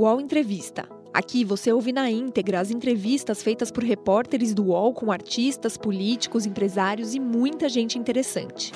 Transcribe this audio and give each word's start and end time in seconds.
UOL 0.00 0.18
Entrevista. 0.18 0.88
Aqui 1.12 1.44
você 1.44 1.70
ouve 1.70 1.92
na 1.92 2.10
íntegra 2.10 2.58
as 2.58 2.70
entrevistas 2.70 3.42
feitas 3.42 3.70
por 3.70 3.84
repórteres 3.84 4.54
do 4.54 4.68
UOL 4.68 4.94
com 4.94 5.12
artistas, 5.12 5.76
políticos, 5.76 6.46
empresários 6.46 7.14
e 7.14 7.20
muita 7.20 7.68
gente 7.68 7.98
interessante. 7.98 8.72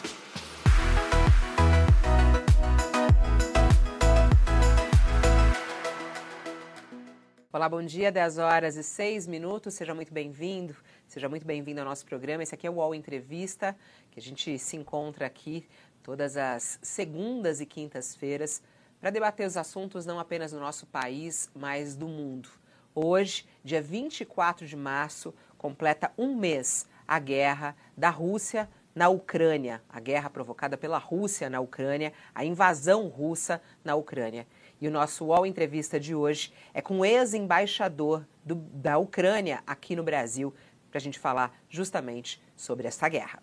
Olá, 7.51 7.71
bom 7.71 7.83
dia, 7.83 8.13
10 8.13 8.37
horas 8.37 8.77
e 8.77 8.83
6 8.83 9.27
minutos. 9.27 9.73
Seja 9.73 9.95
muito 9.95 10.13
bem-vindo, 10.13 10.77
seja 11.09 11.27
muito 11.27 11.47
bem-vindo 11.47 11.81
ao 11.81 11.87
nosso 11.87 12.05
programa. 12.05 12.43
Esse 12.43 12.55
aqui 12.55 12.67
é 12.67 12.71
o 12.71 12.75
UOL 12.75 12.95
Entrevista, 12.95 13.75
que 14.11 14.21
a 14.21 14.23
gente 14.23 14.59
se 14.59 14.77
encontra 14.77 15.25
aqui 15.25 15.67
todas 16.03 16.37
as 16.37 16.79
segundas 16.83 17.63
e 17.63 17.65
quintas-feiras 17.65 18.61
para 19.05 19.11
debater 19.11 19.47
os 19.47 19.59
assuntos 19.59 20.07
não 20.07 20.19
apenas 20.19 20.53
do 20.53 20.59
nosso 20.59 20.87
país, 20.87 21.51
mas 21.55 21.95
do 21.95 22.09
mundo. 22.09 22.49
Hoje, 22.95 23.47
dia 23.63 23.83
24 23.83 24.67
de 24.67 24.75
março, 24.75 25.35
completa 25.59 26.11
um 26.17 26.35
mês 26.35 26.89
a 27.07 27.19
guerra 27.19 27.77
da 27.95 28.09
Rússia 28.09 28.67
na 28.95 29.11
Ucrânia, 29.11 29.83
a 29.91 30.01
guerra 30.01 30.31
provocada 30.31 30.79
pela 30.79 30.97
Rússia 30.97 31.51
na 31.51 31.61
Ucrânia, 31.61 32.15
a 32.35 32.47
invasão 32.47 33.07
russa 33.09 33.61
na 33.85 33.95
Ucrânia. 33.95 34.47
E 34.81 34.89
o 34.89 34.91
nosso 34.91 35.27
UOL 35.27 35.45
Entrevista 35.45 36.01
de 36.01 36.15
hoje 36.15 36.51
é 36.73 36.81
com 36.81 37.01
o 37.01 37.05
ex-embaixador 37.05 38.27
da 38.43 38.97
Ucrânia 38.97 39.63
aqui 39.67 39.95
no 39.95 40.03
Brasil, 40.03 40.55
para 40.91 40.97
a 40.97 41.03
gente 41.03 41.19
falar 41.19 41.55
justamente 41.69 42.43
sobre 42.57 42.89
essa 42.89 43.07
guerra. 43.07 43.43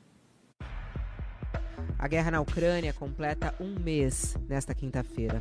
A 2.02 2.08
guerra 2.08 2.32
na 2.32 2.42
Ucrânia 2.42 2.92
completa 2.94 3.54
um 3.62 3.76
mês 3.80 4.36
nesta 4.50 4.74
quinta-feira, 4.74 5.40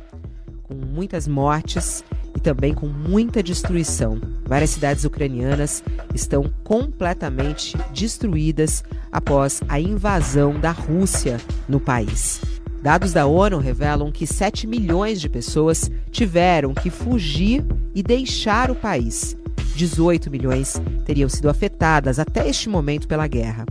com 0.61 0.75
muitas 0.75 1.27
mortes 1.27 2.03
e 2.35 2.39
também 2.39 2.71
com 2.71 2.85
muita 2.85 3.41
destruição. 3.41 4.21
Várias 4.45 4.69
cidades 4.69 5.03
ucranianas 5.03 5.83
estão 6.13 6.53
completamente 6.63 7.75
destruídas 7.91 8.83
após 9.11 9.63
a 9.67 9.79
invasão 9.79 10.59
da 10.59 10.69
Rússia 10.69 11.41
no 11.67 11.79
país. 11.79 12.39
Dados 12.79 13.11
da 13.11 13.25
ONU 13.25 13.57
revelam 13.57 14.11
que 14.11 14.27
7 14.27 14.67
milhões 14.67 15.19
de 15.19 15.27
pessoas 15.27 15.89
tiveram 16.11 16.75
que 16.75 16.91
fugir 16.91 17.65
e 17.95 18.03
deixar 18.03 18.69
o 18.69 18.75
país. 18.75 19.35
18 19.75 20.29
milhões 20.29 20.79
teriam 21.05 21.27
sido 21.27 21.49
afetadas 21.49 22.19
até 22.19 22.47
este 22.47 22.69
momento 22.69 23.07
pela 23.07 23.25
guerra. 23.25 23.65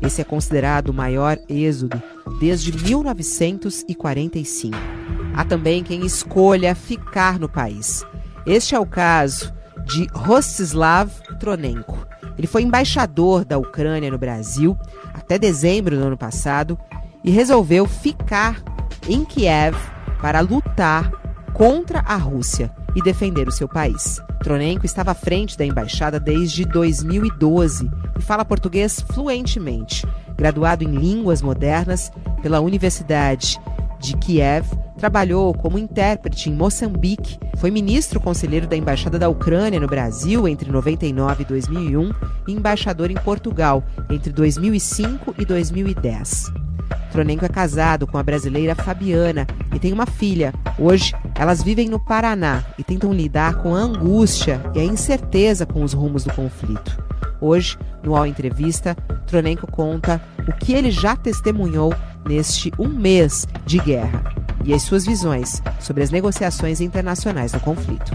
Esse 0.00 0.20
é 0.20 0.24
considerado 0.24 0.88
o 0.88 0.94
maior 0.94 1.38
êxodo 1.48 2.00
desde 2.38 2.72
1945. 2.72 4.76
Há 5.34 5.44
também 5.44 5.82
quem 5.82 6.04
escolha 6.04 6.74
ficar 6.74 7.38
no 7.38 7.48
país. 7.48 8.04
Este 8.46 8.74
é 8.74 8.78
o 8.78 8.86
caso 8.86 9.52
de 9.84 10.06
Rostislav 10.12 11.10
Tronenko. 11.38 12.06
Ele 12.36 12.46
foi 12.46 12.62
embaixador 12.62 13.44
da 13.44 13.58
Ucrânia 13.58 14.10
no 14.10 14.18
Brasil 14.18 14.78
até 15.12 15.38
dezembro 15.38 15.96
do 15.96 16.04
ano 16.04 16.16
passado 16.16 16.78
e 17.24 17.30
resolveu 17.30 17.86
ficar 17.86 18.62
em 19.08 19.24
Kiev 19.24 19.76
para 20.20 20.40
lutar 20.40 21.10
contra 21.52 22.00
a 22.00 22.16
Rússia 22.16 22.70
e 22.94 23.02
defender 23.02 23.48
o 23.48 23.52
seu 23.52 23.68
país. 23.68 24.20
Tronenko 24.42 24.86
estava 24.86 25.10
à 25.10 25.14
frente 25.14 25.56
da 25.56 25.64
embaixada 25.64 26.18
desde 26.18 26.64
2012 26.64 27.90
e 28.18 28.22
fala 28.22 28.44
português 28.44 29.00
fluentemente. 29.00 30.06
Graduado 30.36 30.84
em 30.84 30.90
línguas 30.90 31.42
modernas 31.42 32.12
pela 32.42 32.60
Universidade 32.60 33.60
de 34.00 34.16
Kiev, 34.16 34.66
trabalhou 34.96 35.54
como 35.54 35.78
intérprete 35.78 36.50
em 36.50 36.54
Moçambique, 36.54 37.38
foi 37.56 37.70
ministro 37.70 38.20
conselheiro 38.20 38.66
da 38.66 38.76
Embaixada 38.76 39.18
da 39.18 39.28
Ucrânia 39.28 39.80
no 39.80 39.86
Brasil 39.86 40.46
entre 40.46 40.70
99 40.70 41.42
e 41.42 41.46
2001 41.46 42.12
e 42.46 42.52
embaixador 42.52 43.10
em 43.10 43.16
Portugal 43.16 43.82
entre 44.10 44.32
2005 44.32 45.34
e 45.38 45.44
2010. 45.44 46.67
Tronenko 47.10 47.44
é 47.44 47.48
casado 47.48 48.06
com 48.06 48.18
a 48.18 48.22
brasileira 48.22 48.74
Fabiana 48.74 49.46
e 49.74 49.78
tem 49.78 49.92
uma 49.92 50.06
filha. 50.06 50.52
Hoje, 50.78 51.14
elas 51.34 51.62
vivem 51.62 51.88
no 51.88 51.98
Paraná 51.98 52.64
e 52.78 52.84
tentam 52.84 53.12
lidar 53.12 53.62
com 53.62 53.74
a 53.74 53.78
angústia 53.78 54.60
e 54.74 54.80
a 54.80 54.84
incerteza 54.84 55.64
com 55.64 55.82
os 55.82 55.92
rumos 55.92 56.24
do 56.24 56.32
conflito. 56.32 57.02
Hoje, 57.40 57.78
no 58.02 58.16
All 58.16 58.26
Entrevista, 58.26 58.94
Tronenko 59.26 59.70
conta 59.70 60.20
o 60.48 60.52
que 60.52 60.72
ele 60.72 60.90
já 60.90 61.16
testemunhou 61.16 61.94
neste 62.26 62.72
um 62.78 62.88
mês 62.88 63.46
de 63.64 63.78
guerra 63.78 64.22
e 64.64 64.74
as 64.74 64.82
suas 64.82 65.06
visões 65.06 65.62
sobre 65.80 66.02
as 66.02 66.10
negociações 66.10 66.80
internacionais 66.80 67.52
do 67.52 67.60
conflito. 67.60 68.12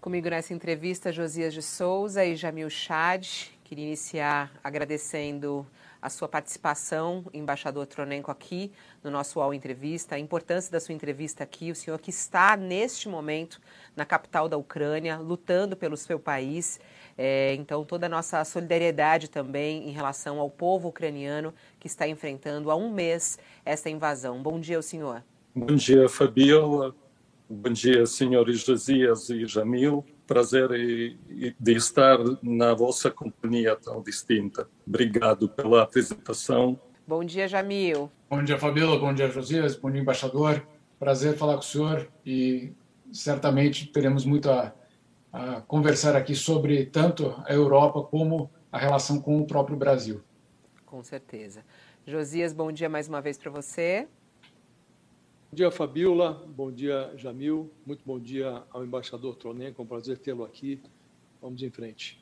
Comigo 0.00 0.28
nessa 0.28 0.52
entrevista, 0.52 1.10
Josias 1.10 1.54
de 1.54 1.62
Souza 1.62 2.24
e 2.24 2.36
Jamil 2.36 2.68
Chad. 2.68 3.26
Queria 3.64 3.86
iniciar 3.86 4.52
agradecendo 4.62 5.66
a 6.04 6.10
sua 6.10 6.28
participação, 6.28 7.24
embaixador 7.32 7.86
Tronenko, 7.86 8.30
aqui 8.30 8.70
no 9.02 9.10
nosso 9.10 9.38
UOL 9.38 9.54
Entrevista, 9.54 10.16
a 10.16 10.18
importância 10.18 10.70
da 10.70 10.78
sua 10.78 10.94
entrevista 10.94 11.42
aqui, 11.42 11.70
o 11.70 11.74
senhor 11.74 11.98
que 11.98 12.10
está 12.10 12.58
neste 12.58 13.08
momento 13.08 13.58
na 13.96 14.04
capital 14.04 14.46
da 14.46 14.58
Ucrânia, 14.58 15.16
lutando 15.16 15.74
pelo 15.74 15.96
seu 15.96 16.18
país. 16.18 16.78
É, 17.16 17.54
então, 17.54 17.86
toda 17.86 18.04
a 18.04 18.08
nossa 18.10 18.44
solidariedade 18.44 19.30
também 19.30 19.88
em 19.88 19.92
relação 19.92 20.38
ao 20.40 20.50
povo 20.50 20.88
ucraniano 20.88 21.54
que 21.80 21.86
está 21.86 22.06
enfrentando 22.06 22.70
há 22.70 22.76
um 22.76 22.92
mês 22.92 23.38
esta 23.64 23.88
invasão. 23.88 24.42
Bom 24.42 24.60
dia 24.60 24.82
senhor. 24.82 25.24
Bom 25.54 25.74
dia, 25.74 26.06
Fabiola. 26.06 26.94
Bom 27.48 27.70
dia, 27.70 28.04
senhores 28.04 28.60
Josias 28.60 29.30
e 29.30 29.46
Jamil 29.46 30.04
prazer 30.26 30.68
de 30.68 31.72
estar 31.72 32.18
na 32.42 32.74
vossa 32.74 33.10
companhia 33.10 33.76
tão 33.76 34.02
distinta. 34.02 34.68
Obrigado 34.86 35.48
pela 35.48 35.82
apresentação. 35.82 36.78
Bom 37.06 37.22
dia, 37.24 37.46
Jamil. 37.46 38.10
Bom 38.30 38.42
dia, 38.42 38.58
Fabíola. 38.58 38.98
Bom 38.98 39.12
dia, 39.12 39.28
Josias. 39.28 39.76
Bom 39.76 39.90
dia, 39.90 40.00
embaixador. 40.00 40.66
Prazer 40.98 41.36
falar 41.36 41.54
com 41.54 41.60
o 41.60 41.62
senhor 41.62 42.08
e 42.24 42.72
certamente 43.12 43.86
teremos 43.86 44.24
muito 44.24 44.50
a, 44.50 44.74
a 45.32 45.60
conversar 45.60 46.16
aqui 46.16 46.34
sobre 46.34 46.86
tanto 46.86 47.34
a 47.46 47.52
Europa 47.52 48.02
como 48.02 48.50
a 48.72 48.78
relação 48.78 49.20
com 49.20 49.38
o 49.38 49.46
próprio 49.46 49.76
Brasil. 49.76 50.22
Com 50.86 51.02
certeza. 51.02 51.64
Josias, 52.06 52.52
bom 52.52 52.72
dia 52.72 52.88
mais 52.88 53.08
uma 53.08 53.20
vez 53.20 53.36
para 53.36 53.50
você. 53.50 54.08
Bom 55.54 55.56
dia, 55.56 55.70
Fabiola. 55.70 56.32
Bom 56.48 56.72
dia, 56.72 57.12
Jamil. 57.16 57.70
Muito 57.86 58.02
bom 58.04 58.18
dia 58.18 58.64
ao 58.72 58.84
embaixador 58.84 59.36
Tronenko. 59.36 59.80
É 59.80 59.84
um 59.84 59.86
prazer 59.86 60.18
tê-lo 60.18 60.42
aqui. 60.42 60.82
Vamos 61.40 61.62
em 61.62 61.70
frente. 61.70 62.20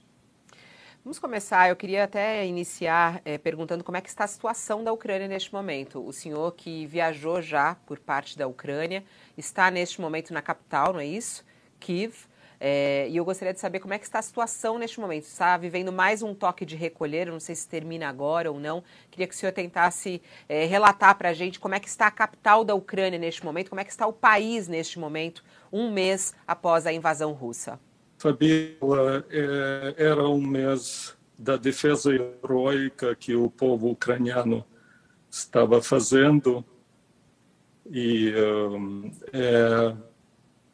Vamos 1.02 1.18
começar. 1.18 1.70
Eu 1.70 1.74
queria 1.74 2.04
até 2.04 2.46
iniciar 2.46 3.22
é, 3.24 3.38
perguntando 3.38 3.82
como 3.82 3.96
é 3.96 4.02
que 4.02 4.10
está 4.10 4.24
a 4.24 4.26
situação 4.26 4.84
da 4.84 4.92
Ucrânia 4.92 5.26
neste 5.26 5.50
momento. 5.50 6.06
O 6.06 6.12
senhor 6.12 6.52
que 6.52 6.84
viajou 6.84 7.40
já 7.40 7.74
por 7.74 7.98
parte 7.98 8.36
da 8.36 8.46
Ucrânia 8.46 9.02
está 9.34 9.70
neste 9.70 9.98
momento 9.98 10.34
na 10.34 10.42
capital, 10.42 10.92
não 10.92 11.00
é 11.00 11.06
isso? 11.06 11.42
Kiev. 11.80 12.26
É, 12.64 13.08
e 13.08 13.16
eu 13.16 13.24
gostaria 13.24 13.52
de 13.52 13.58
saber 13.58 13.80
como 13.80 13.92
é 13.92 13.98
que 13.98 14.04
está 14.04 14.20
a 14.20 14.22
situação 14.22 14.78
neste 14.78 15.00
momento. 15.00 15.24
Está 15.24 15.56
vivendo 15.56 15.90
mais 15.90 16.22
um 16.22 16.32
toque 16.32 16.64
de 16.64 16.76
recolher, 16.76 17.26
eu 17.26 17.32
não 17.32 17.40
sei 17.40 17.56
se 17.56 17.66
termina 17.66 18.08
agora 18.08 18.52
ou 18.52 18.60
não. 18.60 18.84
Queria 19.10 19.26
que 19.26 19.34
o 19.34 19.36
senhor 19.36 19.50
tentasse 19.50 20.22
é, 20.48 20.64
relatar 20.64 21.18
para 21.18 21.30
a 21.30 21.32
gente 21.32 21.58
como 21.58 21.74
é 21.74 21.80
que 21.80 21.88
está 21.88 22.06
a 22.06 22.10
capital 22.12 22.64
da 22.64 22.72
Ucrânia 22.72 23.18
neste 23.18 23.44
momento, 23.44 23.68
como 23.68 23.80
é 23.80 23.84
que 23.84 23.90
está 23.90 24.06
o 24.06 24.12
país 24.12 24.68
neste 24.68 24.96
momento, 24.96 25.42
um 25.72 25.90
mês 25.90 26.36
após 26.46 26.86
a 26.86 26.92
invasão 26.92 27.32
russa. 27.32 27.80
Fabíola, 28.16 29.26
é, 29.28 29.94
era 29.96 30.28
um 30.28 30.40
mês 30.40 31.16
da 31.36 31.56
defesa 31.56 32.14
heróica 32.14 33.16
que 33.16 33.34
o 33.34 33.50
povo 33.50 33.90
ucraniano 33.90 34.64
estava 35.28 35.82
fazendo 35.82 36.64
e 37.90 38.32
um, 38.36 39.10
é, 39.32 39.96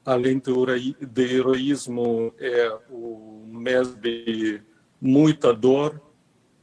além 0.08 0.38
do 0.38 0.64
de 0.64 1.22
heroísmo, 1.22 2.32
é 2.38 2.74
o 2.88 3.44
mês 3.46 3.94
de 3.94 4.62
muita 4.98 5.52
dor, 5.52 6.00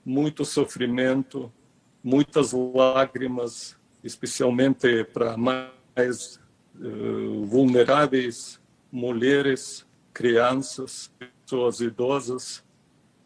muito 0.04 0.44
sofrimento, 0.44 1.54
muitas 2.04 2.54
lágrimas, 2.54 3.78
especialmente 4.04 5.04
para 5.04 5.38
mais 5.38 6.40
uh, 6.76 7.46
vulneráveis, 7.46 8.60
mulheres, 8.92 9.86
crianças, 10.12 11.12
pessoas 11.46 11.82
idosas, 11.82 12.64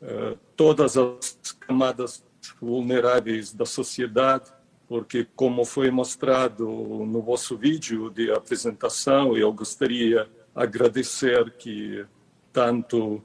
uh, 0.02 0.38
todas 0.54 0.98
as 0.98 1.38
camadas 1.62 2.26
vulneráveis 2.60 3.54
da 3.54 3.66
sociedade 3.66 4.52
porque 4.90 5.28
como 5.36 5.64
foi 5.64 5.92
mostrado 5.92 6.66
no 6.68 7.22
vosso 7.22 7.56
vídeo 7.56 8.10
de 8.10 8.32
apresentação, 8.32 9.38
eu 9.38 9.54
gostaria 9.54 10.24
de 10.26 10.30
agradecer 10.56 11.52
que 11.52 12.04
tanto 12.52 13.24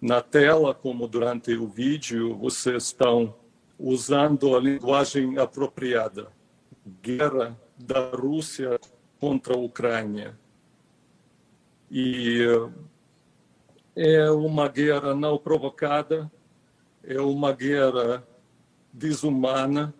na 0.00 0.20
tela 0.20 0.74
como 0.74 1.06
durante 1.06 1.54
o 1.54 1.68
vídeo 1.68 2.36
vocês 2.36 2.86
estão 2.86 3.32
usando 3.78 4.56
a 4.56 4.60
linguagem 4.60 5.38
apropriada. 5.38 6.26
Guerra 7.00 7.56
da 7.78 8.10
Rússia 8.10 8.76
contra 9.20 9.54
a 9.54 9.58
Ucrânia. 9.58 10.36
E 11.88 12.40
é 13.94 14.28
uma 14.32 14.66
guerra 14.66 15.14
não 15.14 15.38
provocada, 15.38 16.28
é 17.04 17.20
uma 17.20 17.52
guerra 17.52 18.26
desumana, 18.92 19.94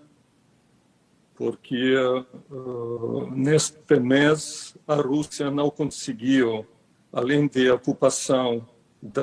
porque 1.37 1.95
uh, 1.97 3.31
neste 3.31 4.01
mês 4.01 4.77
a 4.89 4.95
Rússia 4.95 5.51
não 5.51 5.71
conseguiu, 5.71 6.67
além 7.13 7.47
da 7.47 7.75
ocupação 7.75 8.67
da 9.03 9.23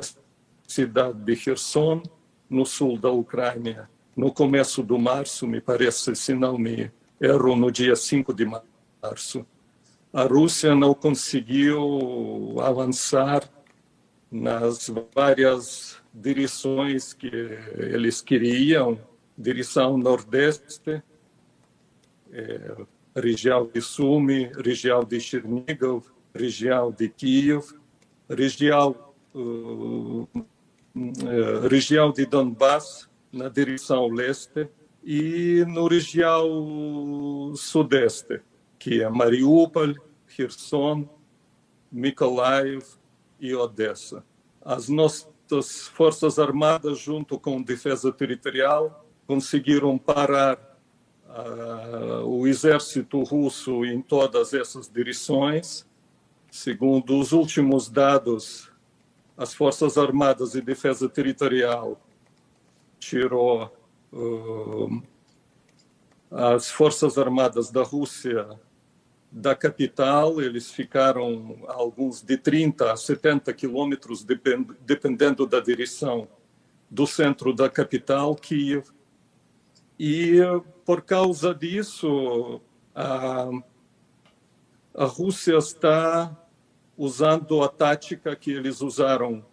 cidade 0.68 1.19
de 1.19 1.36
Kherson, 1.36 2.04
no 2.50 2.65
sul 2.65 2.98
da 2.98 3.10
Ucrânia, 3.10 3.89
no 4.15 4.31
começo 4.31 4.83
do 4.83 5.00
março, 5.00 5.48
me 5.48 5.60
parece, 5.60 6.15
se 6.15 6.36
não 6.36 6.57
me 6.57 6.92
erro, 7.19 7.56
no 7.56 7.71
dia 7.71 7.95
5 7.95 8.31
de 8.33 8.45
março, 8.45 9.45
a 10.12 10.24
Rússia 10.24 10.75
não 10.75 10.94
conseguiu 10.94 12.60
avançar 12.62 13.50
nas 14.31 14.92
várias 15.15 15.98
direções 16.13 17.13
que 17.13 17.31
eles 17.75 18.21
queriam, 18.21 19.00
direção 19.36 19.98
nordeste, 19.98 21.01
região 23.15 23.69
de 23.71 23.81
Sumi, 23.81 24.51
região 24.63 25.03
de 25.03 25.19
Chernigov, 25.19 26.06
região 26.33 26.91
de 26.91 27.09
Kiev, 27.09 27.63
região, 28.30 28.95
uh, 29.35 30.27
região 31.69 32.12
de 32.12 32.25
Donbass, 32.25 33.07
na 33.31 33.50
direção 33.50 34.07
leste, 34.07 34.68
e 35.03 35.65
no 35.68 35.88
região 35.88 37.53
sudeste, 37.56 38.39
que 38.79 39.01
é 39.01 39.09
Mariupol, 39.09 39.94
Kherson, 40.27 41.07
Mykolaiv 41.91 42.83
e 43.39 43.53
Odessa. 43.53 44.24
As 44.62 44.88
nossas 44.88 45.88
forças 45.94 46.39
armadas, 46.39 47.00
junto 47.00 47.38
com 47.38 47.62
defesa 47.62 48.12
territorial, 48.12 49.06
conseguiram 49.27 49.97
parar 49.97 50.72
uh, 51.33 52.25
o 52.25 52.47
exército 52.47 53.21
russo 53.24 53.83
em 53.83 54.01
todas 54.01 54.53
essas 54.53 54.88
direções. 54.88 55.85
Segundo 56.51 57.18
os 57.18 57.31
últimos 57.31 57.89
dados, 57.89 58.71
as 59.35 59.53
forças 59.53 59.97
armadas 59.97 60.53
e 60.53 60.62
defesa 60.62 61.09
territorial 61.09 62.00
tirou 63.00 63.74
uh, 64.13 65.03
as 66.31 66.69
forças 66.69 67.18
armadas 67.18 67.71
da 67.71 67.83
Rússia 67.83 68.47
da 69.31 69.56
capital, 69.56 70.39
eles 70.39 70.69
ficaram 70.69 71.57
alguns 71.68 72.21
de 72.21 72.38
30 72.38 72.91
a 72.91 72.95
70 72.95 73.51
quilômetros, 73.53 74.24
dependendo 74.24 75.47
da 75.47 75.59
direção 75.59 76.27
do 76.89 77.07
centro 77.07 77.51
da 77.51 77.68
capital, 77.68 78.36
Kiev. 78.36 78.86
E 79.97 80.38
por 80.85 81.01
causa 81.01 81.53
disso, 81.53 82.62
a, 82.94 83.50
a 84.94 85.06
Rússia 85.06 85.57
está 85.57 86.35
usando 86.97 87.63
a 87.63 87.69
tática 87.69 88.35
que 88.35 88.51
eles 88.51 88.81
usaram 88.81 89.45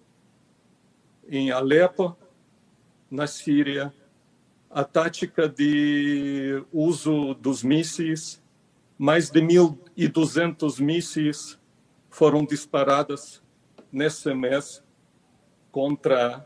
em 1.29 1.51
Alepo, 1.51 2.17
na 3.11 3.27
Síria, 3.27 3.93
a 4.69 4.85
tática 4.85 5.49
de 5.49 6.65
uso 6.73 7.35
dos 7.35 7.63
mísseis. 7.63 8.41
Mais 8.99 9.31
de 9.31 9.41
1.200 9.41 10.79
mísseis 10.81 11.59
foram 12.11 12.45
disparados 12.45 13.43
nesse 13.91 14.35
mês 14.35 14.83
contra 15.73 16.37
a 16.37 16.45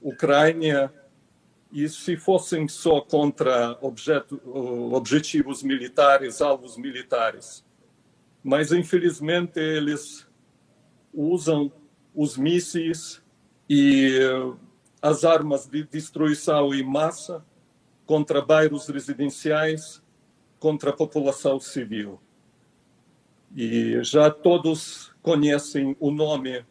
Ucrânia. 0.00 0.92
E 1.72 1.88
se 1.88 2.16
fossem 2.16 2.66
só 2.66 3.00
contra 3.00 3.78
objeto, 3.80 4.40
objetivos 4.92 5.62
militares, 5.62 6.40
alvos 6.40 6.76
militares. 6.76 7.64
Mas, 8.42 8.72
infelizmente, 8.72 9.60
eles 9.60 10.26
usam 11.14 11.72
os 12.14 12.36
mísseis 12.36 13.22
e 13.68 14.18
as 15.00 15.24
armas 15.24 15.66
de 15.66 15.84
destruição 15.84 16.74
em 16.74 16.82
massa 16.82 17.44
contra 18.04 18.42
bairros 18.42 18.88
residenciais, 18.88 20.02
contra 20.58 20.90
a 20.90 20.96
população 20.96 21.60
civil. 21.60 22.20
E 23.54 24.02
já 24.02 24.30
todos 24.30 25.12
conhecem 25.22 25.96
o 26.00 26.10
nome 26.10 26.64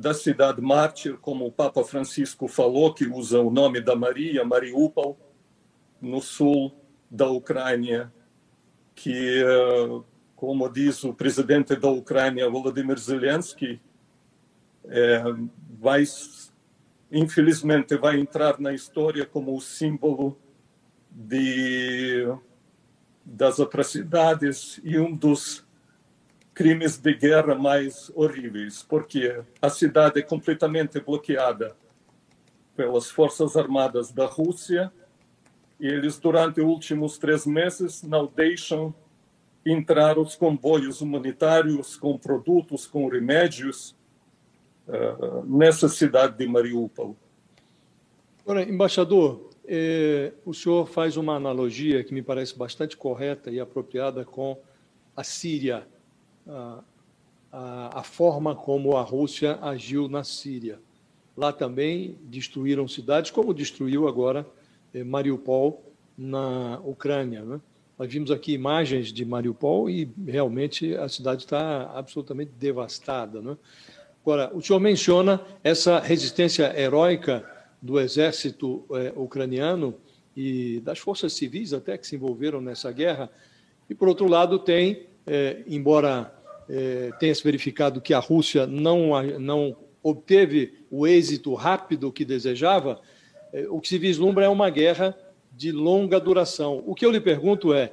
da 0.00 0.14
cidade 0.14 0.62
mártir, 0.62 1.18
como 1.18 1.46
o 1.46 1.52
Papa 1.52 1.84
Francisco 1.84 2.48
falou, 2.48 2.94
que 2.94 3.06
usa 3.06 3.40
o 3.40 3.50
nome 3.50 3.82
da 3.82 3.94
Maria, 3.94 4.44
Mariupol, 4.44 5.18
no 6.00 6.22
sul 6.22 6.74
da 7.10 7.28
Ucrânia, 7.28 8.10
que, 8.94 9.42
eh, 9.42 10.00
como 10.34 10.70
diz 10.70 11.04
o 11.04 11.12
presidente 11.12 11.76
da 11.76 11.90
Ucrânia, 11.90 12.48
Volodymyr 12.48 12.98
Zelensky, 12.98 13.78
é, 14.86 15.22
vai 15.78 16.02
infelizmente 17.12 17.96
vai 17.96 18.18
entrar 18.18 18.58
na 18.58 18.72
história 18.72 19.26
como 19.26 19.54
o 19.54 19.60
símbolo 19.60 20.38
de 21.10 22.26
das 23.24 23.60
atrocidades 23.60 24.80
e 24.82 24.98
um 24.98 25.14
dos 25.14 25.66
crimes 26.54 26.96
de 26.96 27.14
guerra 27.14 27.54
mais 27.54 28.10
horríveis, 28.14 28.82
porque 28.82 29.40
a 29.60 29.70
cidade 29.70 30.20
é 30.20 30.22
completamente 30.22 31.00
bloqueada 31.00 31.76
pelas 32.76 33.10
forças 33.10 33.56
armadas 33.56 34.10
da 34.12 34.26
Rússia 34.26 34.92
e 35.78 35.86
eles 35.86 36.18
durante 36.18 36.60
os 36.60 36.66
últimos 36.66 37.18
três 37.18 37.46
meses 37.46 38.02
não 38.02 38.26
deixam 38.26 38.94
entrar 39.64 40.18
os 40.18 40.34
comboios 40.34 41.00
humanitários 41.00 41.96
com 41.96 42.16
produtos, 42.18 42.86
com 42.86 43.08
remédios 43.08 43.96
uh, 44.88 45.44
nessa 45.46 45.88
cidade 45.88 46.36
de 46.36 46.46
Mariupol. 46.46 47.16
Agora, 48.42 48.62
embaixador, 48.62 49.50
eh, 49.64 50.32
o 50.44 50.52
senhor 50.52 50.88
faz 50.88 51.16
uma 51.16 51.36
analogia 51.36 52.02
que 52.02 52.12
me 52.12 52.22
parece 52.22 52.58
bastante 52.58 52.96
correta 52.96 53.50
e 53.50 53.60
apropriada 53.60 54.24
com 54.24 54.58
a 55.14 55.22
Síria, 55.22 55.86
a, 56.46 57.98
a, 57.98 58.02
forma 58.02 58.54
como 58.54 58.96
a 58.96 59.02
Rússia 59.02 59.58
agiu 59.62 60.08
na 60.08 60.24
Síria. 60.24 60.78
Lá 61.36 61.52
também 61.52 62.16
destruíram 62.22 62.86
cidades, 62.86 63.30
como 63.30 63.54
destruiu 63.54 64.06
agora 64.06 64.46
eh, 64.92 65.04
Mariupol 65.04 65.82
na 66.16 66.78
Ucrânia. 66.84 67.42
Né? 67.42 67.60
Nós 67.98 68.12
vimos 68.12 68.30
aqui 68.30 68.52
imagens 68.52 69.12
de 69.12 69.24
Mariupol 69.24 69.88
e 69.88 70.10
realmente 70.26 70.94
a 70.96 71.08
cidade 71.08 71.44
está 71.44 71.90
absolutamente 71.94 72.52
devastada. 72.58 73.40
Né? 73.40 73.56
Agora, 74.22 74.50
o 74.54 74.60
senhor 74.60 74.80
menciona 74.80 75.40
essa 75.64 75.98
resistência 75.98 76.78
heróica 76.78 77.44
do 77.80 77.98
exército 77.98 78.84
eh, 78.92 79.12
ucraniano 79.16 79.94
e 80.36 80.80
das 80.80 80.98
forças 80.98 81.32
civis 81.32 81.72
até 81.72 81.96
que 81.96 82.06
se 82.06 82.16
envolveram 82.16 82.60
nessa 82.60 82.92
guerra. 82.92 83.30
E, 83.88 83.94
por 83.94 84.08
outro 84.08 84.28
lado, 84.28 84.58
tem, 84.58 85.06
eh, 85.32 85.62
embora 85.68 86.34
eh, 86.68 87.12
tenha 87.20 87.32
se 87.32 87.44
verificado 87.44 88.00
que 88.00 88.12
a 88.12 88.18
Rússia 88.18 88.66
não, 88.66 89.10
não 89.38 89.76
obteve 90.02 90.74
o 90.90 91.06
êxito 91.06 91.54
rápido 91.54 92.10
que 92.10 92.24
desejava, 92.24 93.00
o 93.68 93.80
que 93.80 93.88
se 93.88 93.98
vislumbra 93.98 94.44
é 94.44 94.48
uma 94.48 94.70
guerra 94.70 95.16
de 95.52 95.72
longa 95.72 96.20
duração. 96.20 96.82
O 96.86 96.94
que 96.94 97.04
eu 97.04 97.10
lhe 97.10 97.20
pergunto 97.20 97.72
é: 97.74 97.92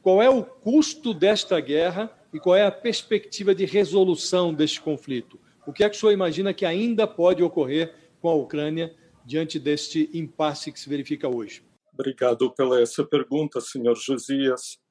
qual 0.00 0.22
é 0.22 0.28
o 0.28 0.42
custo 0.42 1.14
desta 1.14 1.60
guerra 1.60 2.10
e 2.32 2.40
qual 2.40 2.56
é 2.56 2.64
a 2.64 2.72
perspectiva 2.72 3.54
de 3.54 3.64
resolução 3.64 4.52
deste 4.52 4.80
conflito? 4.80 5.38
O 5.66 5.72
que 5.72 5.84
é 5.84 5.88
que 5.88 5.96
o 5.96 5.98
senhor 5.98 6.12
imagina 6.12 6.52
que 6.52 6.64
ainda 6.64 7.06
pode 7.06 7.42
ocorrer 7.42 7.94
com 8.20 8.28
a 8.28 8.34
Ucrânia 8.34 8.94
diante 9.24 9.58
deste 9.58 10.10
impasse 10.12 10.72
que 10.72 10.80
se 10.80 10.88
verifica 10.88 11.28
hoje? 11.28 11.62
Obrigado 11.92 12.50
pela 12.52 12.80
essa 12.80 13.04
pergunta, 13.04 13.60
senhor 13.60 13.96
Josias. 13.96 14.81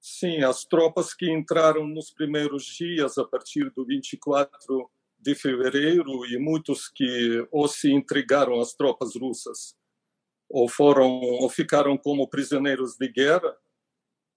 Sim, 0.00 0.42
as 0.42 0.64
tropas 0.64 1.12
que 1.12 1.30
entraram 1.30 1.86
nos 1.86 2.10
primeiros 2.10 2.64
dias, 2.64 3.18
a 3.18 3.24
partir 3.24 3.70
do 3.70 3.84
24 3.84 4.90
de 5.18 5.34
fevereiro, 5.34 6.24
e 6.26 6.38
muitos 6.38 6.88
que 6.88 7.46
ou 7.50 7.68
se 7.68 7.92
entregaram 7.92 8.58
às 8.60 8.72
tropas 8.72 9.14
russas 9.14 9.76
ou 10.48 10.68
foram 10.68 11.20
ou 11.20 11.48
ficaram 11.50 11.96
como 11.98 12.28
prisioneiros 12.28 12.96
de 12.96 13.08
guerra, 13.08 13.56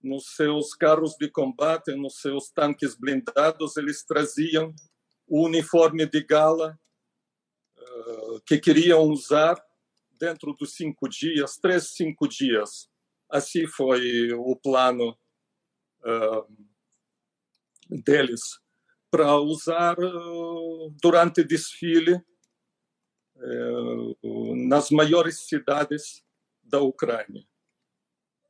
nos 0.02 0.36
seus 0.36 0.76
carros 0.76 1.16
de 1.16 1.30
combate, 1.30 1.96
nos 1.96 2.20
seus 2.20 2.52
tanques 2.52 2.96
blindados, 2.96 3.78
eles 3.78 4.04
traziam 4.04 4.76
o 5.26 5.46
uniforme 5.46 6.06
de 6.06 6.22
gala 6.24 6.78
uh, 7.78 8.42
que 8.46 8.60
queriam 8.60 9.02
usar 9.04 9.56
dentro 10.12 10.54
dos 10.54 10.76
cinco 10.76 11.08
dias, 11.08 11.58
três, 11.58 11.94
cinco 11.96 12.28
dias. 12.28 12.90
Assim 13.30 13.66
foi 13.66 14.32
o 14.34 14.56
plano 14.58 15.18
deles. 17.90 18.62
para 19.14 19.40
usar 19.40 19.96
durante 21.00 21.44
desfile 21.44 22.20
nas 24.66 24.90
maiores 24.90 25.42
cidades 25.42 26.26
da 26.64 26.82
Ucrânia. 26.82 27.46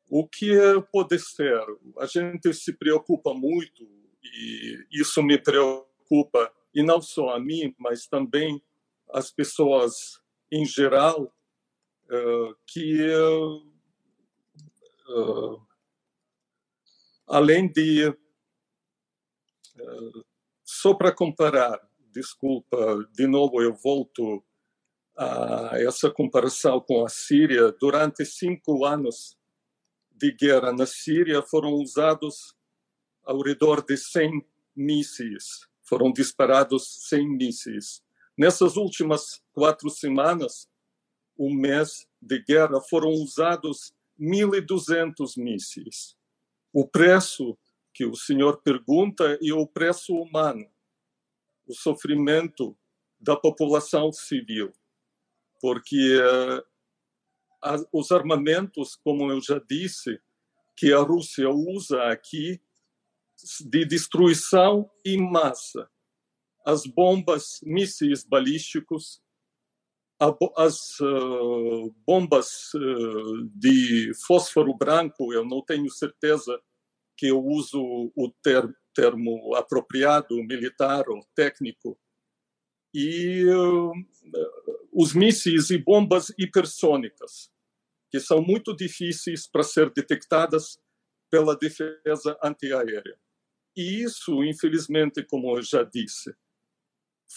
O 0.09 0.25
que 0.25 0.55
pode 0.89 1.19
ser? 1.19 1.61
A 1.99 2.05
gente 2.05 2.53
se 2.53 2.71
preocupa 2.71 3.33
muito 3.33 3.83
e 4.23 4.87
isso 4.89 5.21
me 5.21 5.37
preocupa 5.37 6.49
e 6.73 6.81
não 6.81 7.01
só 7.01 7.31
a 7.31 7.41
mim, 7.41 7.75
mas 7.77 8.07
também 8.07 8.63
as 9.11 9.29
pessoas 9.29 10.21
em 10.49 10.65
geral 10.65 11.29
que 12.65 12.99
além 17.33 17.67
de 17.67 18.15
só 20.63 20.93
para 20.93 21.11
comparar, 21.11 21.79
desculpa, 22.11 22.77
de 23.11 23.25
novo 23.25 23.59
eu 23.59 23.73
volto 23.73 24.43
a 25.17 25.71
essa 25.79 26.11
comparação 26.11 26.79
com 26.79 27.03
a 27.03 27.09
Síria. 27.09 27.71
Durante 27.71 28.23
cinco 28.23 28.85
anos 28.85 29.35
de 30.11 30.31
guerra 30.31 30.71
na 30.71 30.85
Síria 30.85 31.41
foram 31.41 31.73
usados 31.73 32.55
ao 33.23 33.41
redor 33.41 33.83
de 33.83 33.97
100 33.97 34.45
mísseis, 34.75 35.67
foram 35.81 36.13
disparados 36.13 37.07
100 37.09 37.29
mísseis. 37.29 38.03
Nessas 38.37 38.77
últimas 38.77 39.41
quatro 39.53 39.89
semanas, 39.89 40.67
um 41.37 41.51
mês 41.51 42.07
de 42.21 42.43
guerra, 42.43 42.79
foram 42.89 43.09
usados 43.09 43.91
1.200 44.19 45.35
mísseis. 45.37 46.15
O 46.73 46.87
preço 46.87 47.55
que 47.93 48.03
o 48.03 48.15
senhor 48.15 48.61
pergunta 48.63 49.37
é 49.39 49.53
o 49.53 49.67
preço 49.67 50.15
humano, 50.15 50.67
o 51.67 51.73
sofrimento 51.75 52.75
da 53.19 53.37
população 53.37 54.11
civil, 54.11 54.73
porque 55.61 56.17
uh, 56.17 56.63
os 57.93 58.11
armamentos, 58.11 58.95
como 58.95 59.31
eu 59.31 59.39
já 59.39 59.59
disse, 59.69 60.19
que 60.75 60.91
a 60.91 60.99
Rússia 60.99 61.47
usa 61.47 62.05
aqui 62.05 62.59
de 63.61 63.85
destruição 63.85 64.89
em 65.05 65.21
massa, 65.21 65.87
as 66.65 66.87
bombas, 66.87 67.59
mísseis 67.61 68.23
balísticos, 68.23 69.21
as 70.57 70.99
uh, 70.99 71.93
bombas 72.05 72.73
uh, 72.73 73.49
de 73.55 74.11
fósforo 74.25 74.75
branco, 74.75 75.33
eu 75.33 75.45
não 75.45 75.61
tenho 75.61 75.89
certeza 75.89 76.59
que 77.17 77.27
eu 77.27 77.43
uso 77.43 78.11
o 78.15 78.31
ter 78.41 78.63
termo 78.93 79.55
apropriado, 79.55 80.35
militar 80.43 81.09
ou 81.09 81.19
técnico, 81.35 81.99
e 82.93 83.45
uh, 83.45 83.91
os 84.91 85.13
mísseis 85.13 85.69
e 85.71 85.77
bombas 85.77 86.31
hipersônicas, 86.37 87.51
que 88.11 88.19
são 88.19 88.41
muito 88.41 88.75
difíceis 88.75 89.47
para 89.47 89.63
ser 89.63 89.91
detectadas 89.91 90.79
pela 91.31 91.57
defesa 91.57 92.37
antiaérea. 92.43 93.17
E 93.75 94.03
isso, 94.03 94.43
infelizmente, 94.43 95.23
como 95.23 95.57
eu 95.57 95.63
já 95.63 95.83
disse, 95.83 96.35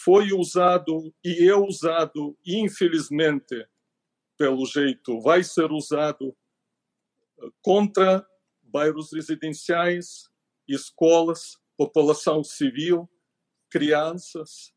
foi 0.05 0.33
usado 0.33 1.13
e 1.25 1.49
é 1.49 1.57
usado, 1.57 2.39
infelizmente, 2.47 3.67
pelo 4.37 4.67
jeito, 4.67 5.19
vai 5.21 5.43
ser 5.43 5.73
usado 5.73 6.37
contra 7.63 8.27
bairros 8.63 9.13
residenciais, 9.13 10.31
escolas, 10.69 11.59
população 11.77 12.45
civil, 12.45 13.11
crianças. 13.71 14.75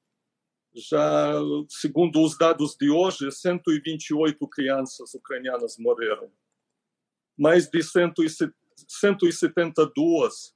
Já, 0.73 1.33
segundo 1.69 2.23
os 2.23 2.37
dados 2.37 2.75
de 2.79 2.89
hoje, 2.89 3.29
128 3.31 4.47
crianças 4.47 5.13
ucranianas 5.13 5.77
morreram. 5.77 6.31
Mais 7.37 7.69
de 7.69 7.81
172, 7.81 10.53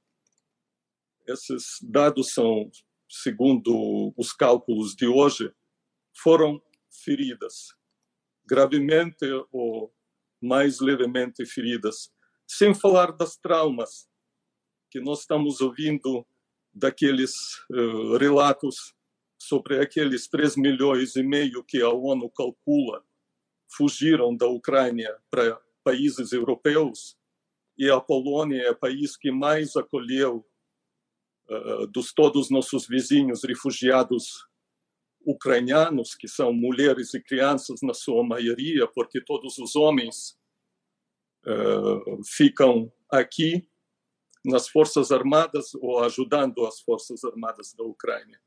esses 1.26 1.78
dados 1.82 2.32
são, 2.32 2.70
segundo 3.08 4.12
os 4.16 4.32
cálculos 4.32 4.94
de 4.94 5.06
hoje, 5.06 5.52
foram 6.16 6.62
feridas, 6.90 7.74
gravemente 8.46 9.24
ou 9.50 9.92
mais 10.42 10.80
levemente 10.80 11.44
feridas. 11.46 12.12
Sem 12.46 12.74
falar 12.74 13.12
das 13.12 13.36
traumas 13.36 14.08
que 14.90 15.00
nós 15.00 15.20
estamos 15.20 15.60
ouvindo 15.60 16.26
daqueles 16.72 17.32
uh, 17.70 18.16
relatos 18.16 18.94
sobre 19.38 19.80
aqueles 19.80 20.28
3 20.28 20.56
milhões 20.56 21.16
e 21.16 21.22
meio 21.22 21.64
que 21.64 21.80
a 21.82 21.90
ONU 21.90 22.30
calcula 22.30 23.04
fugiram 23.68 24.36
da 24.36 24.46
Ucrânia 24.46 25.16
para 25.30 25.60
países 25.82 26.32
europeus 26.32 27.16
e 27.76 27.90
a 27.90 28.00
Polônia 28.00 28.62
é 28.62 28.70
o 28.70 28.76
país 28.76 29.16
que 29.16 29.30
mais 29.30 29.76
acolheu 29.76 30.46
uh, 31.48 31.86
dos 31.88 32.12
todos 32.12 32.50
nossos 32.50 32.86
vizinhos 32.86 33.42
refugiados 33.44 34.46
ucranianos, 35.26 36.14
que 36.14 36.28
são 36.28 36.52
mulheres 36.52 37.14
e 37.14 37.20
crianças 37.20 37.80
na 37.82 37.94
sua 37.94 38.22
maioria, 38.22 38.86
porque 38.86 39.20
todos 39.20 39.58
os 39.58 39.74
homens 39.74 40.38
uh, 41.46 42.22
ficam 42.24 42.92
aqui 43.10 43.66
nas 44.44 44.68
Forças 44.68 45.10
Armadas 45.10 45.74
ou 45.76 46.00
ajudando 46.04 46.66
as 46.66 46.80
Forças 46.80 47.24
Armadas 47.24 47.72
da 47.72 47.84
Ucrânia. 47.84 48.40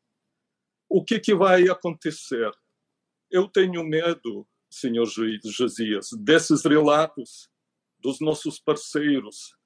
O 0.88 1.04
que, 1.04 1.20
que 1.20 1.34
vai 1.34 1.68
acontecer? 1.68 2.52
Eu 3.32 3.48
tenho 3.48 3.84
medo, 3.84 4.48
senhor 4.70 5.06
juiz 5.06 5.42
Josias, 5.46 6.10
desses 6.20 6.64
relatos 6.64 7.50
dos 8.00 8.22
nossos 8.22 8.60
parceiros 8.60 9.57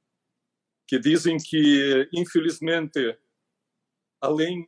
que 0.92 1.00
dizem 1.00 1.38
que, 1.38 2.10
infelizmente, 2.12 3.18
além 4.20 4.68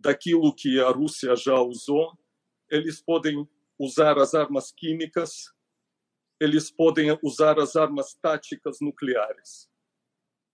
daquilo 0.00 0.52
que 0.52 0.80
a 0.80 0.88
Rússia 0.88 1.36
já 1.36 1.54
usou, 1.60 2.18
eles 2.68 3.00
podem 3.00 3.48
usar 3.78 4.18
as 4.18 4.34
armas 4.34 4.72
químicas 4.72 5.52
eles 6.40 6.72
podem 6.72 7.16
usar 7.22 7.60
as 7.60 7.76
armas 7.76 8.14
táticas 8.14 8.78
nucleares. 8.80 9.70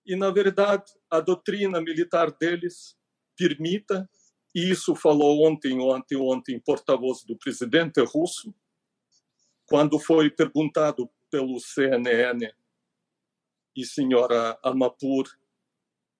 E, 0.05 0.15
na 0.15 0.29
verdade, 0.29 0.83
a 1.09 1.19
doutrina 1.19 1.81
militar 1.81 2.29
deles 2.29 2.95
permita, 3.35 4.07
e 4.53 4.69
isso 4.69 4.93
falou 4.93 5.47
ontem 5.47 5.79
ou 5.79 5.91
anteontem 5.91 6.59
porta-voz 6.59 7.23
do 7.23 7.35
presidente 7.35 7.99
russo, 8.01 8.53
quando 9.65 9.97
foi 9.97 10.29
perguntado 10.29 11.09
pelo 11.31 11.59
CNN 11.59 12.53
e 13.75 13.85
senhora 13.85 14.57
Amapur 14.63 15.27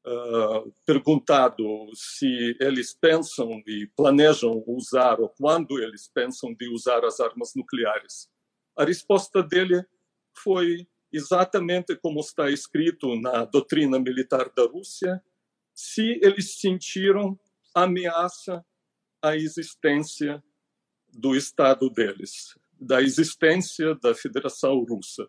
uh, 0.05 0.71
perguntado 0.85 1.63
se 1.93 2.55
eles 2.59 2.93
pensam 2.93 3.61
e 3.67 3.87
planejam 3.95 4.63
usar 4.67 5.19
ou 5.19 5.29
quando 5.29 5.79
eles 5.79 6.07
pensam 6.07 6.53
de 6.53 6.67
usar 6.69 7.03
as 7.05 7.19
armas 7.19 7.53
nucleares. 7.55 8.29
A 8.77 8.83
resposta 8.83 9.43
dele 9.43 9.85
foi 10.33 10.87
exatamente 11.11 11.95
como 11.95 12.19
está 12.19 12.49
escrito 12.49 13.15
na 13.19 13.45
doutrina 13.45 13.99
militar 13.99 14.51
da 14.55 14.63
Rússia, 14.65 15.21
se 15.73 16.19
eles 16.21 16.59
sentiram 16.59 17.39
ameaça 17.73 18.63
à 19.21 19.35
existência 19.35 20.43
do 21.11 21.35
Estado 21.35 21.89
deles, 21.89 22.57
da 22.79 23.01
existência 23.01 23.95
da 23.95 24.13
Federação 24.13 24.83
Russa. 24.83 25.27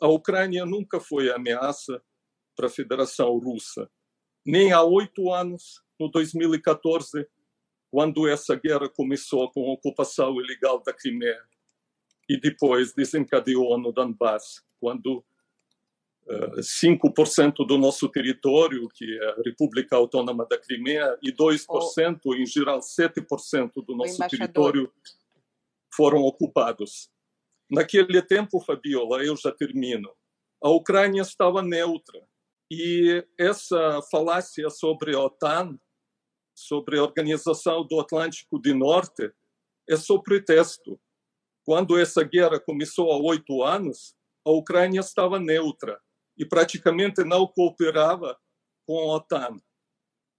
A 0.00 0.08
Ucrânia 0.08 0.64
nunca 0.64 0.98
foi 0.98 1.30
ameaça 1.30 2.02
para 2.56 2.66
a 2.66 2.70
Federação 2.70 3.38
Russa, 3.38 3.90
nem 4.44 4.72
há 4.72 4.82
oito 4.82 5.32
anos, 5.32 5.82
no 5.98 6.10
2014, 6.10 7.28
quando 7.90 8.26
essa 8.26 8.54
guerra 8.54 8.88
começou 8.88 9.50
com 9.50 9.68
a 9.68 9.72
ocupação 9.72 10.40
ilegal 10.40 10.82
da 10.82 10.92
Crimeia 10.92 11.42
e 12.28 12.40
depois 12.40 12.94
desencadeou 12.94 13.76
no 13.78 13.92
Donbass, 13.92 14.62
quando 14.78 15.18
uh, 16.26 16.58
eh, 16.58 16.60
5% 16.60 17.66
do 17.66 17.76
nosso 17.76 18.08
território, 18.08 18.88
que 18.88 19.04
é 19.04 19.30
a 19.30 19.42
República 19.44 19.96
Autônoma 19.96 20.46
da 20.46 20.56
Crimeia, 20.56 21.18
e 21.20 21.32
2%, 21.32 22.20
oh. 22.24 22.34
em 22.34 22.46
geral 22.46 22.78
7% 22.78 23.84
do 23.84 23.96
nosso 23.96 24.18
território, 24.28 24.90
foram 25.92 26.20
ocupados. 26.20 27.10
Naquele 27.70 28.20
tempo, 28.22 28.60
Fabiola, 28.60 29.24
eu 29.24 29.36
já 29.36 29.52
termino, 29.52 30.10
a 30.62 30.68
Ucrânia 30.70 31.22
estava 31.22 31.62
neutra. 31.62 32.20
E 32.70 33.26
essa 33.38 34.00
falácia 34.10 34.68
sobre 34.70 35.14
a 35.14 35.20
OTAN, 35.20 35.78
sobre 36.54 36.98
a 36.98 37.02
Organização 37.02 37.86
do 37.86 38.00
Atlântico 38.00 38.58
do 38.58 38.74
Norte, 38.74 39.32
é 39.88 39.96
só 39.96 40.18
pretexto 40.18 41.00
quando 41.64 41.98
essa 41.98 42.22
guerra 42.24 42.58
começou 42.58 43.12
há 43.12 43.16
oito 43.18 43.62
anos, 43.62 44.14
a 44.44 44.50
Ucrânia 44.50 45.00
estava 45.00 45.38
neutra 45.38 46.00
e 46.36 46.44
praticamente 46.44 47.22
não 47.22 47.46
cooperava 47.46 48.36
com 48.86 48.98
a 48.98 49.16
OTAN. 49.16 49.60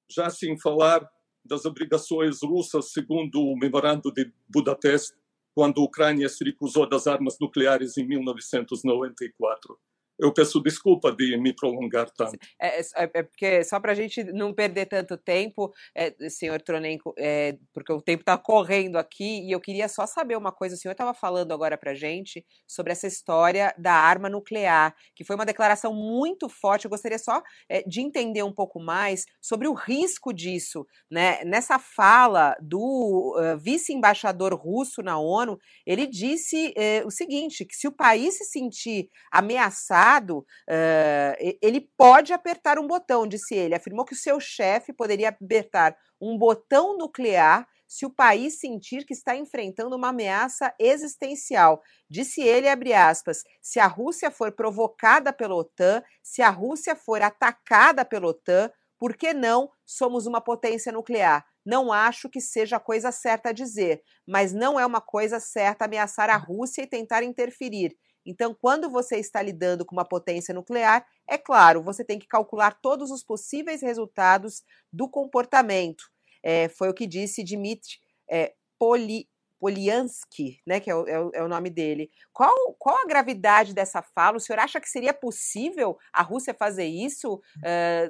já 0.09 0.29
sem 0.29 0.59
falar 0.59 1.09
das 1.45 1.63
obrigações 1.63 2.39
russas, 2.43 2.91
segundo 2.91 3.41
o 3.41 3.57
memorando 3.57 4.11
de 4.11 4.29
Budapeste, 4.49 5.17
quando 5.53 5.81
a 5.81 5.83
Ucrânia 5.83 6.29
se 6.29 6.43
recusou 6.43 6.87
das 6.87 7.07
armas 7.07 7.37
nucleares 7.39 7.97
em 7.97 8.07
1994 8.07 9.79
eu 10.21 10.31
peço 10.31 10.61
desculpa 10.61 11.11
de 11.11 11.35
me 11.37 11.51
prolongar 11.51 12.09
tanto. 12.11 12.37
É, 12.61 12.79
é, 12.79 12.83
é, 12.95 13.09
é 13.15 13.23
porque, 13.23 13.63
só 13.63 13.79
para 13.79 13.91
a 13.91 13.95
gente 13.95 14.23
não 14.23 14.53
perder 14.53 14.85
tanto 14.85 15.17
tempo, 15.17 15.73
é, 15.95 16.13
senhor 16.29 16.61
Tronenko, 16.61 17.13
é, 17.17 17.57
porque 17.73 17.91
o 17.91 18.01
tempo 18.01 18.21
está 18.21 18.37
correndo 18.37 18.97
aqui, 18.97 19.47
e 19.47 19.51
eu 19.51 19.59
queria 19.59 19.89
só 19.89 20.05
saber 20.05 20.37
uma 20.37 20.51
coisa, 20.51 20.75
o 20.75 20.77
senhor 20.77 20.91
estava 20.91 21.13
falando 21.13 21.51
agora 21.51 21.75
para 21.75 21.91
a 21.91 21.95
gente 21.95 22.45
sobre 22.67 22.91
essa 22.91 23.07
história 23.07 23.73
da 23.79 23.93
arma 23.93 24.29
nuclear, 24.29 24.95
que 25.15 25.23
foi 25.23 25.35
uma 25.35 25.45
declaração 25.45 25.91
muito 25.91 26.47
forte, 26.47 26.85
eu 26.85 26.91
gostaria 26.91 27.17
só 27.17 27.41
é, 27.67 27.81
de 27.81 28.01
entender 28.01 28.43
um 28.43 28.53
pouco 28.53 28.79
mais 28.79 29.25
sobre 29.41 29.67
o 29.67 29.73
risco 29.73 30.31
disso, 30.31 30.85
né? 31.09 31.43
Nessa 31.43 31.79
fala 31.79 32.55
do 32.61 33.35
uh, 33.37 33.57
vice-embaixador 33.57 34.53
russo 34.53 35.01
na 35.01 35.17
ONU, 35.17 35.57
ele 35.85 36.05
disse 36.05 36.73
uh, 36.77 37.07
o 37.07 37.11
seguinte, 37.11 37.65
que 37.65 37.75
se 37.75 37.87
o 37.87 37.91
país 37.91 38.37
se 38.37 38.45
sentir 38.45 39.07
ameaçado 39.31 40.10
uh, 40.19 41.57
ele 41.61 41.89
pode 41.97 42.33
apertar 42.33 42.77
um 42.79 42.87
botão, 42.87 43.27
disse 43.27 43.55
ele. 43.55 43.75
Afirmou 43.75 44.05
que 44.05 44.13
o 44.13 44.17
seu 44.17 44.39
chefe 44.39 44.91
poderia 44.91 45.29
apertar 45.29 45.95
um 46.19 46.37
botão 46.37 46.97
nuclear 46.97 47.67
se 47.87 48.05
o 48.05 48.09
país 48.09 48.57
sentir 48.57 49.05
que 49.05 49.13
está 49.13 49.35
enfrentando 49.35 49.97
uma 49.97 50.09
ameaça 50.09 50.73
existencial. 50.79 51.81
Disse 52.09 52.41
ele, 52.41 52.69
abre 52.69 52.93
aspas, 52.93 53.43
se 53.61 53.81
a 53.81 53.87
Rússia 53.87 54.31
for 54.31 54.51
provocada 54.53 55.33
pela 55.33 55.55
OTAN, 55.55 56.01
se 56.23 56.41
a 56.41 56.49
Rússia 56.49 56.95
for 56.95 57.21
atacada 57.21 58.05
pela 58.05 58.27
OTAN, 58.27 58.71
por 58.97 59.17
que 59.17 59.33
não 59.33 59.69
somos 59.85 60.25
uma 60.25 60.39
potência 60.39 60.91
nuclear? 60.91 61.45
Não 61.65 61.91
acho 61.91 62.29
que 62.29 62.39
seja 62.39 62.77
a 62.77 62.79
coisa 62.79 63.11
certa 63.11 63.49
a 63.49 63.51
dizer, 63.51 64.01
mas 64.25 64.53
não 64.53 64.79
é 64.79 64.85
uma 64.85 65.01
coisa 65.01 65.39
certa 65.39 65.83
ameaçar 65.83 66.29
a 66.29 66.37
Rússia 66.37 66.83
e 66.83 66.87
tentar 66.87 67.23
interferir. 67.23 67.93
Então, 68.25 68.53
quando 68.53 68.89
você 68.89 69.17
está 69.17 69.41
lidando 69.41 69.85
com 69.85 69.95
uma 69.95 70.05
potência 70.05 70.53
nuclear, 70.53 71.05
é 71.27 71.37
claro, 71.37 71.83
você 71.83 72.03
tem 72.03 72.19
que 72.19 72.27
calcular 72.27 72.79
todos 72.81 73.11
os 73.11 73.23
possíveis 73.23 73.81
resultados 73.81 74.63
do 74.91 75.09
comportamento. 75.09 76.03
É, 76.43 76.69
foi 76.69 76.89
o 76.89 76.93
que 76.93 77.07
disse 77.07 77.43
Dmitry 77.43 77.99
é, 78.29 78.53
Poli, 78.79 79.27
Poliansky, 79.59 80.59
né, 80.65 80.79
que 80.79 80.89
é 80.89 80.95
o, 80.95 81.07
é, 81.07 81.19
o, 81.19 81.31
é 81.35 81.43
o, 81.43 81.47
nome 81.47 81.69
dele. 81.69 82.09
Qual, 82.33 82.73
qual 82.79 82.97
a 82.97 83.07
gravidade 83.07 83.75
dessa 83.75 84.01
fala? 84.01 84.37
O 84.37 84.39
senhor 84.39 84.57
acha 84.57 84.81
que 84.81 84.89
seria 84.89 85.13
possível 85.13 85.97
a 86.11 86.23
Rússia 86.23 86.53
fazer 86.53 86.85
isso, 86.85 87.35
uh, 87.35 88.07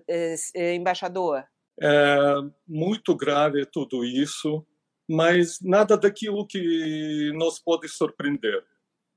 uh, 0.58 0.62
embaixador? 0.74 1.44
É 1.82 2.36
muito 2.66 3.16
grave 3.16 3.66
tudo 3.66 4.06
isso, 4.06 4.66
mas 5.10 5.58
nada 5.62 5.98
daquilo 5.98 6.48
que 6.48 7.34
nos 7.34 7.60
pode 7.60 7.90
surpreender. 7.90 8.64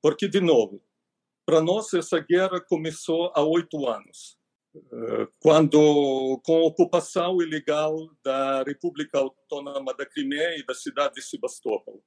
Porque, 0.05 0.29
de 0.29 0.39
novo, 0.39 0.85
para 1.47 1.63
nós 1.63 1.95
essa 1.95 2.21
guerra 2.21 2.61
começou 2.61 3.33
há 3.35 3.43
oito 3.43 3.89
anos, 3.89 4.37
eh, 4.77 5.29
quando, 5.41 6.39
com 6.45 6.59
a 6.59 6.67
ocupação 6.67 7.41
ilegal 7.41 7.97
da 8.23 8.63
República 8.65 9.17
Autônoma 9.19 9.95
da 9.95 10.05
Crimeia 10.05 10.59
e 10.59 10.67
da 10.67 10.75
cidade 10.75 11.15
de 11.15 11.23
Sebastopol. 11.23 12.05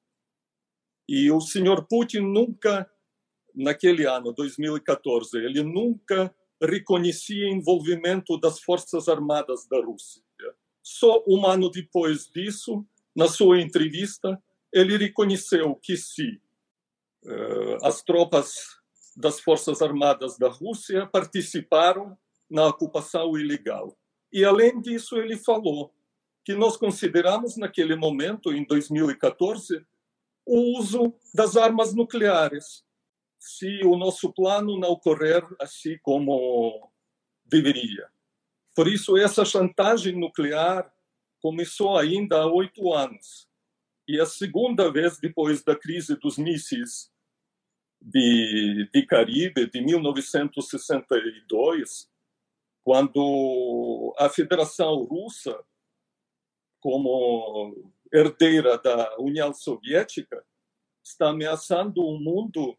E 1.09 1.31
o 1.31 1.41
senhor 1.41 1.87
Putin 1.87 2.19
nunca, 2.19 2.87
naquele 3.55 4.05
ano, 4.05 4.31
2014, 4.31 5.35
ele 5.35 5.63
nunca 5.63 6.31
reconhecia 6.61 7.49
envolvimento 7.49 8.39
das 8.39 8.59
Forças 8.59 9.07
Armadas 9.07 9.67
da 9.67 9.83
Rússia. 9.83 10.21
Só 10.83 11.23
um 11.27 11.47
ano 11.47 11.71
depois 11.71 12.27
disso, 12.27 12.85
na 13.15 13.27
sua 13.27 13.59
entrevista, 13.59 14.39
ele 14.71 14.97
reconheceu 14.97 15.73
que 15.77 15.97
se 15.97 16.39
as 17.83 18.01
tropas 18.01 18.77
das 19.15 19.39
Forças 19.39 19.81
Armadas 19.81 20.37
da 20.37 20.47
Rússia 20.47 21.07
participaram 21.07 22.17
na 22.49 22.67
ocupação 22.67 23.37
ilegal. 23.37 23.97
E, 24.31 24.45
além 24.45 24.79
disso, 24.79 25.17
ele 25.17 25.35
falou 25.37 25.93
que 26.45 26.53
nós 26.53 26.77
consideramos, 26.77 27.57
naquele 27.57 27.95
momento, 27.95 28.53
em 28.53 28.65
2014, 28.65 29.85
o 30.45 30.79
uso 30.79 31.13
das 31.33 31.57
armas 31.57 31.93
nucleares, 31.93 32.85
se 33.39 33.83
o 33.83 33.97
nosso 33.97 34.31
plano 34.31 34.79
não 34.79 34.91
ocorrer 34.91 35.43
assim 35.59 35.97
como 36.01 36.89
deveria. 37.45 38.07
Por 38.75 38.87
isso, 38.87 39.17
essa 39.17 39.43
chantagem 39.43 40.17
nuclear 40.17 40.91
começou 41.41 41.97
ainda 41.97 42.37
há 42.37 42.45
oito 42.45 42.93
anos. 42.93 43.47
E 44.07 44.19
a 44.19 44.25
segunda 44.25 44.91
vez 44.91 45.19
depois 45.19 45.63
da 45.63 45.75
crise 45.75 46.15
dos 46.15 46.37
mísseis 46.37 47.11
de, 48.01 48.89
de 48.93 49.05
Caribe 49.05 49.69
de 49.69 49.81
1962, 49.81 52.09
quando 52.83 54.13
a 54.17 54.29
Federação 54.29 55.03
Russa, 55.03 55.61
como 56.79 57.91
herdeira 58.13 58.77
da 58.77 59.17
União 59.19 59.53
Soviética, 59.53 60.41
está 61.03 61.29
ameaçando 61.29 62.01
o 62.01 62.17
mundo 62.19 62.77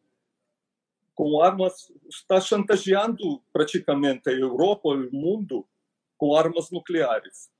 com 1.15 1.43
armas, 1.43 1.93
está 2.09 2.41
chantageando 2.41 3.43
praticamente 3.53 4.31
a 4.31 4.33
Europa 4.33 4.89
e 4.91 5.09
o 5.09 5.13
mundo 5.13 5.69
com 6.17 6.37
armas 6.37 6.71
nucleares. 6.71 7.51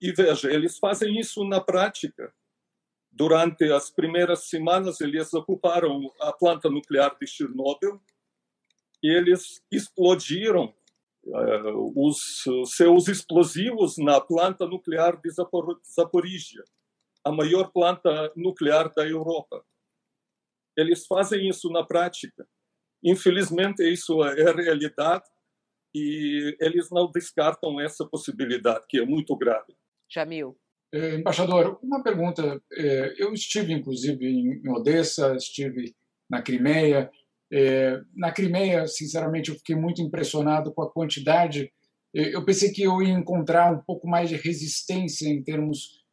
E 0.00 0.12
veja, 0.12 0.52
eles 0.52 0.78
fazem 0.78 1.18
isso 1.18 1.44
na 1.44 1.60
prática. 1.60 2.32
Durante 3.16 3.72
as 3.72 3.88
primeiras 3.88 4.46
semanas, 4.46 5.00
eles 5.00 5.32
ocuparam 5.32 6.12
a 6.20 6.34
planta 6.34 6.68
nuclear 6.68 7.16
de 7.18 7.26
Chernobyl 7.26 7.98
e 9.02 9.08
eles 9.08 9.62
explodiram 9.72 10.74
uh, 11.24 12.08
os 12.08 12.44
seus 12.66 13.08
explosivos 13.08 13.96
na 13.96 14.20
planta 14.20 14.66
nuclear 14.66 15.18
de 15.18 15.30
Zapor 15.30 15.80
Zaporizhia, 15.82 16.62
a 17.24 17.32
maior 17.32 17.72
planta 17.72 18.30
nuclear 18.36 18.92
da 18.94 19.08
Europa. 19.08 19.64
Eles 20.76 21.06
fazem 21.06 21.48
isso 21.48 21.70
na 21.70 21.82
prática. 21.86 22.46
Infelizmente, 23.02 23.82
isso 23.82 24.22
é 24.24 24.52
realidade 24.52 25.24
e 25.94 26.54
eles 26.60 26.90
não 26.90 27.10
descartam 27.10 27.80
essa 27.80 28.04
possibilidade, 28.04 28.84
que 28.86 28.98
é 28.98 29.06
muito 29.06 29.34
grave. 29.34 29.74
Jamil. 30.06 30.54
É, 30.92 31.16
embaixador, 31.16 31.78
uma 31.82 32.02
pergunta. 32.02 32.60
É, 32.72 33.14
eu 33.18 33.32
estive, 33.32 33.72
inclusive, 33.72 34.24
em 34.26 34.68
Odessa, 34.70 35.34
estive 35.34 35.94
na 36.30 36.42
Crimeia. 36.42 37.10
É, 37.52 38.00
na 38.14 38.32
Crimeia, 38.32 38.86
sinceramente, 38.86 39.50
eu 39.50 39.56
fiquei 39.56 39.76
muito 39.76 40.00
impressionado 40.00 40.72
com 40.72 40.82
a 40.82 40.90
quantidade. 40.90 41.70
Eu 42.14 42.44
pensei 42.44 42.72
que 42.72 42.82
eu 42.82 43.02
ia 43.02 43.12
encontrar 43.12 43.72
um 43.72 43.82
pouco 43.84 44.08
mais 44.08 44.30
de 44.30 44.36
resistência 44.36 45.28
em 45.28 45.42
termos 45.42 46.04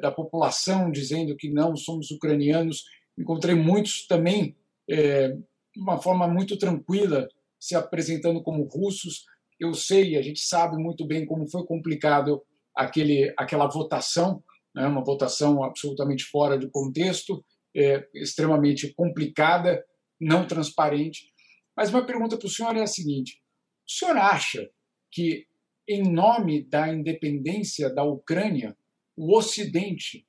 da 0.00 0.10
população 0.10 0.90
dizendo 0.90 1.36
que 1.36 1.48
não 1.48 1.76
somos 1.76 2.10
ucranianos. 2.10 2.82
Encontrei 3.16 3.54
muitos 3.54 4.06
também 4.08 4.56
de 4.88 5.80
uma 5.80 6.02
forma 6.02 6.26
muito 6.26 6.58
tranquila 6.58 7.28
se 7.60 7.76
apresentando 7.76 8.42
como 8.42 8.64
russos. 8.64 9.24
Eu 9.58 9.72
sei, 9.72 10.16
a 10.16 10.22
gente 10.22 10.40
sabe 10.40 10.76
muito 10.76 11.06
bem 11.06 11.24
como 11.24 11.48
foi 11.48 11.64
complicado 11.64 12.42
aquele, 12.78 13.34
aquela 13.36 13.66
votação, 13.66 14.42
né, 14.72 14.86
uma 14.86 15.02
votação 15.02 15.64
absolutamente 15.64 16.24
fora 16.24 16.56
de 16.56 16.70
contexto, 16.70 17.44
é, 17.76 18.08
extremamente 18.14 18.94
complicada, 18.94 19.84
não 20.20 20.46
transparente. 20.46 21.32
Mas 21.76 21.90
uma 21.90 22.06
pergunta 22.06 22.38
para 22.38 22.46
o 22.46 22.50
senhor 22.50 22.76
é 22.76 22.82
a 22.82 22.86
seguinte: 22.86 23.42
o 23.86 23.90
senhor 23.90 24.16
acha 24.16 24.70
que, 25.10 25.46
em 25.88 26.02
nome 26.02 26.62
da 26.62 26.88
independência 26.88 27.92
da 27.92 28.04
Ucrânia, 28.04 28.76
o 29.16 29.36
Ocidente 29.36 30.24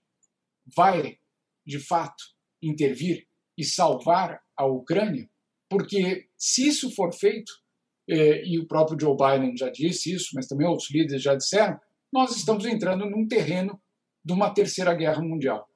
vai, 0.76 1.20
de 1.66 1.80
fato, 1.80 2.24
intervir 2.62 3.28
e 3.56 3.64
salvar 3.64 4.42
a 4.58 4.66
Ucrânia? 4.66 5.30
Porque, 5.70 6.28
se 6.36 6.68
isso 6.68 6.90
for 6.96 7.14
feito, 7.14 7.52
é, 8.10 8.44
e 8.44 8.58
o 8.58 8.68
próprio 8.68 8.98
Joe 9.00 9.16
Biden 9.16 9.56
já 9.56 9.70
disse 9.70 10.12
isso, 10.12 10.30
mas 10.34 10.48
também 10.48 10.68
outros 10.68 10.90
líderes 10.90 11.22
já 11.22 11.36
disseram, 11.36 11.80
nós 12.12 12.36
estamos 12.36 12.66
entrando 12.66 13.06
num 13.06 13.28
terreno 13.28 13.80
de 14.24 14.34
uma 14.34 14.54
terceira 14.54 14.94
guerra 14.94 15.22
mundial. 15.22 15.68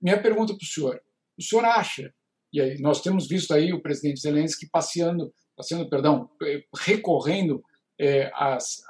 Minha 0.00 0.20
pergunta 0.20 0.54
para 0.54 0.64
o 0.64 0.66
senhor: 0.66 1.00
o 1.38 1.42
senhor 1.42 1.64
acha, 1.64 2.12
e 2.52 2.60
aí 2.60 2.80
nós 2.80 3.00
temos 3.00 3.28
visto 3.28 3.52
aí 3.52 3.72
o 3.72 3.82
presidente 3.82 4.20
Zelensky 4.20 4.68
passeando, 4.70 5.32
passeando, 5.56 5.88
perdão, 5.88 6.30
eh, 6.42 6.62
recorrendo 6.74 7.62
é, 8.00 8.30
às, 8.34 8.82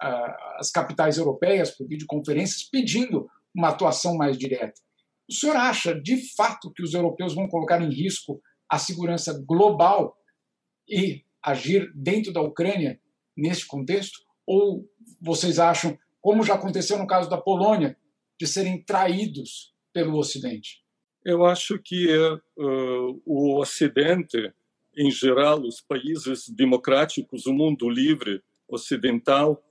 às 0.59 0.70
capitais 0.70 1.18
europeias 1.18 1.70
por 1.70 1.87
videoconferências, 1.87 2.62
pedindo 2.62 3.28
uma 3.55 3.68
atuação 3.68 4.16
mais 4.16 4.38
direta. 4.38 4.81
O 5.28 5.35
senhor 5.35 5.57
acha, 5.57 5.94
de 6.00 6.35
fato, 6.35 6.72
que 6.72 6.83
os 6.83 6.94
europeus 6.94 7.35
vão 7.35 7.48
colocar 7.48 7.81
em 7.83 7.92
risco 7.92 8.40
a 8.68 8.78
segurança 8.78 9.38
global 9.46 10.16
e 10.88 11.24
agir 11.44 11.92
dentro 11.94 12.33
da 12.33 12.40
Ucrânia 12.40 12.98
neste 13.37 13.66
contexto? 13.66 14.18
Ou 14.46 14.88
vocês 15.20 15.59
acham 15.59 15.96
como 16.22 16.44
já 16.44 16.54
aconteceu 16.54 16.96
no 16.96 17.06
caso 17.06 17.28
da 17.28 17.37
Polônia, 17.37 17.98
de 18.40 18.46
serem 18.46 18.82
traídos 18.82 19.74
pelo 19.92 20.16
Ocidente? 20.16 20.82
Eu 21.24 21.44
acho 21.44 21.78
que 21.78 22.08
uh, 22.16 23.22
o 23.26 23.61
Ocidente, 23.61 24.52
em 24.96 25.11
geral, 25.11 25.61
os 25.61 25.80
países 25.80 26.48
democráticos, 26.48 27.46
o 27.46 27.52
mundo 27.52 27.90
livre 27.90 28.42
ocidental, 28.68 29.62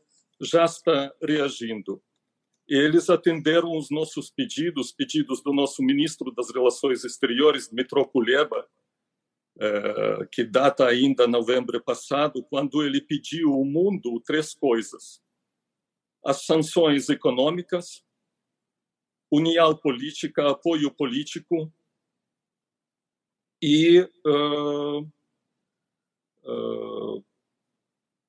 já 0.42 0.66
está 0.66 1.12
reagindo. 1.22 2.02
Eles 2.68 3.10
atenderam 3.10 3.78
os 3.78 3.90
nossos 3.90 4.30
pedidos, 4.30 4.92
pedidos 4.92 5.42
do 5.42 5.54
nosso 5.54 5.82
ministro 5.82 6.32
das 6.32 6.54
Relações 6.54 7.04
Exteriores, 7.04 7.70
Dmitro 7.70 8.06
Kuleba, 8.06 8.66
uh, 9.58 10.28
que 10.32 10.44
data 10.44 10.86
ainda 10.86 11.28
novembro 11.28 11.82
passado, 11.82 12.44
quando 12.44 12.84
ele 12.84 13.02
pediu 13.02 13.54
ao 13.54 13.66
mundo 13.66 14.22
três 14.26 14.54
coisas: 14.54 15.22
as 16.24 16.46
sanções 16.46 17.10
econômicas, 17.10 18.04
união 19.32 19.76
política, 19.76 20.50
apoio 20.50 20.92
político 20.92 21.72
e 23.62 24.02
uh, 24.26 25.02
uh, 26.44 27.26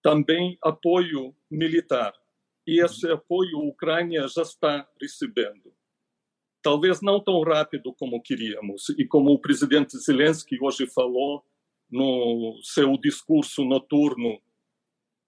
também 0.02 0.58
apoio 0.62 1.34
militar. 1.50 2.12
E 2.66 2.82
esse 2.82 3.10
apoio 3.10 3.58
a 3.58 3.64
Ucrânia 3.64 4.28
já 4.28 4.42
está 4.42 4.88
recebendo. 5.00 5.74
Talvez 6.62 7.00
não 7.00 7.22
tão 7.22 7.42
rápido 7.42 7.92
como 7.94 8.22
queríamos, 8.22 8.88
e 8.90 9.04
como 9.04 9.32
o 9.32 9.40
presidente 9.40 9.98
Zelensky 9.98 10.56
hoje 10.62 10.86
falou 10.86 11.44
no 11.90 12.60
seu 12.62 12.96
discurso 12.96 13.64
noturno 13.64 14.40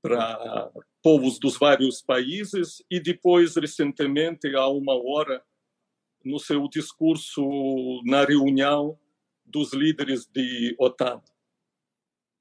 para 0.04 0.70
povos 1.02 1.38
dos 1.38 1.56
vários 1.56 2.02
países, 2.02 2.84
e 2.90 3.00
depois, 3.00 3.56
recentemente, 3.56 4.54
há 4.54 4.68
uma 4.68 4.92
hora, 4.92 5.42
no 6.22 6.38
seu 6.38 6.68
discurso 6.68 7.42
na 8.04 8.22
reunião 8.22 8.98
dos 9.46 9.72
líderes 9.72 10.26
de 10.26 10.76
OTAN. 10.78 11.22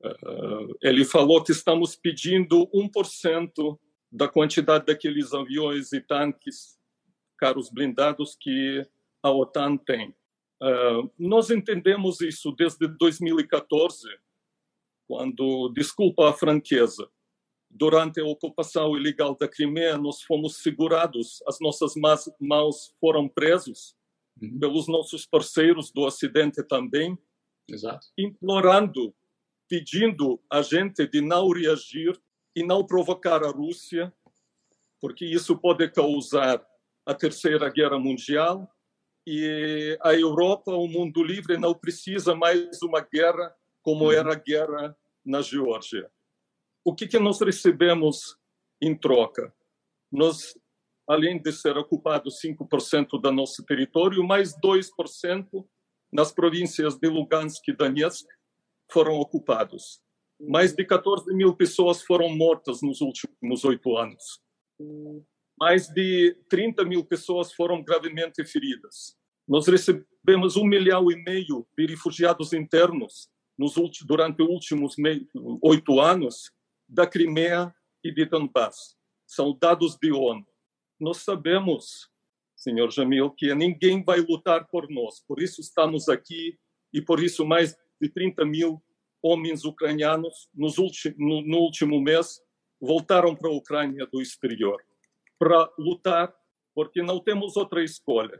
Uh, 0.01 0.77
ele 0.81 1.05
falou 1.05 1.41
que 1.41 1.53
estamos 1.53 1.95
pedindo 1.95 2.67
1% 2.73 3.79
da 4.11 4.27
quantidade 4.27 4.85
daqueles 4.85 5.33
aviões 5.33 5.93
e 5.93 6.01
tanques, 6.01 6.77
carros 7.37 7.69
blindados 7.69 8.35
que 8.39 8.85
a 9.21 9.31
OTAN 9.31 9.77
tem. 9.77 10.09
Uh, 10.61 11.09
nós 11.17 11.49
entendemos 11.49 12.19
isso 12.19 12.51
desde 12.51 12.87
2014, 12.87 14.05
quando, 15.07 15.69
desculpa 15.73 16.29
a 16.29 16.33
franqueza, 16.33 17.09
durante 17.73 18.21
a 18.21 18.25
ocupação 18.25 18.95
ilegal 18.95 19.35
da 19.35 19.47
Crimeia, 19.47 19.97
nós 19.97 20.21
fomos 20.21 20.57
segurados, 20.57 21.41
as 21.47 21.59
nossas 21.59 21.93
mãos 22.39 22.93
foram 22.99 23.27
presos 23.27 23.95
uhum. 24.39 24.59
pelos 24.59 24.87
nossos 24.87 25.25
parceiros 25.25 25.91
do 25.91 26.01
Ocidente 26.01 26.63
também, 26.63 27.17
Exato. 27.67 28.05
implorando, 28.17 29.13
pedindo 29.67 30.39
a 30.51 30.61
gente 30.61 31.07
de 31.07 31.19
não 31.19 31.49
reagir 31.49 32.19
e 32.55 32.63
não 32.63 32.85
provocar 32.85 33.43
a 33.43 33.49
Rússia, 33.49 34.13
porque 35.01 35.25
isso 35.25 35.57
pode 35.57 35.89
causar 35.89 36.63
a 37.05 37.13
Terceira 37.13 37.69
Guerra 37.69 37.97
Mundial 37.97 38.69
e 39.25 39.97
a 40.01 40.13
Europa, 40.13 40.71
o 40.71 40.87
mundo 40.87 41.23
livre, 41.23 41.57
não 41.57 41.73
precisa 41.73 42.35
mais 42.35 42.81
uma 42.83 43.01
guerra 43.01 43.53
como 43.81 44.05
uhum. 44.05 44.11
era 44.11 44.33
a 44.33 44.35
guerra 44.35 44.95
na 45.25 45.41
Geórgia 45.41 46.12
o 46.85 46.93
que, 46.93 47.07
que 47.07 47.19
nós 47.19 47.39
recebemos 47.39 48.37
em 48.81 48.95
troca? 48.95 49.53
Nós, 50.11 50.57
além 51.07 51.41
de 51.41 51.51
ser 51.51 51.77
ocupado 51.77 52.29
5% 52.29 53.21
do 53.21 53.31
nosso 53.31 53.63
território, 53.63 54.23
mais 54.23 54.53
2% 54.59 55.65
nas 56.11 56.31
províncias 56.31 56.95
de 56.95 57.07
Lugansk 57.07 57.67
e 57.67 57.73
Donetsk 57.73 58.27
foram 58.91 59.15
ocupados. 59.15 60.01
Mais 60.39 60.73
de 60.73 60.83
14 60.85 61.33
mil 61.33 61.55
pessoas 61.55 62.01
foram 62.03 62.29
mortas 62.35 62.81
nos 62.81 63.01
últimos 63.01 63.63
oito 63.63 63.97
anos. 63.97 64.41
Mais 65.57 65.87
de 65.87 66.37
30 66.49 66.83
mil 66.83 67.05
pessoas 67.05 67.53
foram 67.53 67.81
gravemente 67.81 68.43
feridas. 68.45 69.15
Nós 69.47 69.67
recebemos 69.67 70.57
um 70.57 70.65
milhão 70.65 71.09
e 71.09 71.15
meio 71.23 71.65
de 71.77 71.85
refugiados 71.85 72.53
internos 72.53 73.29
nos 73.57 73.75
durante 74.05 74.41
os 74.41 74.49
últimos 74.49 74.95
oito 75.61 75.99
anos 75.99 76.51
da 76.93 77.07
Crimeia 77.07 77.73
e 78.03 78.11
de 78.13 78.23
Donbass. 78.25 78.95
São 79.25 79.57
dados 79.59 79.97
de 79.97 80.11
ONU. 80.11 80.45
Nós 80.99 81.17
sabemos, 81.17 82.11
senhor 82.55 82.91
Jamil, 82.91 83.31
que 83.31 83.53
ninguém 83.55 84.03
vai 84.03 84.19
lutar 84.19 84.67
por 84.67 84.87
nós. 84.89 85.19
Por 85.27 85.41
isso 85.41 85.59
estamos 85.59 86.07
aqui 86.07 86.57
e 86.93 87.01
por 87.01 87.21
isso 87.21 87.43
mais 87.43 87.75
de 87.99 88.09
30 88.09 88.45
mil 88.45 88.81
homens 89.23 89.65
ucranianos 89.65 90.47
nos 90.53 90.77
no, 91.17 91.41
no 91.41 91.57
último 91.57 91.99
mês 91.99 92.39
voltaram 92.79 93.35
para 93.35 93.49
a 93.49 93.53
Ucrânia 93.53 94.05
do 94.05 94.21
exterior 94.21 94.79
para 95.39 95.71
lutar, 95.79 96.33
porque 96.75 97.01
não 97.01 97.19
temos 97.19 97.57
outra 97.57 97.83
escolha. 97.83 98.39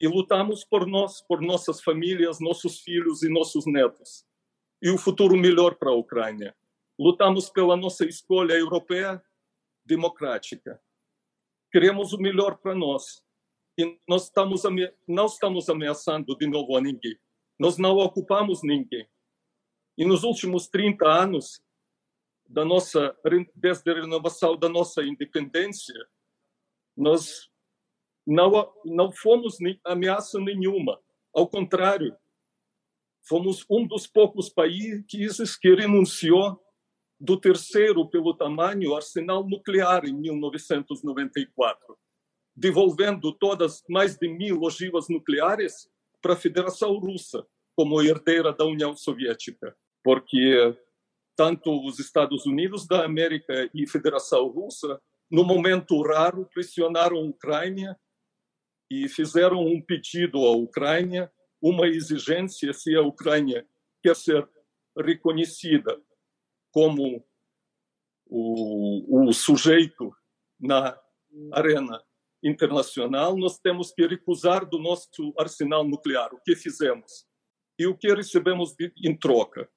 E 0.00 0.06
lutamos 0.06 0.64
por 0.64 0.86
nós, 0.86 1.20
por 1.20 1.40
nossas 1.40 1.82
famílias, 1.82 2.38
nossos 2.38 2.80
filhos 2.80 3.22
e 3.22 3.28
nossos 3.28 3.66
netos. 3.66 4.24
E 4.80 4.90
o 4.90 4.98
futuro 4.98 5.36
melhor 5.36 5.74
para 5.76 5.90
a 5.90 5.94
Ucrânia 5.94 6.54
lutamos 6.98 7.50
pela 7.50 7.76
nossa 7.76 8.04
escolha 8.04 8.54
europeia 8.54 9.22
democrática. 9.84 10.80
Queremos 11.70 12.12
o 12.12 12.18
melhor 12.18 12.58
para 12.58 12.74
nós. 12.74 13.22
E 13.76 13.98
nós 14.08 14.24
estamos 14.24 14.62
não 15.06 15.26
estamos 15.26 15.68
ameaçando 15.68 16.36
de 16.36 16.46
novo 16.46 16.76
a 16.76 16.80
ninguém. 16.80 17.18
Nós 17.58 17.76
não 17.76 17.96
ocupamos 17.96 18.62
ninguém. 18.62 19.08
E 19.96 20.04
nos 20.04 20.22
últimos 20.22 20.68
30 20.68 21.06
anos, 21.06 21.62
da 22.46 22.64
nossa, 22.64 23.16
desde 23.54 23.90
a 23.90 23.94
renovação 23.94 24.56
da 24.56 24.68
nossa 24.68 25.02
independência, 25.02 25.94
nós 26.96 27.50
não, 28.26 28.72
não 28.84 29.10
fomos 29.12 29.58
ameaça 29.84 30.38
nenhuma. 30.40 31.00
Ao 31.32 31.48
contrário, 31.48 32.16
fomos 33.22 33.64
um 33.68 33.86
dos 33.86 34.06
poucos 34.06 34.48
países 34.48 35.56
que 35.56 35.74
renunciou 35.74 36.63
do 37.24 37.40
terceiro 37.40 38.06
pelo 38.06 38.34
tamanho 38.34 38.94
arsenal 38.94 39.48
nuclear 39.48 40.04
em 40.04 40.12
1994, 40.12 41.96
devolvendo 42.54 43.32
todas 43.32 43.82
mais 43.88 44.18
de 44.18 44.28
mil 44.28 44.60
ogivas 44.60 45.08
nucleares 45.08 45.88
para 46.20 46.34
a 46.34 46.36
Federação 46.36 46.98
Russa, 46.98 47.46
como 47.74 48.02
herdeira 48.02 48.52
da 48.52 48.66
União 48.66 48.94
Soviética, 48.94 49.74
porque 50.02 50.76
tanto 51.34 51.82
os 51.86 51.98
Estados 51.98 52.44
Unidos 52.44 52.86
da 52.86 53.06
América 53.06 53.70
e 53.72 53.84
a 53.84 53.88
Federação 53.88 54.46
Russa, 54.48 55.00
no 55.30 55.44
momento 55.44 56.02
raro, 56.02 56.46
pressionaram 56.52 57.16
a 57.16 57.22
Ucrânia 57.22 57.98
e 58.90 59.08
fizeram 59.08 59.64
um 59.64 59.80
pedido 59.80 60.44
à 60.44 60.52
Ucrânia, 60.52 61.32
uma 61.60 61.88
exigência 61.88 62.74
se 62.74 62.94
a 62.94 63.00
Ucrânia 63.00 63.66
quer 64.02 64.14
ser 64.14 64.46
reconhecida 64.94 65.98
como 66.74 67.24
o, 68.26 69.28
o 69.28 69.32
sujeito 69.32 70.12
na 70.60 71.00
arena 71.52 72.02
internacional, 72.42 73.36
nós 73.36 73.60
temos 73.60 73.92
que 73.92 74.04
recusar 74.04 74.68
do 74.68 74.80
nosso 74.80 75.32
arsenal 75.38 75.84
nuclear. 75.84 76.34
O 76.34 76.40
que 76.40 76.56
fizemos? 76.56 77.26
E 77.78 77.86
o 77.86 77.96
que 77.96 78.12
recebemos 78.12 78.74
de, 78.74 78.92
em 79.04 79.16
troca? 79.16 79.70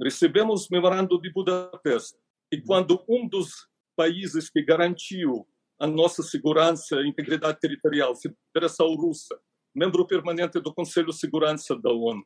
Recebemos 0.00 0.66
o 0.66 0.68
memorando 0.70 1.20
de 1.20 1.32
Budapeste. 1.32 2.16
E 2.52 2.62
quando 2.62 3.04
um 3.08 3.28
dos 3.28 3.68
países 3.96 4.48
que 4.48 4.62
garantiu 4.62 5.46
a 5.80 5.88
nossa 5.88 6.22
segurança 6.22 7.00
e 7.00 7.08
integridade 7.08 7.58
territorial, 7.58 8.12
a 8.12 8.32
Federação 8.52 8.94
Russa, 8.94 9.36
membro 9.74 10.06
permanente 10.06 10.60
do 10.60 10.72
Conselho 10.72 11.08
de 11.08 11.18
Segurança 11.18 11.76
da 11.76 11.90
ONU, 11.90 12.24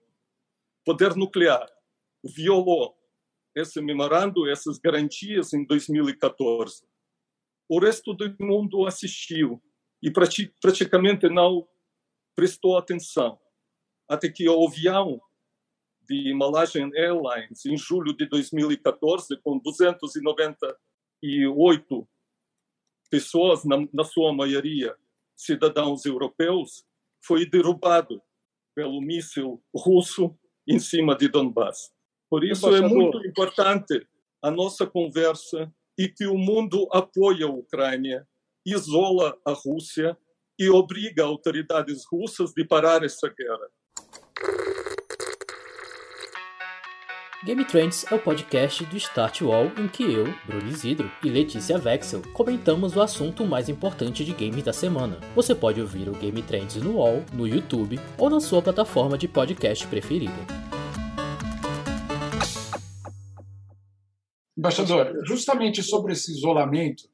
poder 0.85 1.17
nuclear, 1.17 1.67
violou 2.23 2.98
esse 3.59 3.81
memorando, 3.81 4.49
essas 4.49 4.79
garantias 4.79 5.53
em 5.53 5.65
2014. 5.65 6.83
O 7.69 7.79
resto 7.79 8.15
do 8.15 8.35
mundo 8.41 8.87
assistiu 8.87 9.63
e 10.03 10.11
praticamente 10.61 11.29
não 11.29 11.69
prestou 12.35 12.79
atenção. 12.79 13.39
Até 14.09 14.31
que 14.31 14.49
o 14.49 14.67
avião 14.67 15.21
de 16.09 16.33
Malaysian 16.33 16.89
Airlines, 16.95 17.67
em 17.67 17.77
julho 17.77 18.17
de 18.17 18.25
2014, 18.27 19.37
com 19.43 19.59
298 19.59 22.09
pessoas, 23.11 23.65
na, 23.65 23.77
na 23.93 24.05
sua 24.05 24.33
maioria 24.33 24.97
cidadãos 25.37 26.07
europeus, 26.07 26.87
foi 27.21 27.45
derrubado 27.45 28.23
pelo 28.75 29.01
míssil 29.01 29.63
russo 29.75 30.39
em 30.67 30.79
cima 30.79 31.17
de 31.17 31.29
Donbass. 31.29 31.93
Por 32.31 32.45
isso 32.45 32.75
é 32.75 32.81
muito 32.81 33.19
importante 33.27 34.07
a 34.43 34.51
nossa 34.51 34.87
conversa 34.87 35.73
e 35.99 36.09
que 36.09 36.27
o 36.27 36.37
mundo 36.37 36.87
apoie 36.93 37.43
a 37.43 37.49
Ucrânia 37.49 38.27
isola 38.65 39.37
a 39.47 39.53
Rússia 39.53 40.17
e 40.59 40.69
obriga 40.69 41.25
autoridades 41.25 42.03
russas 42.11 42.53
de 42.53 42.65
parar 42.65 43.03
essa 43.03 43.29
guerra. 43.29 43.69
Game 47.45 47.65
Trends 47.65 48.05
é 48.11 48.15
o 48.17 48.19
podcast 48.19 48.85
do 48.85 48.97
Start 48.97 49.43
Wall 49.43 49.67
em 49.79 49.87
que 49.87 50.03
eu, 50.03 50.27
Bruno 50.45 50.69
Isidro 50.69 51.11
e 51.23 51.29
Letícia 51.29 51.79
Vexel 51.79 52.21
comentamos 52.33 52.97
o 52.97 53.01
assunto 53.01 53.47
mais 53.47 53.69
importante 53.69 54.25
de 54.25 54.33
games 54.33 54.65
da 54.65 54.73
semana. 54.73 55.19
Você 55.37 55.55
pode 55.55 55.81
ouvir 55.81 56.09
o 56.09 56.13
Game 56.13 56.43
Trends 56.43 56.77
no 56.77 56.97
Wall, 56.97 57.25
no 57.33 57.47
YouTube 57.47 57.99
ou 58.19 58.29
na 58.29 58.41
sua 58.41 58.61
plataforma 58.61 59.17
de 59.17 59.29
podcast 59.29 59.87
preferida. 59.87 60.68
Embaixador, 64.59 65.25
justamente 65.25 65.85
sobre 65.85 66.13
esse 66.13 66.33
isolamento, 66.33 67.09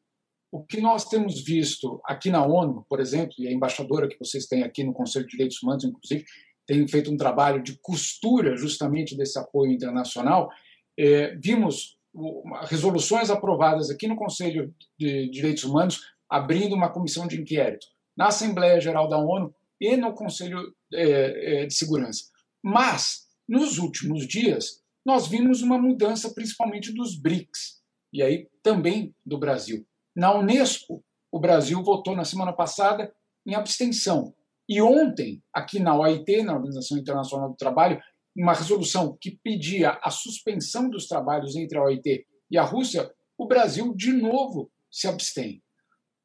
o 0.51 0.65
que 0.65 0.81
nós 0.81 1.05
temos 1.05 1.45
visto 1.45 2.01
aqui 2.07 2.31
na 2.31 2.43
ONU, 2.43 2.87
por 2.89 3.01
exemplo, 3.01 3.35
e 3.39 3.47
a 3.47 3.53
embaixadora 3.53 4.09
que 4.09 4.19
vocês 4.19 4.47
têm 4.47 4.63
aqui 4.63 4.83
no 4.83 4.95
Conselho 4.95 5.27
de 5.27 5.33
Direitos 5.33 5.63
Humanos, 5.63 5.85
inclusive, 5.85 6.25
tem 6.67 6.89
feito 6.89 7.13
um 7.13 7.17
trabalho 7.17 7.63
de 7.63 7.79
costura 7.83 8.57
justamente 8.57 9.15
desse 9.15 9.39
apoio 9.39 9.73
internacional. 9.73 10.49
É, 10.99 11.35
vimos 11.37 11.99
resoluções 12.63 13.29
aprovadas 13.29 13.91
aqui 13.91 14.07
no 14.07 14.17
Conselho 14.17 14.73
de 14.99 15.29
Direitos 15.29 15.65
Humanos 15.65 16.01
abrindo 16.31 16.75
uma 16.75 16.89
comissão 16.89 17.27
de 17.27 17.39
inquérito 17.39 17.87
na 18.17 18.29
Assembleia 18.29 18.81
Geral 18.81 19.09
da 19.09 19.19
ONU 19.19 19.55
e 19.79 19.97
no 19.97 20.15
Conselho 20.15 20.73
é, 20.95 21.63
é, 21.63 21.67
de 21.67 21.75
Segurança. 21.75 22.25
Mas, 22.63 23.27
nos 23.47 23.77
últimos 23.77 24.27
dias, 24.27 24.84
nós 25.05 25.27
vimos 25.27 25.63
uma 25.63 25.79
mudança 25.79 26.33
principalmente 26.33 26.93
dos 26.93 27.17
BRICS, 27.17 27.83
e 28.13 28.23
aí 28.23 28.49
também 28.63 29.15
do 29.25 29.39
Brasil. 29.39 29.87
Na 30.15 30.35
Unesco, 30.35 31.05
o 31.31 31.39
Brasil 31.39 31.83
votou 31.83 32.15
na 32.15 32.25
semana 32.25 32.53
passada 32.53 33.13
em 33.47 33.55
abstenção, 33.55 34.35
e 34.69 34.81
ontem, 34.81 35.43
aqui 35.53 35.79
na 35.79 35.97
OIT, 35.97 36.43
na 36.43 36.55
Organização 36.55 36.97
Internacional 36.97 37.51
do 37.51 37.57
Trabalho, 37.57 38.01
uma 38.37 38.55
resolução 38.55 39.17
que 39.21 39.39
pedia 39.43 39.99
a 40.03 40.11
suspensão 40.11 40.89
dos 40.89 41.07
trabalhos 41.07 41.55
entre 41.55 41.79
a 41.79 41.83
OIT 41.83 42.27
e 42.51 42.59
a 42.59 42.63
Rússia, 42.63 43.11
o 43.39 43.47
Brasil 43.47 43.95
de 43.95 44.13
novo 44.13 44.71
se 44.91 45.07
abstém. 45.07 45.63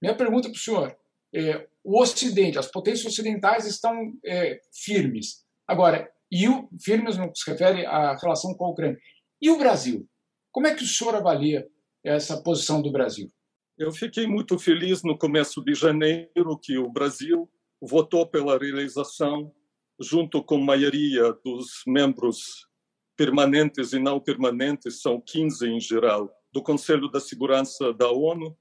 Minha 0.02 0.16
pergunta 0.16 0.50
para 0.50 0.56
o 0.56 0.60
senhor: 0.60 0.98
é, 1.36 1.68
o 1.84 2.02
Ocidente, 2.02 2.58
as 2.58 2.72
potências 2.72 3.06
ocidentais 3.06 3.66
estão 3.66 3.94
é, 4.26 4.60
firmes. 4.74 5.44
Agora, 5.68 6.10
e 6.32 6.48
o 6.48 6.70
firmes 6.82 7.18
que 7.18 7.32
se 7.36 7.52
refere 7.52 7.86
à 7.86 8.16
relação 8.16 8.54
com 8.54 8.66
a 8.66 8.70
Ucrânia. 8.70 9.00
E 9.42 9.50
o 9.50 9.58
Brasil? 9.58 10.08
Como 10.52 10.68
é 10.68 10.76
que 10.76 10.84
o 10.84 10.88
senhor 10.88 11.16
avalia 11.16 11.68
essa 12.04 12.42
posição 12.42 12.82
do 12.82 12.92
Brasil? 12.92 13.32
Eu 13.78 13.92
fiquei 13.92 14.28
muito 14.28 14.60
feliz 14.60 15.04
no 15.04 15.18
começo 15.18 15.64
de 15.64 15.74
janeiro 15.74 16.60
que 16.62 16.78
o 16.78 16.92
Brasil 16.92 17.50
votou 17.82 18.28
pela 18.28 18.58
realização, 18.58 19.54
junto 20.00 20.44
com 20.44 20.56
a 20.56 20.66
maioria 20.66 21.34
dos 21.46 21.84
membros 21.88 22.68
permanentes 23.16 23.94
e 23.94 24.00
não 24.00 24.20
permanentes, 24.20 25.02
são 25.02 25.22
15 25.22 25.68
em 25.68 25.80
geral, 25.80 26.30
do 26.54 26.62
Conselho 26.62 27.10
da 27.10 27.20
Segurança 27.20 27.94
da 27.94 28.10
ONU, 28.12 28.58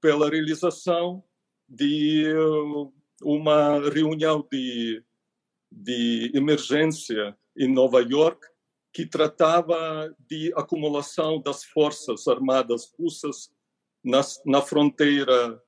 pela 0.00 0.30
realização 0.30 1.22
de 1.68 2.24
uh, 2.32 2.92
uma 3.22 3.80
reunião 3.90 4.46
de, 4.50 5.02
de 5.76 6.32
emergência 6.34 7.36
em 7.56 7.70
Nova 7.70 8.00
York 8.00 8.40
que 8.92 9.04
tratava 9.04 10.10
de 10.26 10.50
acumulação 10.56 11.40
das 11.40 11.62
forças 11.64 12.26
armadas 12.26 12.90
russas 12.98 13.52
na, 14.02 14.22
na 14.46 14.62
fronteira 14.62 15.62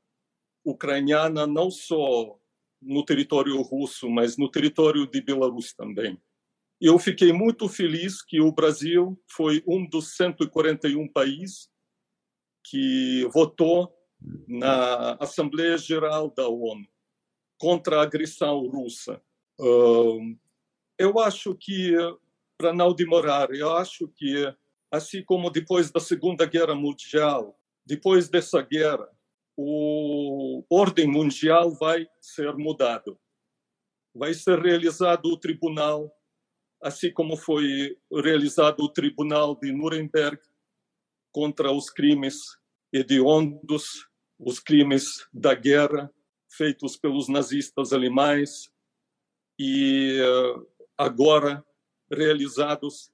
ucraniana, 0.65 1.47
não 1.47 1.71
só 1.71 2.39
no 2.81 3.05
território 3.05 3.61
russo, 3.61 4.09
mas 4.09 4.39
no 4.39 4.51
território 4.51 5.07
de 5.07 5.21
Belarus 5.21 5.75
também. 5.75 6.19
Eu 6.81 6.99
fiquei 6.99 7.33
muito 7.33 7.69
feliz 7.69 8.25
que 8.25 8.41
o 8.41 8.53
Brasil 8.53 9.21
foi 9.31 9.63
um 9.67 9.87
dos 9.87 10.17
141 10.17 11.09
países 11.09 11.69
que 12.65 13.29
votou 13.33 13.93
na 14.47 15.15
Assembleia 15.21 15.77
Geral 15.77 16.31
da 16.31 16.49
ONU 16.49 16.87
contra 17.59 17.99
a 17.99 18.03
agressão 18.03 18.67
russa. 18.69 19.21
Eu 19.59 21.19
acho 21.19 21.55
que, 21.55 21.95
para 22.57 22.73
não 22.73 22.95
demorar, 22.95 23.51
eu 23.51 23.77
acho 23.77 24.09
que, 24.09 24.35
assim 24.91 25.23
como 25.25 25.51
depois 25.51 25.91
da 25.91 26.01
Segunda 26.01 26.47
Guerra 26.47 26.75
Mundial, 26.75 27.59
depois 27.85 28.29
dessa 28.29 28.61
guerra, 28.63 29.09
o 29.57 30.65
ordem 30.71 31.09
mundial 31.09 31.73
vai 31.73 32.07
ser 32.21 32.55
mudado. 32.55 33.19
Vai 34.15 34.33
ser 34.35 34.61
realizado 34.61 35.27
o 35.27 35.37
tribunal, 35.37 36.13
assim 36.81 37.13
como 37.13 37.37
foi 37.37 37.99
realizado 38.13 38.81
o 38.81 38.89
tribunal 38.89 39.57
de 39.57 39.73
Nuremberg 39.73 40.41
contra 41.33 41.73
os 41.73 41.91
crimes 41.91 42.57
hediondos, 42.93 44.09
os 44.39 44.61
crimes 44.61 45.27
da 45.33 45.55
guerra 45.55 46.09
feitos 46.51 46.97
pelos 46.97 47.29
nazistas 47.29 47.93
alemães 47.93 48.71
e 49.59 50.21
eh, 50.21 50.55
agora 50.97 51.65
realizados 52.11 53.11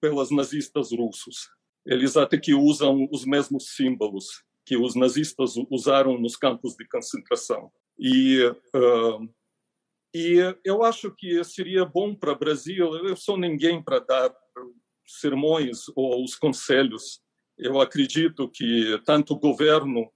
pelas 0.00 0.30
nazistas 0.30 0.92
russos. 0.92 1.48
Eles 1.84 2.16
até 2.16 2.38
que 2.38 2.54
usam 2.54 3.08
os 3.10 3.24
mesmos 3.24 3.74
símbolos 3.74 4.44
que 4.64 4.76
os 4.76 4.94
nazistas 4.94 5.54
usaram 5.70 6.18
nos 6.18 6.36
campos 6.36 6.74
de 6.74 6.86
concentração. 6.88 7.70
E, 7.98 8.42
uh, 8.74 9.34
e 10.14 10.38
eu 10.64 10.82
acho 10.82 11.14
que 11.14 11.44
seria 11.44 11.84
bom 11.84 12.14
para 12.14 12.32
o 12.32 12.38
Brasil, 12.38 12.94
eu 13.06 13.16
sou 13.16 13.36
ninguém 13.36 13.82
para 13.82 13.98
dar 13.98 14.34
sermões 15.06 15.84
ou 15.94 16.24
os 16.24 16.34
conselhos. 16.34 17.20
Eu 17.58 17.80
acredito 17.80 18.48
que 18.48 18.98
tanto 19.04 19.34
o 19.34 19.38
governo 19.38 20.10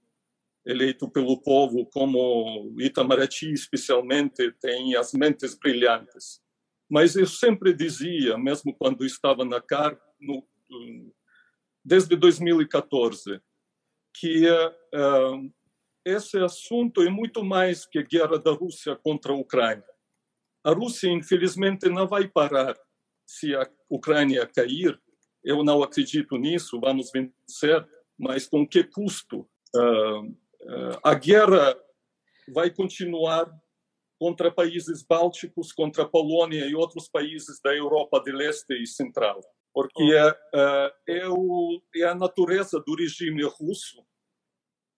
eleito 0.69 1.09
pelo 1.09 1.41
povo 1.41 1.85
como 1.87 2.75
Itamaraty 2.79 3.51
especialmente 3.51 4.51
tem 4.61 4.95
as 4.95 5.13
mentes 5.13 5.57
brilhantes. 5.57 6.39
Mas 6.87 7.15
eu 7.15 7.25
sempre 7.25 7.73
dizia, 7.73 8.37
mesmo 8.37 8.75
quando 8.75 9.03
estava 9.03 9.43
na 9.43 9.59
CAR, 9.59 9.99
no, 10.19 10.45
desde 11.83 12.15
2014, 12.15 13.41
que 14.13 14.47
uh, 14.47 15.53
esse 16.05 16.37
assunto 16.37 17.01
é 17.01 17.09
muito 17.09 17.43
mais 17.43 17.85
que 17.85 17.99
a 17.99 18.03
guerra 18.03 18.37
da 18.37 18.51
Rússia 18.51 18.95
contra 18.95 19.31
a 19.31 19.35
Ucrânia. 19.35 19.83
A 20.63 20.71
Rússia, 20.71 21.09
infelizmente, 21.09 21.89
não 21.89 22.07
vai 22.07 22.27
parar 22.27 22.75
se 23.25 23.55
a 23.55 23.67
Ucrânia 23.89 24.45
cair. 24.47 24.99
Eu 25.43 25.63
não 25.63 25.81
acredito 25.81 26.37
nisso, 26.37 26.79
vamos 26.79 27.11
vencer, 27.11 27.87
mas 28.17 28.47
com 28.47 28.67
que 28.67 28.83
custo? 28.83 29.49
Uh, 29.75 30.35
a 31.03 31.13
guerra 31.15 31.77
vai 32.53 32.69
continuar 32.69 33.49
contra 34.19 34.51
países 34.51 35.03
bálticos, 35.03 35.71
contra 35.71 36.03
a 36.03 36.07
Polônia 36.07 36.65
e 36.65 36.75
outros 36.75 37.07
países 37.07 37.59
da 37.63 37.73
Europa 37.73 38.21
de 38.21 38.31
Leste 38.31 38.73
e 38.73 38.85
Central 38.85 39.41
porque 39.73 40.03
é, 40.13 40.35
é, 40.55 40.93
é, 41.19 41.29
o, 41.29 41.81
é 41.95 42.03
a 42.03 42.15
natureza 42.15 42.81
do 42.85 42.95
regime 42.95 43.43
russo 43.43 44.01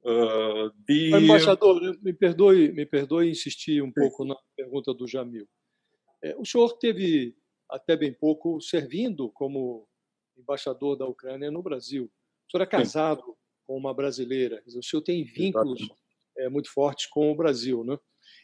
uh, 0.03 0.71
de... 0.87 1.15
Embaixador, 1.15 1.79
me 2.01 2.13
perdoe, 2.13 2.71
me 2.71 2.85
perdoe 2.85 3.29
insistir 3.29 3.81
um 3.81 3.87
Sim. 3.87 3.93
pouco 3.93 4.25
na 4.25 4.35
pergunta 4.55 4.93
do 4.93 5.07
Jamil. 5.07 5.47
É, 6.23 6.35
o 6.37 6.45
senhor 6.45 6.77
teve 6.77 7.35
até 7.69 7.95
bem 7.95 8.13
pouco 8.13 8.59
servindo 8.61 9.29
como 9.31 9.87
embaixador 10.37 10.97
da 10.97 11.05
Ucrânia 11.05 11.51
no 11.51 11.61
Brasil. 11.61 12.05
O 12.47 12.51
senhor 12.51 12.63
é 12.63 12.67
casado 12.67 13.23
Sim. 13.23 13.33
Com 13.65 13.77
uma 13.77 13.93
brasileira, 13.93 14.61
o 14.67 14.83
senhor 14.83 15.01
tem 15.01 15.23
vínculos 15.23 15.81
é, 16.37 16.49
muito 16.49 16.71
fortes 16.71 17.05
com 17.07 17.31
o 17.31 17.35
Brasil, 17.35 17.83
né? 17.83 17.97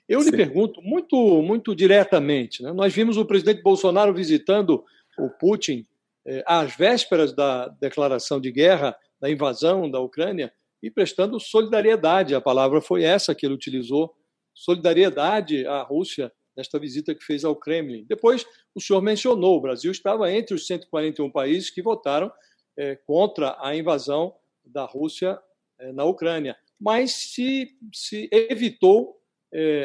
Eu 0.07 0.21
Sim. 0.21 0.31
lhe 0.31 0.37
pergunto 0.37 0.81
muito, 0.81 1.41
muito 1.41 1.75
diretamente. 1.75 2.63
Né? 2.63 2.71
Nós 2.71 2.93
vimos 2.93 3.17
o 3.17 3.25
presidente 3.25 3.61
Bolsonaro 3.61 4.13
visitando 4.13 4.83
o 5.19 5.29
Putin 5.29 5.85
eh, 6.25 6.43
às 6.45 6.75
vésperas 6.75 7.33
da 7.33 7.67
declaração 7.67 8.39
de 8.39 8.51
guerra, 8.51 8.95
da 9.19 9.29
invasão 9.29 9.89
da 9.89 9.99
Ucrânia, 9.99 10.53
e 10.81 10.89
prestando 10.89 11.39
solidariedade. 11.39 12.35
A 12.35 12.41
palavra 12.41 12.79
foi 12.79 13.03
essa 13.03 13.35
que 13.35 13.45
ele 13.45 13.55
utilizou: 13.55 14.13
solidariedade 14.53 15.65
à 15.67 15.81
Rússia 15.81 16.31
nesta 16.55 16.79
visita 16.79 17.13
que 17.13 17.23
fez 17.23 17.43
ao 17.43 17.55
Kremlin. 17.55 18.05
Depois, 18.07 18.45
o 18.73 18.79
senhor 18.79 19.01
mencionou: 19.01 19.57
o 19.57 19.61
Brasil 19.61 19.91
estava 19.91 20.31
entre 20.31 20.55
os 20.55 20.67
141 20.67 21.29
países 21.31 21.69
que 21.69 21.81
votaram 21.81 22.31
eh, 22.77 22.97
contra 23.05 23.57
a 23.59 23.75
invasão 23.75 24.33
da 24.67 24.85
Rússia 24.85 25.39
eh, 25.79 25.91
na 25.91 26.03
Ucrânia, 26.03 26.57
mas 26.79 27.11
se, 27.11 27.75
se 27.93 28.29
evitou 28.31 29.15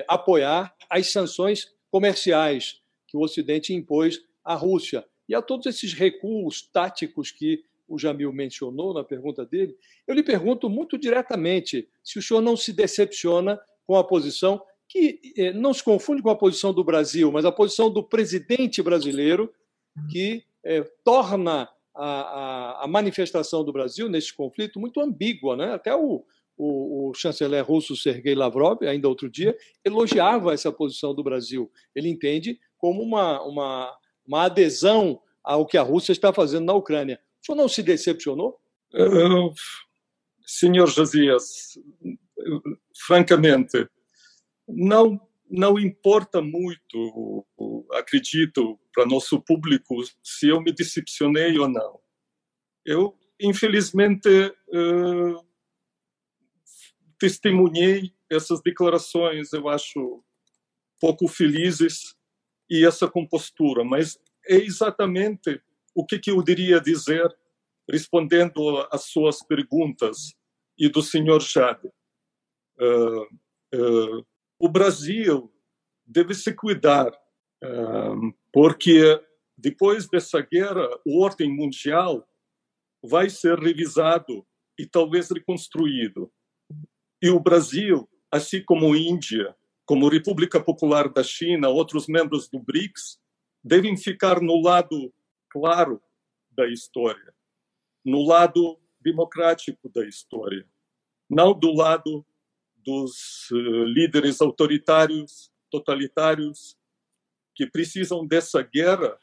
apoiar 0.08 0.74
as 0.90 1.12
sanções 1.12 1.72
comerciais 1.88 2.82
que 3.06 3.16
o 3.16 3.20
Ocidente 3.20 3.72
impôs 3.72 4.20
à 4.44 4.54
Rússia. 4.54 5.06
E 5.28 5.34
a 5.34 5.40
todos 5.40 5.66
esses 5.66 5.92
recuos 5.92 6.62
táticos 6.62 7.30
que 7.30 7.62
o 7.86 7.98
Jamil 7.98 8.32
mencionou 8.32 8.92
na 8.92 9.04
pergunta 9.04 9.44
dele, 9.44 9.76
eu 10.06 10.14
lhe 10.14 10.22
pergunto 10.22 10.68
muito 10.68 10.98
diretamente 10.98 11.88
se 12.02 12.18
o 12.18 12.22
senhor 12.22 12.40
não 12.40 12.56
se 12.56 12.72
decepciona 12.72 13.60
com 13.86 13.96
a 13.96 14.04
posição 14.04 14.62
que 14.88 15.20
eh, 15.36 15.52
não 15.52 15.72
se 15.72 15.82
confunde 15.82 16.22
com 16.22 16.30
a 16.30 16.36
posição 16.36 16.72
do 16.72 16.84
Brasil, 16.84 17.30
mas 17.32 17.44
a 17.44 17.52
posição 17.52 17.90
do 17.90 18.02
presidente 18.02 18.82
brasileiro, 18.82 19.52
que 20.10 20.44
eh, 20.64 20.84
torna 21.04 21.68
a, 21.94 22.06
a, 22.06 22.84
a, 22.84 22.86
manifestação 22.86 23.64
do 23.64 23.72
Brasil 23.72 24.08
nesse 24.08 24.34
conflito 24.34 24.80
muito 24.80 25.00
ambígua. 25.00 25.56
Né? 25.56 25.72
Até 25.72 25.94
o, 25.94 26.24
o, 26.56 27.10
o, 27.10 27.14
chanceler 27.14 27.64
russo 27.64 27.96
Sergei 27.96 28.34
Lavrov, 28.34 28.82
ainda 28.82 29.08
outro 29.08 29.30
dia, 29.30 29.56
elogiava 29.84 30.52
essa 30.52 30.72
posição 30.72 31.14
do 31.14 31.22
Brasil. 31.22 31.70
Ele 31.94 32.08
entende 32.08 32.58
como 32.78 33.02
uma, 33.02 33.42
uma, 33.42 33.96
uma 34.26 34.44
adesão 34.44 35.20
ao 35.42 35.66
que 35.66 35.76
a 35.76 35.82
Rússia 35.82 36.12
está 36.12 36.32
fazendo 36.32 36.66
na 36.66 36.74
Ucrânia. 36.74 37.20
O 37.42 37.46
senhor 37.46 37.56
não 37.56 37.68
se 37.68 37.82
decepcionou? 37.82 38.58
Uh, 38.94 39.52
senhor 40.46 40.88
Josias, 40.88 41.78
francamente, 43.06 43.86
não 44.68 45.20
não 45.52 45.78
importa 45.78 46.40
muito, 46.40 47.46
acredito, 47.92 48.80
para 48.94 49.04
nosso 49.04 49.38
público 49.38 50.02
se 50.22 50.48
eu 50.48 50.62
me 50.62 50.72
decepcionei 50.72 51.58
ou 51.58 51.68
não. 51.68 52.00
Eu, 52.86 53.18
infelizmente, 53.38 54.28
uh, 54.28 55.46
testemunhei 57.18 58.14
essas 58.30 58.62
declarações, 58.62 59.52
eu 59.52 59.68
acho 59.68 60.24
pouco 60.98 61.28
felizes 61.28 62.16
e 62.70 62.86
essa 62.86 63.06
compostura, 63.06 63.84
mas 63.84 64.18
é 64.46 64.56
exatamente 64.56 65.60
o 65.94 66.06
que, 66.06 66.18
que 66.18 66.30
eu 66.30 66.42
diria 66.42 66.80
dizer 66.80 67.28
respondendo 67.90 68.88
às 68.90 69.04
suas 69.04 69.44
perguntas 69.44 70.34
e 70.78 70.88
do 70.88 71.02
senhor 71.02 71.42
Jade. 71.42 71.88
Uh, 72.80 73.24
uh, 73.74 74.26
o 74.62 74.68
Brasil 74.68 75.52
deve 76.06 76.34
se 76.34 76.54
cuidar, 76.54 77.08
uh, 77.08 78.32
porque 78.52 79.20
depois 79.58 80.08
dessa 80.08 80.40
guerra, 80.40 80.88
o 81.04 81.20
ordem 81.20 81.52
mundial 81.52 82.24
vai 83.02 83.28
ser 83.28 83.58
revisado 83.58 84.46
e 84.78 84.86
talvez 84.86 85.32
reconstruído. 85.32 86.32
E 87.20 87.28
o 87.28 87.40
Brasil, 87.40 88.08
assim 88.30 88.62
como 88.64 88.94
a 88.94 88.96
Índia, 88.96 89.52
como 89.84 90.06
a 90.06 90.12
República 90.12 90.62
Popular 90.62 91.12
da 91.12 91.24
China, 91.24 91.68
outros 91.68 92.06
membros 92.06 92.48
do 92.48 92.60
BRICS, 92.60 93.18
devem 93.64 93.96
ficar 93.96 94.40
no 94.40 94.62
lado 94.62 95.12
claro 95.50 96.00
da 96.52 96.68
história, 96.68 97.34
no 98.04 98.24
lado 98.24 98.78
democrático 99.00 99.88
da 99.88 100.06
história, 100.06 100.64
não 101.28 101.52
do 101.52 101.72
lado 101.72 102.24
dos 102.84 103.50
uh, 103.50 103.84
líderes 103.84 104.40
autoritários, 104.40 105.50
totalitários, 105.70 106.76
que 107.54 107.66
precisam 107.66 108.26
dessa 108.26 108.62
guerra, 108.62 109.18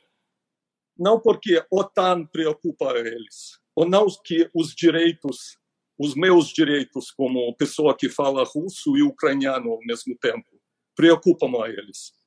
não 0.98 1.20
porque 1.20 1.58
a 1.58 1.66
OTAN 1.72 2.26
preocupa 2.26 2.98
eles, 2.98 3.60
ou 3.76 3.88
não 3.88 4.06
que 4.24 4.50
os 4.54 4.74
direitos, 4.76 5.58
os 5.98 6.16
meus 6.16 6.50
direitos 6.50 7.12
como 7.12 7.56
pessoa 7.56 7.96
que 7.96 8.10
fala 8.10 8.44
russo 8.44 8.98
e 8.98 9.02
ucraniano 9.02 9.72
ao 9.72 9.80
mesmo 9.80 10.16
tempo, 10.18 10.62
preocupam 10.96 11.64
a 11.64 11.70
eles 11.70 12.20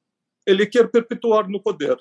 ele 0.47 0.67
quer 0.67 0.91
perpetuar 0.91 1.49
no 1.49 1.63
poder. 1.63 1.97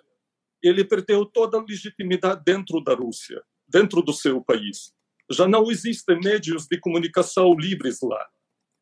Ele 0.62 0.84
perdeu 0.84 1.26
toda 1.26 1.58
a 1.58 1.64
legitimidade 1.64 2.44
dentro 2.46 2.82
da 2.84 2.94
Rússia, 2.94 3.42
dentro 3.68 4.02
do 4.02 4.14
seu 4.14 4.42
país. 4.44 4.94
Já 5.30 5.48
não 5.48 5.72
existem 5.72 6.20
meios 6.20 6.68
de 6.68 6.80
comunicação 6.80 7.56
livres 7.56 8.00
lá. 8.02 8.28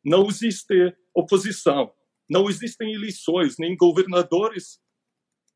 Não 0.04 0.26
existe 0.28 0.96
oposição. 1.14 1.92
Não 2.28 2.48
existem 2.48 2.94
eleições, 2.94 3.56
nem 3.58 3.76
governadores. 3.76 4.80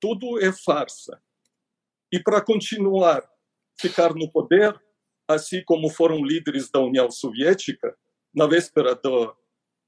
Tudo 0.01 0.41
é 0.41 0.53
farsa. 0.53 1.23
E 2.13 2.21
para 2.21 2.41
continuar 2.41 3.29
ficar 3.81 4.15
no 4.15 4.31
poder, 4.31 4.79
assim 5.29 5.63
como 5.65 5.89
foram 5.89 6.25
líderes 6.25 6.71
da 6.71 6.81
União 6.81 7.11
Soviética, 7.11 7.97
na 8.35 8.47
véspera 8.47 8.95
do, 8.95 9.37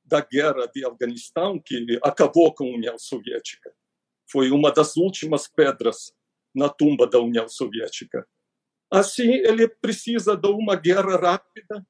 da 0.05 0.21
guerra 0.21 0.67
de 0.67 0.85
Afeganistão, 0.85 1.61
que 1.61 1.99
acabou 2.03 2.53
com 2.55 2.65
a 2.65 2.77
União 2.77 2.99
Soviética 2.99 3.73
foi 4.31 4.51
uma 4.51 4.73
das 4.73 4.97
últimas 4.97 5.47
pedras 5.49 6.13
na 6.55 6.69
tumba 6.69 7.07
da 7.07 7.21
União 7.21 7.49
Soviética. 7.49 8.27
Assim, 8.91 9.33
ele 9.33 9.69
precisa 9.69 10.37
de 10.37 10.49
uma 10.49 10.77
guerra 10.77 11.17
rápida 11.17 11.87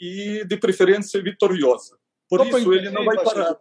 e, 0.00 0.44
de 0.44 0.56
preferência, 0.56 1.22
vitoriosa. 1.22 1.98
Por 2.28 2.40
Só 2.40 2.58
isso, 2.58 2.72
ele 2.72 2.90
não 2.90 3.04
vai 3.04 3.22
parar. 3.22 3.58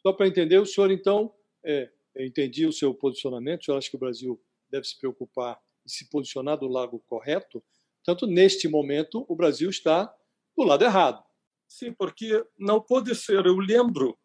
Só 0.00 0.12
para 0.12 0.26
entender, 0.26 0.58
o 0.58 0.66
senhor, 0.66 0.90
então, 0.90 1.32
é, 1.64 1.90
entendi 2.16 2.66
o 2.66 2.72
seu 2.72 2.94
posicionamento, 2.94 3.62
o 3.62 3.64
senhor 3.64 3.78
acha 3.78 3.90
que 3.90 3.96
o 3.96 4.00
Brasil 4.00 4.40
deve 4.70 4.86
se 4.86 4.98
preocupar 4.98 5.60
e 5.84 5.90
se 5.90 6.08
posicionar 6.08 6.58
do 6.58 6.68
lado 6.68 6.98
correto, 7.06 7.62
tanto 8.04 8.26
neste 8.26 8.68
momento 8.68 9.24
o 9.28 9.34
Brasil 9.34 9.68
está 9.68 10.12
do 10.56 10.64
lado 10.64 10.84
errado. 10.84 11.22
Sim, 11.68 11.92
porque 11.92 12.44
não 12.58 12.80
pode 12.80 13.14
ser. 13.14 13.44
Eu 13.44 13.56
lembro 13.56 14.16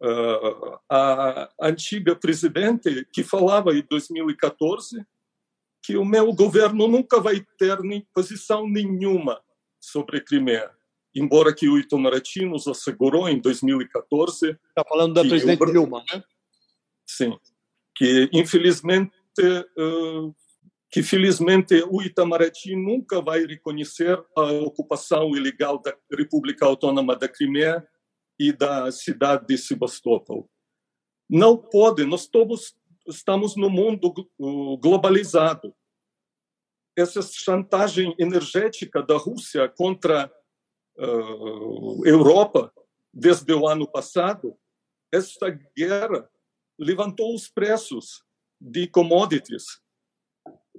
uh, 0.00 0.78
a 0.90 1.50
antiga 1.60 2.16
presidente 2.16 3.06
que 3.12 3.22
falava 3.22 3.72
em 3.72 3.82
2014 3.88 5.04
que 5.82 5.96
o 5.96 6.04
meu 6.04 6.32
governo 6.32 6.88
nunca 6.88 7.20
vai 7.20 7.46
ter 7.56 7.78
nem 7.80 8.04
posição 8.12 8.68
nenhuma 8.68 9.40
sobre 9.78 10.18
a 10.18 10.20
Crimeia, 10.24 10.75
embora 11.16 11.54
que 11.54 11.68
o 11.68 11.78
Itamaraty 11.78 12.44
nos 12.44 12.68
assegurou 12.68 13.28
em 13.28 13.40
2014. 13.40 14.50
Está 14.50 14.84
falando 14.86 15.14
da 15.14 15.22
presidente 15.22 15.62
o... 15.62 15.66
Dilma, 15.66 16.04
né? 16.12 16.22
Sim, 17.06 17.36
que 17.94 18.28
infelizmente 18.32 19.12
uh, 19.40 20.34
que 20.90 21.02
felizmente 21.02 21.82
o 21.90 22.00
Itamaraty 22.00 22.76
nunca 22.76 23.20
vai 23.20 23.44
reconhecer 23.44 24.18
a 24.36 24.42
ocupação 24.62 25.36
ilegal 25.36 25.80
da 25.80 25.94
República 26.12 26.64
Autônoma 26.64 27.16
da 27.16 27.28
Crimeia 27.28 27.86
e 28.38 28.52
da 28.52 28.90
cidade 28.92 29.46
de 29.46 29.58
Sebastopol. 29.58 30.48
Não 31.28 31.56
pode, 31.56 32.04
nós 32.04 32.22
estamos, 32.22 32.76
estamos 33.06 33.56
no 33.56 33.68
mundo 33.68 34.14
globalizado. 34.80 35.74
Essa 36.96 37.20
chantagem 37.20 38.14
energética 38.18 39.02
da 39.02 39.16
Rússia 39.16 39.68
contra 39.68 40.32
uh, 40.98 42.06
Europa 42.06 42.72
desde 43.12 43.52
o 43.54 43.66
ano 43.66 43.90
passado, 43.90 44.56
esta 45.12 45.50
guerra 45.76 46.28
levantou 46.78 47.34
os 47.34 47.48
preços 47.48 48.22
de 48.60 48.86
commodities, 48.86 49.80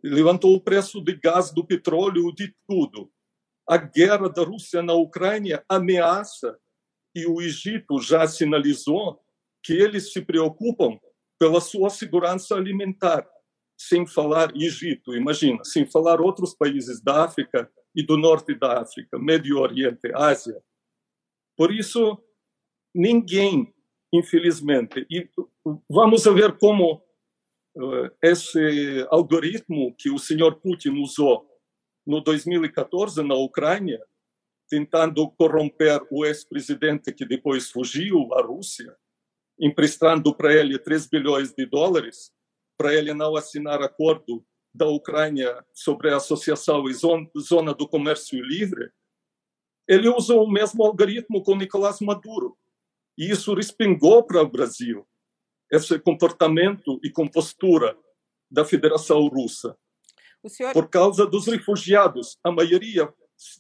levantou 0.04 0.56
o 0.56 0.62
preço 0.62 1.02
de 1.02 1.16
gás, 1.16 1.52
do 1.52 1.66
petróleo, 1.66 2.34
de 2.34 2.54
tudo. 2.68 3.12
A 3.68 3.78
guerra 3.78 4.30
da 4.30 4.44
Rússia 4.44 4.82
na 4.82 4.94
Ucrânia 4.94 5.64
ameaça 5.68 6.58
e 7.16 7.26
o 7.26 7.42
Egito 7.42 8.00
já 8.00 8.28
sinalizou 8.28 9.20
que 9.64 9.74
eles 9.74 10.14
se 10.14 10.22
preocupam 10.22 11.00
pela 11.40 11.60
sua 11.60 11.90
segurança 11.90 12.56
alimentar, 12.56 13.28
sem 13.78 14.06
falar 14.06 14.56
Egito, 14.56 15.16
imagina, 15.16 15.64
sem 15.64 15.86
falar 15.86 16.22
outros 16.22 16.54
países 16.54 17.02
da 17.02 17.26
África 17.26 17.70
e 17.98 18.04
do 18.04 18.16
norte 18.16 18.54
da 18.54 18.82
África, 18.82 19.18
Médio 19.18 19.58
Oriente, 19.58 20.12
Ásia. 20.14 20.64
Por 21.58 21.74
isso, 21.74 22.24
ninguém, 22.94 23.74
infelizmente, 24.14 25.04
e 25.10 25.28
vamos 25.90 26.24
ver 26.26 26.56
como 26.60 27.04
uh, 27.76 28.12
esse 28.22 29.04
algoritmo 29.10 29.96
que 29.98 30.12
o 30.12 30.20
senhor 30.20 30.62
Putin 30.62 31.02
usou 31.02 31.50
no 32.06 32.22
2014 32.22 33.24
na 33.24 33.34
Ucrânia 33.34 34.00
tentando 34.70 35.28
corromper 35.32 36.00
o 36.12 36.24
ex-presidente 36.24 37.12
que 37.12 37.26
depois 37.26 37.72
fugiu 37.72 38.32
à 38.34 38.42
Rússia, 38.44 38.96
emprestando 39.60 40.36
para 40.36 40.54
ele 40.54 40.78
3 40.78 41.08
bilhões 41.08 41.52
de 41.52 41.66
dólares 41.66 42.32
para 42.78 42.94
ele 42.94 43.12
não 43.14 43.36
assinar 43.36 43.82
acordo 43.82 44.46
da 44.74 44.86
Ucrânia 44.88 45.66
sobre 45.74 46.12
a 46.12 46.18
associação 46.18 46.88
e 46.90 46.94
zona 46.94 47.74
do 47.74 47.88
comércio 47.88 48.42
livre, 48.44 48.92
ele 49.88 50.10
usou 50.10 50.44
o 50.44 50.52
mesmo 50.52 50.84
algoritmo 50.84 51.42
com 51.44 51.56
Nicolás 51.56 52.00
Maduro. 52.02 52.58
E 53.18 53.32
isso 53.32 53.54
respingou 53.54 54.24
para 54.24 54.42
o 54.42 54.50
Brasil, 54.50 55.08
esse 55.72 55.98
comportamento 56.00 57.00
e 57.04 57.10
compostura 57.10 57.98
da 58.50 58.64
Federação 58.64 59.26
Russa. 59.28 59.78
Senhor... 60.48 60.72
Por 60.72 60.90
causa 60.90 61.26
dos 61.26 61.48
refugiados, 61.48 62.38
a 62.44 62.52
maioria 62.52 63.12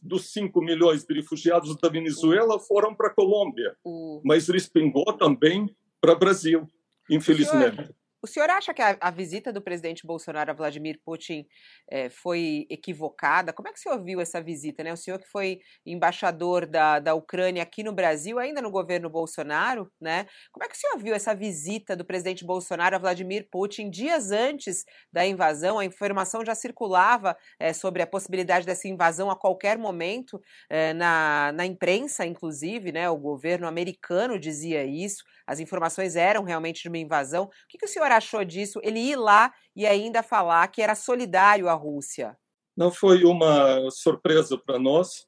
dos 0.01 0.31
5 0.31 0.61
milhões 0.61 1.03
de 1.05 1.13
refugiados 1.13 1.75
da 1.77 1.89
Venezuela 1.89 2.59
foram 2.59 2.95
para 2.95 3.07
a 3.07 3.13
Colômbia, 3.13 3.75
mas 4.23 4.47
respingou 4.47 5.05
também 5.13 5.75
para 5.99 6.13
o 6.13 6.19
Brasil, 6.19 6.65
infelizmente. 7.09 7.73
O 7.73 7.83
senhor, 7.83 7.95
o 8.27 8.33
senhor 8.33 8.49
acha 8.49 8.73
que 8.73 8.81
a, 8.81 8.97
a, 8.99 9.09
visita 9.09 9.53
do 9.53 9.61
presidente 9.61 10.05
Bolsonaro 10.05 10.51
a 10.51 10.53
Vladimir 10.53 10.99
Putin 11.03 11.47
é, 11.89 12.09
foi 12.09 12.67
equivocada? 12.69 13.53
Como 13.53 13.69
é 13.69 13.71
que 13.71 13.79
o 13.79 13.81
senhor 13.81 14.03
viu 14.03 14.19
essa 14.19 14.41
visita? 14.41 14.83
Né? 14.83 14.91
O 14.91 14.97
senhor 14.97 15.17
que 15.17 15.27
foi 15.27 15.59
embaixador 15.85 16.65
da, 16.65 16.99
da 16.99 17.13
Ucrânia 17.13 17.63
aqui 17.63 17.83
no 17.83 17.93
Brasil, 17.93 18.37
ainda 18.37 18.61
no 18.61 18.69
governo 18.69 19.09
Bolsonaro, 19.09 19.89
né? 19.99 20.27
Como 20.51 20.65
é 20.65 20.67
que 20.67 20.75
o 20.75 20.77
senhor 20.77 20.97
viu 20.97 21.15
essa 21.15 21.33
visita 21.33 21.95
do 21.95 22.03
presidente 22.03 22.45
Bolsonaro 22.45 22.95
a 22.95 22.99
Vladimir 22.99 23.47
Putin 23.49 23.89
dias 23.89 24.31
antes 24.31 24.83
da 25.11 25.25
invasão? 25.25 25.79
A 25.79 25.85
informação 25.85 26.43
já 26.45 26.53
circulava 26.53 27.37
é, 27.57 27.71
sobre 27.71 28.01
a 28.01 28.07
possibilidade 28.07 28.65
dessa 28.65 28.87
invasão 28.87 29.31
a 29.31 29.35
qualquer 29.35 29.77
momento 29.77 30.41
é, 30.69 30.93
na, 30.93 31.51
na 31.53 31.65
imprensa, 31.65 32.25
inclusive, 32.25 32.91
né? 32.91 33.09
O 33.09 33.17
governo 33.17 33.67
americano 33.67 34.37
dizia 34.37 34.83
isso. 34.83 35.23
As 35.47 35.61
informações 35.61 36.17
eram 36.17 36.43
realmente 36.43 36.81
de 36.81 36.89
uma 36.89 36.97
invasão. 36.97 37.45
O 37.45 37.49
que, 37.69 37.77
que 37.77 37.85
o 37.85 37.89
senhor 37.89 38.11
achou 38.11 38.43
disso? 38.43 38.81
Ele 38.83 38.99
ir 38.99 39.15
lá 39.15 39.53
e 39.73 39.85
ainda 39.87 40.21
falar 40.21 40.67
que 40.67 40.81
era 40.81 40.93
solidário 40.93 41.69
à 41.69 41.73
Rússia? 41.73 42.37
Não 42.75 42.91
foi 42.91 43.23
uma 43.23 43.89
surpresa 43.89 44.57
para 44.57 44.77
nós. 44.77 45.25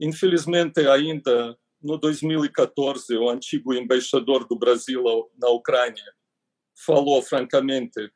Infelizmente, 0.00 0.80
ainda 0.80 1.56
no 1.80 1.96
2014, 1.96 3.16
o 3.16 3.28
antigo 3.28 3.72
embaixador 3.72 4.46
do 4.46 4.56
Brasil 4.58 5.02
na 5.38 5.48
Ucrânia 5.48 6.12
falou 6.76 7.22
francamente 7.22 8.12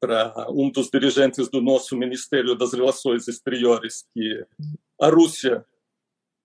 para 0.00 0.46
um 0.50 0.70
dos 0.70 0.88
dirigentes 0.88 1.48
do 1.48 1.60
nosso 1.60 1.96
Ministério 1.96 2.54
das 2.54 2.72
Relações 2.72 3.28
Exteriores 3.28 4.06
que 4.14 4.46
a 5.00 5.08
Rússia 5.08 5.64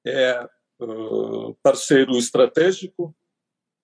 é 0.05 0.47
uh, 0.81 1.55
parceiro 1.63 2.17
estratégico 2.17 3.15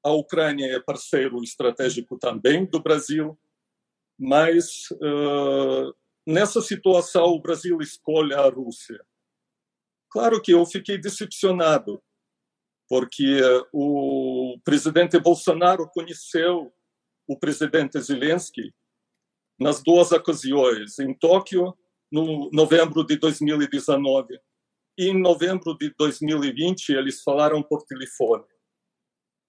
a 0.03 0.11
Ucrânia 0.11 0.65
é 0.75 0.79
parceiro 0.79 1.43
estratégico 1.43 2.17
também 2.17 2.65
do 2.65 2.81
Brasil, 2.81 3.39
mas 4.19 4.89
uh, 4.91 5.93
nessa 6.25 6.61
situação 6.61 7.25
o 7.25 7.41
Brasil 7.41 7.79
escolhe 7.81 8.33
a 8.33 8.47
Rússia. 8.47 9.03
Claro 10.09 10.41
que 10.41 10.51
eu 10.51 10.65
fiquei 10.65 10.97
decepcionado, 10.97 12.01
porque 12.89 13.39
o 13.71 14.59
presidente 14.63 15.17
Bolsonaro 15.19 15.89
conheceu 15.93 16.73
o 17.27 17.39
presidente 17.39 17.99
Zelensky 18.01 18.73
nas 19.57 19.81
duas 19.81 20.11
ocasiões, 20.11 20.99
em 20.99 21.13
Tóquio, 21.13 21.73
no 22.11 22.49
novembro 22.51 23.05
de 23.05 23.15
2019, 23.15 24.37
e 24.97 25.07
em 25.07 25.19
novembro 25.19 25.77
de 25.77 25.93
2020 25.97 26.89
eles 26.89 27.21
falaram 27.21 27.63
por 27.63 27.83
telefone. 27.83 28.43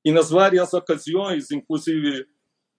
E 0.05 0.11
nas 0.11 0.31
várias 0.31 0.75
ocasiões, 0.75 1.51
inclusive 1.51 2.27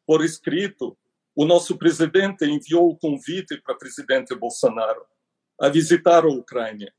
por 0.06 0.24
escrito, 0.24 0.98
o 1.36 1.46
nosso 1.46 1.78
presidente 1.78 2.46
enviou 2.46 2.90
o 2.90 2.98
convite 2.98 3.60
para 3.62 3.76
o 3.76 3.78
presidente 3.78 4.36
Bolsonaro 4.36 5.06
a 5.60 5.70
visitar 5.70 6.26
a 6.26 6.30
Ucrânia. 6.30 6.94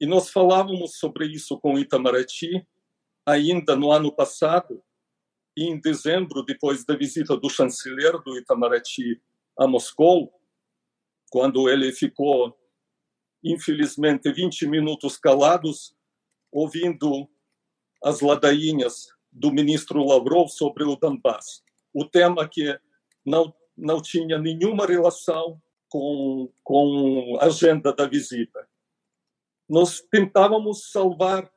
E 0.00 0.06
nós 0.06 0.30
falávamos 0.30 0.98
sobre 0.98 1.26
isso 1.26 1.58
com 1.60 1.78
Itamaraty 1.78 2.66
ainda 3.24 3.74
no 3.76 3.90
ano 3.90 4.12
passado, 4.12 4.82
e 5.56 5.64
em 5.64 5.80
dezembro, 5.80 6.44
depois 6.44 6.84
da 6.84 6.96
visita 6.96 7.36
do 7.36 7.48
chanceler 7.48 8.20
do 8.22 8.36
Itamaraty 8.36 9.22
a 9.56 9.68
Moscou, 9.68 10.32
quando 11.30 11.68
ele 11.70 11.92
ficou, 11.92 12.58
infelizmente, 13.42 14.30
20 14.32 14.66
minutos 14.66 15.16
calados, 15.16 15.96
ouvindo 16.50 17.28
as 18.02 18.20
ladainhas 18.20 19.13
do 19.34 19.52
ministro 19.52 20.06
Lavrov 20.06 20.48
sobre 20.48 20.84
o 20.84 20.94
Donbass. 20.94 21.62
O 21.92 22.04
tema 22.04 22.48
que 22.48 22.78
não, 23.26 23.52
não 23.76 24.00
tinha 24.00 24.38
nenhuma 24.38 24.86
relação 24.86 25.60
com, 25.88 26.52
com 26.62 27.36
a 27.40 27.46
agenda 27.46 27.92
da 27.92 28.06
visita. 28.06 28.68
Nós 29.68 30.00
tentávamos 30.00 30.90
salvar 30.90 31.50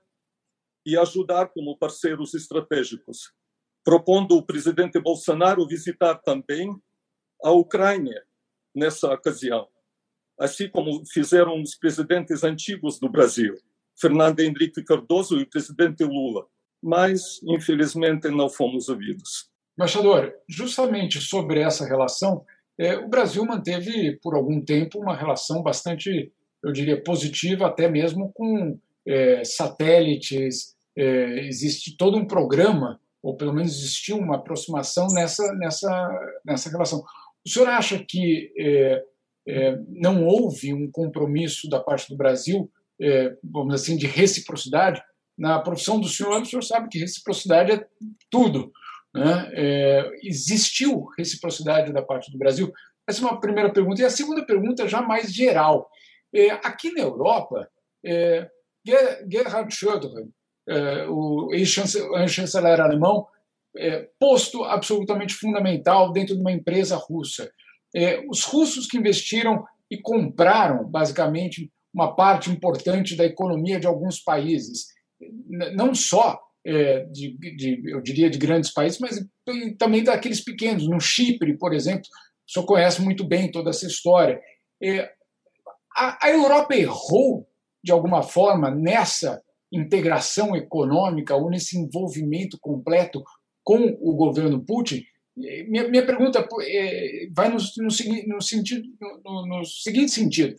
e 0.85 0.97
ajudar 0.97 1.49
como 1.49 1.77
parceiros 1.77 2.33
estratégicos, 2.33 3.31
propondo 3.83 4.37
o 4.37 4.45
presidente 4.45 4.99
Bolsonaro 4.99 5.67
visitar 5.67 6.15
também 6.15 6.73
a 7.43 7.51
Ucrânia 7.51 8.25
nessa 8.73 9.13
ocasião, 9.13 9.67
assim 10.39 10.69
como 10.69 11.05
fizeram 11.05 11.61
os 11.61 11.75
presidentes 11.75 12.43
antigos 12.43 12.99
do 12.99 13.09
Brasil, 13.09 13.53
Fernando 13.99 14.39
Henrique 14.39 14.83
Cardoso 14.83 15.37
e 15.37 15.43
o 15.43 15.49
presidente 15.49 16.03
Lula 16.03 16.47
mas 16.81 17.39
infelizmente 17.43 18.29
não 18.29 18.49
fomos 18.49 18.89
ouvidos. 18.89 19.49
Embaixador, 19.77 20.33
justamente 20.49 21.21
sobre 21.21 21.61
essa 21.61 21.85
relação, 21.85 22.43
é, 22.79 22.95
o 22.95 23.07
Brasil 23.07 23.43
manteve 23.43 24.17
por 24.21 24.35
algum 24.35 24.61
tempo 24.61 24.99
uma 24.99 25.15
relação 25.15 25.63
bastante, 25.63 26.31
eu 26.63 26.71
diria, 26.71 27.01
positiva, 27.01 27.67
até 27.67 27.89
mesmo 27.89 28.31
com 28.33 28.79
é, 29.05 29.43
satélites. 29.43 30.75
É, 30.95 31.45
existe 31.47 31.95
todo 31.97 32.17
um 32.17 32.25
programa, 32.25 32.99
ou 33.21 33.35
pelo 33.35 33.53
menos 33.53 33.77
existiu 33.77 34.17
uma 34.17 34.35
aproximação 34.35 35.07
nessa, 35.07 35.51
nessa, 35.53 36.39
nessa 36.45 36.69
relação. 36.69 37.03
O 37.45 37.49
senhor 37.49 37.69
acha 37.69 38.03
que 38.03 38.51
não 39.87 40.25
houve 40.25 40.73
um 40.73 40.91
compromisso 40.91 41.69
da 41.69 41.79
parte 41.79 42.09
do 42.09 42.17
Brasil, 42.17 42.69
vamos 43.41 43.75
assim, 43.75 43.95
de 43.95 44.05
reciprocidade? 44.05 45.01
Na 45.37 45.59
profissão 45.59 45.99
do 45.99 46.07
senhor, 46.07 46.41
o 46.41 46.45
senhor 46.45 46.63
sabe 46.63 46.89
que 46.89 46.99
reciprocidade 46.99 47.71
é 47.71 47.87
tudo. 48.29 48.71
Né? 49.13 49.51
É, 49.53 50.11
existiu 50.23 51.05
reciprocidade 51.17 51.93
da 51.93 52.01
parte 52.01 52.31
do 52.31 52.37
Brasil? 52.37 52.73
Essa 53.07 53.21
é 53.21 53.27
uma 53.27 53.39
primeira 53.39 53.71
pergunta. 53.71 54.01
E 54.01 54.05
a 54.05 54.09
segunda 54.09 54.45
pergunta, 54.45 54.87
já 54.87 55.01
mais 55.01 55.33
geral. 55.33 55.89
É, 56.33 56.51
aqui 56.51 56.91
na 56.91 57.01
Europa, 57.01 57.69
é, 58.05 58.49
Gerhard 58.85 59.73
Schröder, 59.73 60.11
é, 60.67 61.07
o 61.07 61.49
ex-chanceler 61.53 62.81
alemão, 62.81 63.27
é, 63.77 64.09
posto 64.19 64.63
absolutamente 64.63 65.33
fundamental 65.33 66.11
dentro 66.11 66.35
de 66.35 66.41
uma 66.41 66.51
empresa 66.51 66.97
russa. 66.97 67.49
É, 67.95 68.23
os 68.29 68.43
russos 68.43 68.87
que 68.87 68.97
investiram 68.97 69.63
e 69.89 69.97
compraram, 70.01 70.83
basicamente, 70.83 71.71
uma 71.93 72.15
parte 72.15 72.49
importante 72.51 73.15
da 73.15 73.25
economia 73.25 73.79
de 73.79 73.87
alguns 73.87 74.19
países 74.19 74.87
não 75.49 75.93
só 75.95 76.39
é, 76.65 77.05
de, 77.05 77.37
de, 77.55 77.81
eu 77.91 78.01
diria, 78.01 78.29
de 78.29 78.37
grandes 78.37 78.71
países, 78.71 78.99
mas 78.99 79.25
também 79.77 80.03
daqueles 80.03 80.43
pequenos. 80.43 80.87
No 80.87 80.99
Chipre, 80.99 81.57
por 81.57 81.73
exemplo, 81.73 82.03
o 82.47 82.51
senhor 82.51 82.65
conhece 82.65 83.01
muito 83.01 83.25
bem 83.25 83.49
toda 83.49 83.69
essa 83.69 83.87
história. 83.87 84.39
É, 84.83 85.09
a, 85.95 86.27
a 86.27 86.29
Europa 86.29 86.75
errou, 86.75 87.47
de 87.83 87.91
alguma 87.91 88.21
forma, 88.21 88.69
nessa 88.69 89.41
integração 89.71 90.55
econômica 90.55 91.35
ou 91.35 91.49
nesse 91.49 91.77
envolvimento 91.77 92.57
completo 92.59 93.23
com 93.63 93.97
o 93.99 94.13
governo 94.15 94.63
Putin? 94.63 95.03
Minha, 95.35 95.87
minha 95.87 96.05
pergunta 96.05 96.47
é, 96.63 97.27
vai 97.33 97.47
no, 97.47 97.57
no, 97.57 97.87
no, 98.27 98.41
sentido, 98.41 98.83
no, 99.23 99.47
no 99.47 99.65
seguinte 99.65 100.11
sentido. 100.11 100.55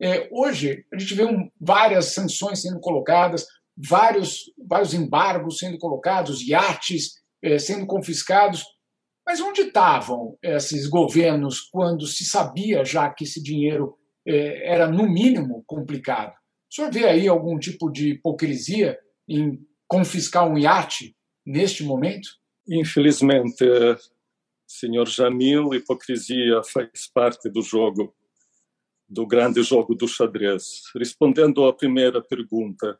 É, 0.00 0.28
hoje, 0.32 0.84
a 0.92 0.98
gente 0.98 1.14
vê 1.14 1.24
um, 1.24 1.48
várias 1.60 2.06
sanções 2.06 2.62
sendo 2.62 2.80
colocadas, 2.80 3.46
vários, 3.76 4.52
vários 4.58 4.94
embargos 4.94 5.58
sendo 5.58 5.78
colocados, 5.78 6.42
iates 6.42 7.14
eh, 7.42 7.58
sendo 7.58 7.86
confiscados. 7.86 8.64
Mas 9.26 9.40
onde 9.40 9.62
estavam 9.62 10.36
esses 10.42 10.88
governos 10.88 11.60
quando 11.60 12.06
se 12.06 12.24
sabia 12.24 12.84
já 12.84 13.08
que 13.10 13.24
esse 13.24 13.42
dinheiro 13.42 13.96
eh, 14.26 14.62
era, 14.64 14.88
no 14.88 15.08
mínimo, 15.08 15.62
complicado? 15.66 16.32
O 16.70 16.74
senhor 16.74 16.90
vê 16.90 17.04
aí 17.04 17.28
algum 17.28 17.58
tipo 17.58 17.90
de 17.90 18.12
hipocrisia 18.12 18.98
em 19.28 19.60
confiscar 19.86 20.48
um 20.48 20.58
iate 20.58 21.14
neste 21.46 21.84
momento? 21.84 22.30
Infelizmente, 22.66 23.64
senhor 24.66 25.06
Jamil, 25.06 25.74
hipocrisia 25.74 26.62
faz 26.64 27.06
parte 27.12 27.50
do 27.50 27.60
jogo, 27.60 28.14
do 29.08 29.26
grande 29.26 29.62
jogo 29.62 29.94
do 29.94 30.08
xadrez. 30.08 30.82
Respondendo 30.96 31.66
à 31.66 31.72
primeira 31.72 32.22
pergunta, 32.22 32.98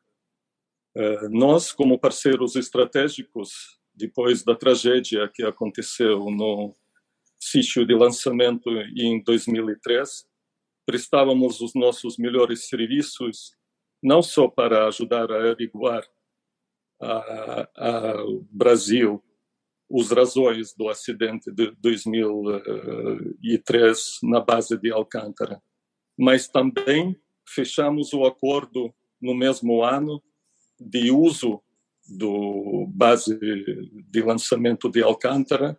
nós, 1.30 1.72
como 1.72 1.98
parceiros 1.98 2.56
estratégicos, 2.56 3.80
depois 3.94 4.42
da 4.42 4.54
tragédia 4.54 5.30
que 5.32 5.42
aconteceu 5.42 6.30
no 6.30 6.74
sítio 7.38 7.86
de 7.86 7.94
lançamento 7.94 8.70
em 8.96 9.22
2003, 9.22 10.26
prestávamos 10.86 11.60
os 11.60 11.74
nossos 11.74 12.16
melhores 12.16 12.68
serviços, 12.68 13.54
não 14.02 14.22
só 14.22 14.48
para 14.48 14.88
ajudar 14.88 15.30
a 15.30 15.50
averiguar 15.50 16.02
ao 17.76 18.40
Brasil 18.50 19.22
os 19.88 20.10
razões 20.10 20.74
do 20.74 20.88
acidente 20.88 21.52
de 21.52 21.70
2003 21.72 24.18
na 24.22 24.40
base 24.40 24.78
de 24.78 24.90
Alcântara, 24.90 25.62
mas 26.18 26.48
também 26.48 27.14
fechamos 27.46 28.12
o 28.12 28.24
acordo 28.24 28.92
no 29.20 29.34
mesmo 29.34 29.82
ano 29.82 30.22
de 30.86 31.10
uso 31.10 31.62
do 32.08 32.86
base 32.88 33.38
de 33.38 34.22
lançamento 34.22 34.88
de 34.90 35.02
Alcântara 35.02 35.78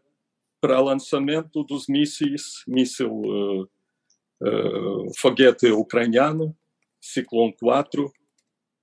para 0.61 0.79
lançamento 0.79 1.63
dos 1.63 1.87
mísseis, 1.87 2.63
míssil 2.65 3.11
uh, 3.11 3.63
uh, 3.63 5.13
foguete 5.17 5.67
ucraniano, 5.67 6.55
Ciclone 7.01 7.53
4, 7.59 8.11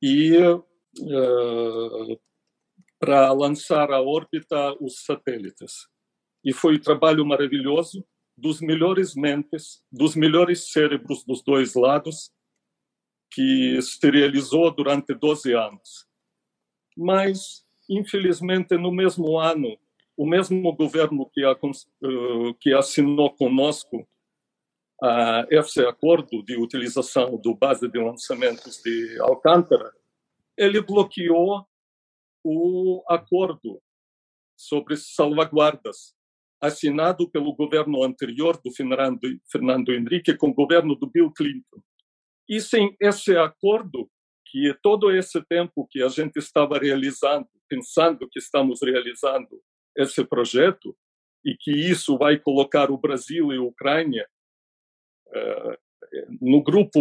e 0.02 0.36
uh, 0.38 2.20
para 2.98 3.32
lançar 3.32 3.90
à 3.90 4.02
órbita 4.02 4.76
os 4.78 5.02
satélites. 5.04 5.88
E 6.44 6.52
foi 6.52 6.76
um 6.76 6.80
trabalho 6.80 7.24
maravilhoso 7.24 8.04
dos 8.36 8.60
melhores 8.60 9.14
mentes, 9.14 9.82
dos 9.90 10.14
melhores 10.14 10.70
cérebros 10.70 11.24
dos 11.24 11.42
dois 11.42 11.74
lados, 11.74 12.30
que 13.32 13.80
se 13.80 14.10
realizou 14.10 14.70
durante 14.70 15.14
12 15.14 15.54
anos. 15.54 16.09
Mas, 16.96 17.64
infelizmente, 17.88 18.76
no 18.76 18.92
mesmo 18.92 19.38
ano, 19.38 19.78
o 20.16 20.26
mesmo 20.26 20.74
governo 20.74 21.28
que, 21.30 21.44
a, 21.44 21.52
eh, 21.52 22.54
que 22.60 22.74
assinou 22.74 23.30
conosco 23.30 24.06
a 25.02 25.46
esse 25.50 25.80
acordo 25.86 26.42
de 26.42 26.56
utilização 26.56 27.36
do 27.38 27.54
base 27.54 27.88
de 27.88 27.98
lançamentos 27.98 28.82
de 28.82 29.18
Alcântara, 29.20 29.90
ele 30.58 30.82
bloqueou 30.82 31.66
o 32.44 33.02
acordo 33.08 33.80
sobre 34.56 34.96
salvaguardas 34.96 36.14
assinado 36.60 37.28
pelo 37.30 37.54
governo 37.54 38.04
anterior 38.04 38.60
do 38.62 38.70
Fernando, 38.70 39.20
Fernando 39.50 39.92
Henrique 39.92 40.36
com 40.36 40.50
o 40.50 40.54
governo 40.54 40.94
do 40.94 41.10
Bill 41.10 41.32
Clinton. 41.32 41.80
E 42.46 42.60
sem 42.60 42.94
esse 43.00 43.34
acordo, 43.36 44.10
que 44.50 44.74
todo 44.82 45.10
esse 45.14 45.42
tempo 45.44 45.86
que 45.88 46.02
a 46.02 46.08
gente 46.08 46.38
estava 46.38 46.78
realizando, 46.78 47.48
pensando 47.68 48.28
que 48.28 48.38
estamos 48.38 48.80
realizando 48.82 49.62
esse 49.96 50.24
projeto, 50.24 50.96
e 51.44 51.56
que 51.56 51.70
isso 51.70 52.18
vai 52.18 52.38
colocar 52.38 52.90
o 52.90 52.98
Brasil 52.98 53.52
e 53.52 53.56
a 53.56 53.62
Ucrânia 53.62 54.28
uh, 55.28 55.78
no 56.40 56.62
grupo 56.62 57.00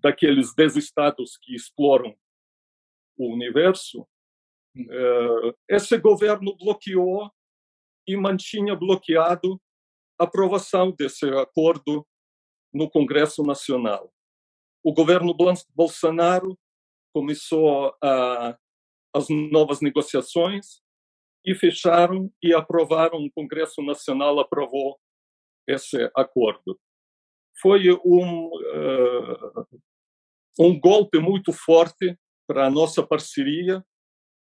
daqueles 0.00 0.54
10 0.54 0.76
estados 0.76 1.36
que 1.36 1.54
exploram 1.54 2.16
o 3.18 3.32
universo, 3.32 4.02
uh, 4.76 5.56
esse 5.68 5.98
governo 5.98 6.56
bloqueou 6.56 7.30
e 8.06 8.16
mantinha 8.16 8.74
bloqueado 8.74 9.60
a 10.18 10.24
aprovação 10.24 10.92
desse 10.92 11.26
acordo 11.30 12.06
no 12.72 12.88
Congresso 12.88 13.42
Nacional. 13.42 14.12
O 14.82 14.92
governo 14.92 15.34
Bolsonaro 15.74 16.56
começou 17.16 17.96
a, 18.04 18.58
as 19.14 19.26
novas 19.30 19.80
negociações 19.80 20.82
e 21.46 21.54
fecharam 21.54 22.30
e 22.42 22.52
aprovaram. 22.52 23.24
O 23.24 23.32
Congresso 23.32 23.80
Nacional 23.80 24.38
aprovou 24.38 25.00
esse 25.66 25.96
acordo. 26.14 26.78
Foi 27.58 27.90
um, 28.04 28.48
uh, 28.48 29.66
um 30.60 30.78
golpe 30.78 31.18
muito 31.18 31.54
forte 31.54 32.18
para 32.46 32.66
a 32.66 32.70
nossa 32.70 33.02
parceria, 33.02 33.82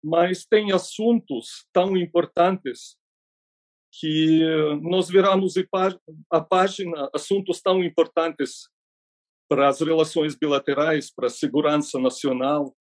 mas 0.03 0.47
tem 0.47 0.73
assuntos 0.73 1.67
tão 1.71 1.99
importantes 1.99 2.97
que 4.01 4.41
nós 4.81 5.11
viramos 5.11 5.53
a 6.31 6.41
página 6.41 7.11
assuntos 7.15 7.61
tão 7.61 7.85
importantes 7.85 8.71
para 9.49 9.69
as 9.69 9.81
relações 9.81 10.35
bilaterais, 10.35 11.13
para 11.13 11.27
a 11.27 11.31
segurança 11.31 11.99
nacional, 11.99 12.75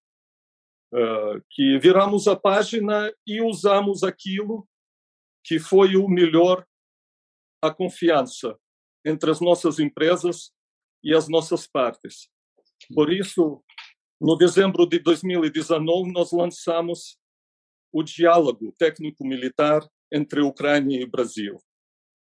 que 1.50 1.78
viramos 1.80 2.28
a 2.28 2.36
página 2.36 3.12
e 3.26 3.42
usamos 3.42 4.04
aquilo 4.04 4.68
que 5.44 5.60
foi 5.60 5.96
o 5.96 6.08
melhor, 6.08 6.66
a 7.62 7.74
confiança 7.74 8.58
entre 9.06 9.32
as 9.32 9.42
nossas 9.42 9.80
empresas 9.80 10.52
e 11.04 11.14
as 11.14 11.28
nossas 11.28 11.68
partes. 11.68 12.30
Por 12.94 13.12
isso, 13.12 13.64
no 14.22 14.38
dezembro 14.38 14.86
de 14.86 15.00
2019, 15.00 16.12
nós 16.12 16.32
lançamos 16.32 17.18
o 17.92 18.04
diálogo 18.04 18.74
técnico-militar 18.78 19.88
entre 20.12 20.42
Ucrânia 20.42 21.02
e 21.02 21.06
Brasil, 21.06 21.58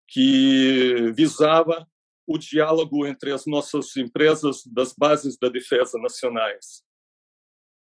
que 0.08 1.12
visava 1.14 1.86
o 2.26 2.38
diálogo 2.38 3.06
entre 3.06 3.32
as 3.32 3.46
nossas 3.46 3.96
empresas 3.96 4.64
das 4.66 4.94
bases 4.94 5.36
da 5.38 5.48
defesa 5.48 5.98
nacionais. 5.98 6.84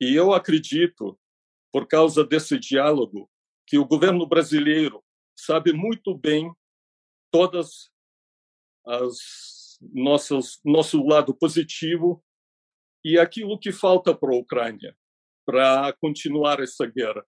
E 0.02 0.16
eu 0.16 0.34
acredito, 0.34 1.20
por 1.72 1.88
causa 1.88 2.26
desse 2.26 2.58
diálogo, 2.58 3.30
que 3.68 3.78
o 3.78 3.86
governo 3.86 4.28
brasileiro 4.28 5.04
sabe 5.38 5.72
muito 5.72 6.16
bem 6.16 6.54
todas 7.32 7.92
as 8.86 9.18
nossas 9.94 10.60
nosso 10.64 11.04
lado 11.06 11.36
positivo 11.36 12.24
e 13.04 13.20
aquilo 13.20 13.60
que 13.60 13.72
falta 13.72 14.16
para 14.16 14.34
a 14.34 14.38
Ucrânia 14.38 14.96
para 15.46 15.92
continuar 15.94 16.62
essa 16.62 16.86
guerra. 16.86 17.26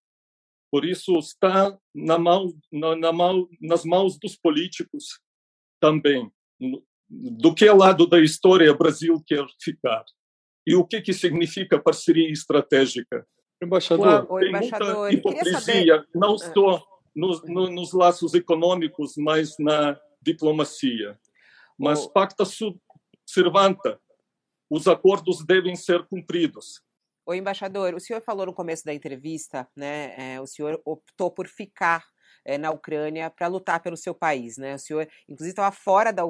Por 0.71 0.85
isso 0.85 1.17
está 1.17 1.77
na 1.93 2.17
mão, 2.17 2.53
na, 2.71 2.95
na 2.95 3.11
mão, 3.11 3.47
nas 3.61 3.83
mãos 3.83 4.17
dos 4.17 4.35
políticos 4.35 5.21
também. 5.79 6.31
Do 7.09 7.53
que 7.53 7.69
lado 7.69 8.07
da 8.07 8.19
história 8.19 8.71
o 8.71 8.77
Brasil 8.77 9.21
quer 9.25 9.45
ficar? 9.61 10.03
E 10.65 10.75
o 10.75 10.85
que 10.85 11.01
que 11.01 11.13
significa 11.13 11.79
parceria 11.79 12.31
estratégica? 12.31 13.25
Embaixador, 13.61 14.25
claro, 14.25 14.39
tem 14.39 14.49
embaixador, 14.49 14.97
muita 14.97 15.15
hipocrisia, 15.15 16.05
não 16.13 16.33
ah. 16.33 16.37
só 16.37 16.87
nos, 17.15 17.43
no, 17.43 17.69
nos 17.69 17.93
laços 17.93 18.33
econômicos, 18.33 19.13
mas 19.17 19.55
na 19.59 19.97
diplomacia. 20.21 21.17
Mas 21.77 22.05
oh. 22.05 22.09
pacta 22.09 22.43
sub 22.43 22.77
servanta, 23.25 23.99
os 24.69 24.87
acordos 24.87 25.45
devem 25.45 25.75
ser 25.75 26.05
cumpridos. 26.07 26.81
O 27.25 27.33
embaixador, 27.33 27.95
o 27.95 27.99
senhor 27.99 28.21
falou 28.21 28.45
no 28.45 28.53
começo 28.53 28.83
da 28.85 28.93
entrevista, 28.93 29.67
né? 29.75 30.13
É, 30.35 30.41
o 30.41 30.45
senhor 30.45 30.79
optou 30.85 31.31
por 31.31 31.47
ficar 31.47 32.05
é, 32.45 32.57
na 32.57 32.71
Ucrânia 32.71 33.29
para 33.29 33.47
lutar 33.47 33.81
pelo 33.81 33.97
seu 33.97 34.13
país, 34.13 34.57
né? 34.57 34.75
O 34.75 34.79
senhor, 34.79 35.07
inclusive, 35.27 35.51
estava 35.51 35.71
fora 35.75 36.13
da, 36.13 36.23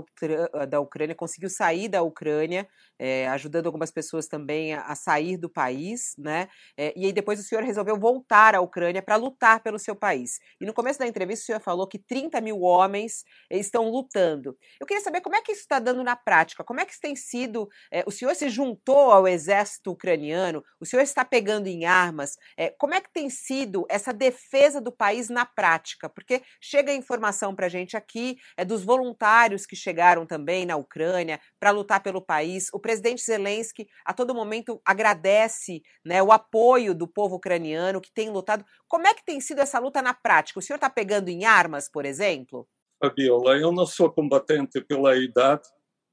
da 0.67 0.79
Ucrânia, 0.79 1.13
conseguiu 1.15 1.49
sair 1.49 1.87
da 1.89 2.01
Ucrânia, 2.01 2.67
é, 2.97 3.27
ajudando 3.29 3.67
algumas 3.67 3.91
pessoas 3.91 4.27
também 4.27 4.73
a, 4.73 4.81
a 4.81 4.95
sair 4.95 5.37
do 5.37 5.49
país, 5.49 6.15
né? 6.17 6.47
É, 6.77 6.93
e 6.95 7.05
aí 7.05 7.13
depois 7.13 7.39
o 7.39 7.43
senhor 7.43 7.63
resolveu 7.63 7.99
voltar 7.99 8.55
à 8.55 8.61
Ucrânia 8.61 9.01
para 9.01 9.15
lutar 9.15 9.61
pelo 9.61 9.77
seu 9.77 9.95
país. 9.95 10.39
E 10.59 10.65
no 10.65 10.73
começo 10.73 10.99
da 10.99 11.07
entrevista 11.07 11.43
o 11.43 11.45
senhor 11.45 11.61
falou 11.61 11.87
que 11.87 11.99
30 11.99 12.41
mil 12.41 12.61
homens 12.61 13.23
estão 13.49 13.89
lutando. 13.89 14.57
Eu 14.79 14.87
queria 14.87 15.03
saber 15.03 15.21
como 15.21 15.35
é 15.35 15.41
que 15.41 15.51
isso 15.51 15.61
está 15.61 15.79
dando 15.79 16.03
na 16.03 16.15
prática, 16.15 16.63
como 16.63 16.79
é 16.79 16.85
que 16.85 16.91
isso 16.91 17.01
tem 17.01 17.15
sido. 17.15 17.69
o 18.05 18.11
senhor 18.11 18.35
se 18.35 18.49
juntou 18.49 19.11
ao 19.11 19.27
exército 19.27 19.91
ucraniano, 19.91 20.63
o 20.79 20.85
senhor 20.85 21.03
está 21.03 21.23
pegando 21.23 21.67
em 21.67 21.85
armas. 21.85 22.35
como 22.77 22.93
é 22.93 23.01
que 23.01 23.11
tem 23.11 23.29
sido 23.29 23.85
essa 23.89 24.11
defesa 24.13 24.81
do 24.81 24.91
país 24.91 25.29
na 25.29 25.45
prática? 25.45 26.09
porque 26.09 26.41
chega 26.59 26.93
informação 26.93 27.53
para 27.55 27.67
a 27.67 27.69
gente 27.69 27.95
aqui 27.97 28.37
é 28.57 28.65
dos 28.65 28.83
voluntários 28.83 29.65
que 29.65 29.75
chegaram 29.75 30.25
também 30.25 30.65
na 30.65 30.75
Ucrânia 30.75 31.39
para 31.59 31.71
lutar 31.71 32.01
pelo 32.01 32.21
país. 32.21 32.69
O 32.73 32.79
presidente 32.85 33.23
Zelensky 33.23 33.87
a 34.05 34.13
todo 34.13 34.35
momento 34.35 34.79
agradece 34.85 35.81
né, 36.05 36.21
o 36.21 36.31
apoio 36.31 36.93
do 36.93 37.07
povo 37.07 37.37
ucraniano 37.37 37.99
que 37.99 38.13
tem 38.13 38.29
lutado. 38.29 38.63
Como 38.87 39.07
é 39.07 39.13
que 39.15 39.25
tem 39.25 39.41
sido 39.41 39.59
essa 39.59 39.79
luta 39.79 40.03
na 40.03 40.13
prática? 40.13 40.59
O 40.59 40.61
senhor 40.61 40.75
está 40.75 40.87
pegando 40.87 41.29
em 41.29 41.45
armas, 41.45 41.89
por 41.89 42.05
exemplo? 42.05 42.67
Fabiola, 43.03 43.57
eu 43.57 43.71
não 43.71 43.87
sou 43.87 44.11
combatente 44.11 44.79
pela 44.81 45.17
idade, 45.17 45.67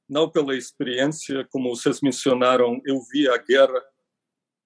não 0.09 0.31
pela 0.31 0.57
experiência, 0.57 1.47
como 1.51 1.77
vocês 1.77 2.01
mencionaram, 2.01 2.81
eu 2.87 2.99
vi 3.13 3.29
a 3.29 3.37
guerra 3.37 3.83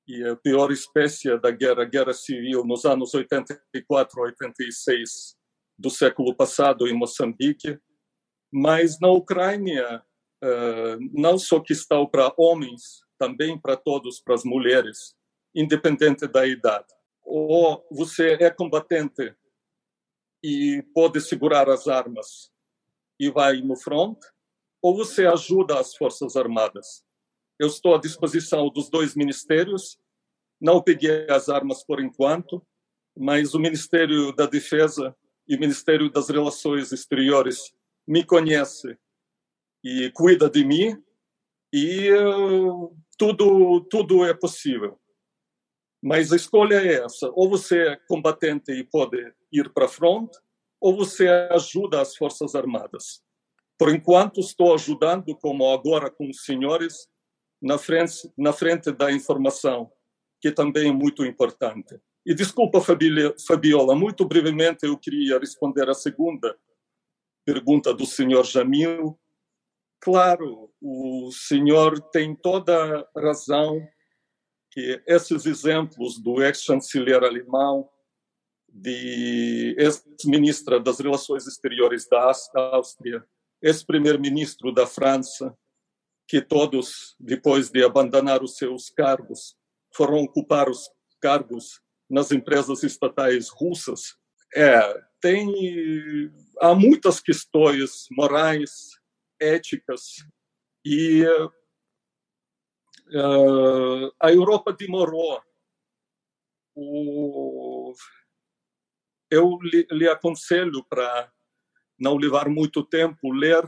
e 0.06 0.24
a 0.24 0.36
pior 0.36 0.70
espécie 0.70 1.36
da 1.40 1.50
guerra, 1.50 1.82
a 1.82 1.86
guerra 1.86 2.14
civil, 2.14 2.64
nos 2.64 2.84
anos 2.84 3.12
84, 3.14 4.22
86 4.22 5.34
do 5.76 5.90
século 5.90 6.36
passado 6.36 6.86
em 6.86 6.94
Moçambique, 6.94 7.76
mas 8.52 9.00
na 9.00 9.10
Ucrânia 9.10 10.05
não 11.12 11.38
só 11.38 11.60
que 11.60 11.72
está 11.72 12.04
para 12.06 12.32
homens, 12.36 13.00
também 13.18 13.58
para 13.58 13.76
todos, 13.76 14.20
para 14.20 14.34
as 14.34 14.44
mulheres, 14.44 15.14
independente 15.54 16.26
da 16.26 16.46
idade. 16.46 16.92
Ou 17.24 17.86
você 17.90 18.34
é 18.40 18.50
combatente 18.50 19.34
e 20.42 20.84
pode 20.94 21.20
segurar 21.20 21.68
as 21.68 21.88
armas 21.88 22.52
e 23.18 23.30
vai 23.30 23.62
no 23.62 23.76
front, 23.76 24.18
ou 24.82 24.94
você 24.94 25.26
ajuda 25.26 25.80
as 25.80 25.96
forças 25.96 26.36
armadas 26.36 27.06
eu 27.58 27.68
estou 27.68 27.94
à 27.94 27.98
disposição 27.98 28.68
dos 28.68 28.90
dois 28.90 29.14
ministérios. 29.14 29.98
Não 30.60 30.82
peguei 30.82 31.26
as 31.30 31.48
armas 31.48 31.84
por 31.84 32.00
enquanto, 32.00 32.64
mas 33.16 33.54
o 33.54 33.58
Ministério 33.58 34.32
da 34.32 34.46
Defesa 34.46 35.16
e 35.48 35.56
o 35.56 35.60
Ministério 35.60 36.10
das 36.10 36.28
Relações 36.28 36.92
Exteriores 36.92 37.72
me 38.06 38.24
conhece 38.24 38.98
e 39.86 40.10
cuida 40.10 40.50
de 40.50 40.64
mim 40.64 41.00
e 41.72 42.10
uh, 42.10 42.92
tudo 43.16 43.80
tudo 43.82 44.24
é 44.24 44.34
possível. 44.34 44.98
Mas 46.02 46.32
a 46.32 46.36
escolha 46.36 46.74
é 46.74 47.04
essa: 47.04 47.30
ou 47.34 47.48
você 47.48 47.88
é 47.88 47.96
combatente 48.08 48.72
e 48.72 48.82
pode 48.82 49.32
ir 49.52 49.72
para 49.72 49.84
a 49.84 49.88
frente, 49.88 50.36
ou 50.80 50.96
você 50.96 51.28
ajuda 51.28 52.00
as 52.00 52.16
Forças 52.16 52.56
Armadas. 52.56 53.22
Por 53.78 53.94
enquanto, 53.94 54.40
estou 54.40 54.74
ajudando, 54.74 55.36
como 55.36 55.70
agora 55.70 56.10
com 56.10 56.28
os 56.28 56.44
senhores, 56.44 57.08
na 57.62 57.78
frente, 57.78 58.28
na 58.36 58.52
frente 58.52 58.90
da 58.90 59.12
informação, 59.12 59.90
que 60.40 60.50
também 60.50 60.88
é 60.88 60.92
muito 60.92 61.24
importante. 61.24 62.00
E 62.24 62.34
desculpa, 62.34 62.80
Fabiola, 62.80 63.94
muito 63.94 64.24
brevemente 64.24 64.84
eu 64.84 64.98
queria 64.98 65.38
responder 65.38 65.88
a 65.88 65.94
segunda 65.94 66.56
pergunta 67.44 67.94
do 67.94 68.04
senhor 68.04 68.44
Jamil. 68.44 69.16
Claro, 70.06 70.72
o 70.80 71.32
senhor 71.32 72.00
tem 72.12 72.32
toda 72.32 73.04
razão 73.16 73.84
que 74.70 75.02
esses 75.04 75.46
exemplos 75.46 76.22
do 76.22 76.40
ex-chanceler 76.44 77.24
alemão, 77.24 77.90
de 78.68 79.74
ex-ministra 79.76 80.78
das 80.78 81.00
Relações 81.00 81.48
Exteriores 81.48 82.08
da 82.08 82.32
Áustria, 82.54 83.26
ex-primeiro-ministro 83.60 84.70
da 84.70 84.86
França, 84.86 85.52
que 86.28 86.40
todos, 86.40 87.16
depois 87.18 87.68
de 87.68 87.84
abandonar 87.84 88.44
os 88.44 88.56
seus 88.58 88.88
cargos, 88.88 89.56
foram 89.92 90.18
ocupar 90.18 90.70
os 90.70 90.88
cargos 91.20 91.80
nas 92.08 92.30
empresas 92.30 92.84
estatais 92.84 93.48
russas. 93.48 94.14
É, 94.54 95.02
tem 95.20 95.52
há 96.60 96.76
muitas 96.76 97.18
questões 97.18 98.06
morais, 98.12 98.95
éticas 99.40 100.16
e 100.84 101.24
uh, 103.14 104.12
a 104.20 104.32
Europa 104.32 104.72
demorou. 104.72 105.42
O, 106.74 107.94
eu 109.30 109.58
lhe, 109.62 109.86
lhe 109.90 110.08
aconselho 110.08 110.84
para 110.84 111.32
não 111.98 112.16
levar 112.16 112.48
muito 112.48 112.84
tempo 112.84 113.32
ler 113.32 113.64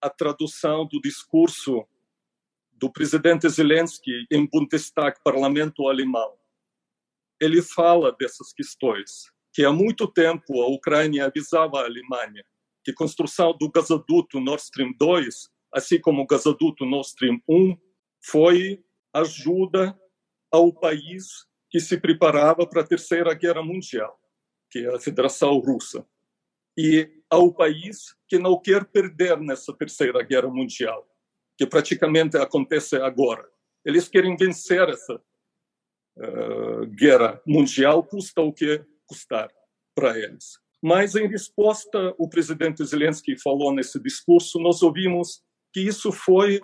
a 0.00 0.10
tradução 0.10 0.86
do 0.86 1.00
discurso 1.00 1.86
do 2.72 2.92
presidente 2.92 3.48
Zelensky 3.48 4.26
em 4.30 4.46
Bundestag, 4.46 5.18
parlamento 5.24 5.88
alemão. 5.88 6.38
Ele 7.40 7.60
fala 7.62 8.12
dessas 8.12 8.52
questões, 8.52 9.32
que 9.52 9.64
há 9.64 9.72
muito 9.72 10.06
tempo 10.06 10.62
a 10.62 10.68
Ucrânia 10.68 11.26
avisava 11.26 11.80
a 11.80 11.84
Alemanha 11.84 12.44
que 12.88 12.92
construção 12.94 13.54
do 13.54 13.70
gasoduto 13.70 14.40
Nord 14.40 14.62
Stream 14.62 14.94
2, 14.98 15.50
assim 15.74 16.00
como 16.00 16.22
o 16.22 16.26
gasoduto 16.26 16.86
Nord 16.86 17.06
Stream 17.08 17.38
1, 17.46 17.76
foi 18.24 18.82
ajuda 19.12 19.94
ao 20.50 20.72
país 20.72 21.46
que 21.68 21.80
se 21.80 22.00
preparava 22.00 22.66
para 22.66 22.80
a 22.80 22.86
Terceira 22.86 23.34
Guerra 23.34 23.62
Mundial, 23.62 24.18
que 24.70 24.78
é 24.78 24.94
a 24.94 24.98
Federação 24.98 25.58
Russa 25.58 26.06
e 26.78 27.10
ao 27.28 27.52
país 27.52 28.16
que 28.26 28.38
não 28.38 28.58
quer 28.58 28.86
perder 28.86 29.38
nessa 29.38 29.76
terceira 29.76 30.22
guerra 30.22 30.48
mundial, 30.48 31.06
que 31.58 31.66
praticamente 31.66 32.38
acontece 32.38 32.96
agora. 32.96 33.46
Eles 33.84 34.08
querem 34.08 34.34
vencer 34.34 34.88
essa 34.88 35.22
uh, 36.16 36.86
guerra 36.86 37.38
mundial, 37.46 38.02
custa 38.02 38.40
o 38.40 38.50
que 38.50 38.82
custar 39.06 39.50
para 39.94 40.18
eles. 40.18 40.58
Mas, 40.82 41.14
em 41.16 41.26
resposta, 41.26 42.14
o 42.18 42.28
presidente 42.28 42.84
Zelensky 42.84 43.36
falou 43.36 43.74
nesse 43.74 44.00
discurso, 44.00 44.58
nós 44.60 44.82
ouvimos 44.82 45.42
que 45.72 45.80
isso 45.80 46.12
foi 46.12 46.60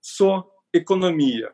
só 0.00 0.48
economia. 0.72 1.52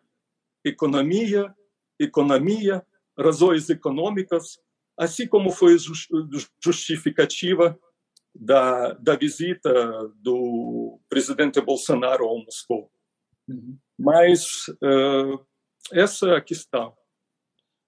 Economia, 0.64 1.54
economia, 1.98 2.86
razões 3.18 3.70
econômicas, 3.70 4.58
assim 4.98 5.26
como 5.26 5.50
foi 5.50 5.76
justificativa 6.62 7.78
da, 8.34 8.92
da 8.94 9.16
visita 9.16 9.72
do 10.16 11.00
presidente 11.08 11.60
Bolsonaro 11.60 12.24
ao 12.24 12.38
Moscou. 12.38 12.90
Uhum. 13.48 13.78
Mas 13.98 14.68
uh, 14.68 15.44
essa 15.92 16.28
é 16.28 16.36
a 16.36 16.40
questão. 16.40 16.96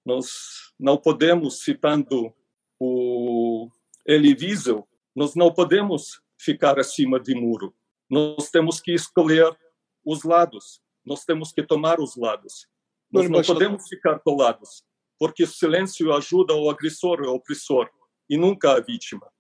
Nós 0.05 0.73
não 0.79 0.97
podemos, 0.97 1.63
citando 1.63 2.35
o 2.79 3.71
Elie 4.07 4.37
Wiesel, 4.39 4.87
nós 5.15 5.35
não 5.35 5.53
podemos 5.53 6.21
ficar 6.39 6.79
acima 6.79 7.19
de 7.19 7.35
muro. 7.35 7.75
Nós 8.09 8.51
temos 8.51 8.81
que 8.81 8.93
escolher 8.93 9.57
os 10.05 10.23
lados. 10.25 10.81
Nós 11.05 11.25
temos 11.25 11.53
que 11.53 11.63
tomar 11.63 12.01
os 12.01 12.17
lados. 12.17 12.67
Nós 13.11 13.31
não 13.31 13.43
podemos 13.43 13.89
ficar 13.89 14.19
colados, 14.19 14.83
porque 15.19 15.45
o 15.45 15.47
silêncio 15.47 16.13
ajuda 16.13 16.55
o 16.55 16.69
agressor 16.69 17.23
e 17.23 17.27
o 17.29 17.35
opressor, 17.35 17.89
e 18.29 18.37
nunca 18.37 18.73
a 18.73 18.81
vítima. 18.81 19.31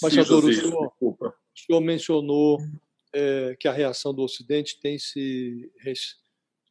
Embaixador, 0.00 0.44
o 0.44 0.52
senhor, 0.52 0.92
o 1.00 1.34
senhor 1.54 1.80
mencionou 1.80 2.60
é, 3.12 3.56
que 3.58 3.66
a 3.66 3.72
reação 3.72 4.14
do 4.14 4.22
Ocidente 4.22 4.78
tem 4.80 4.98
se 4.98 5.70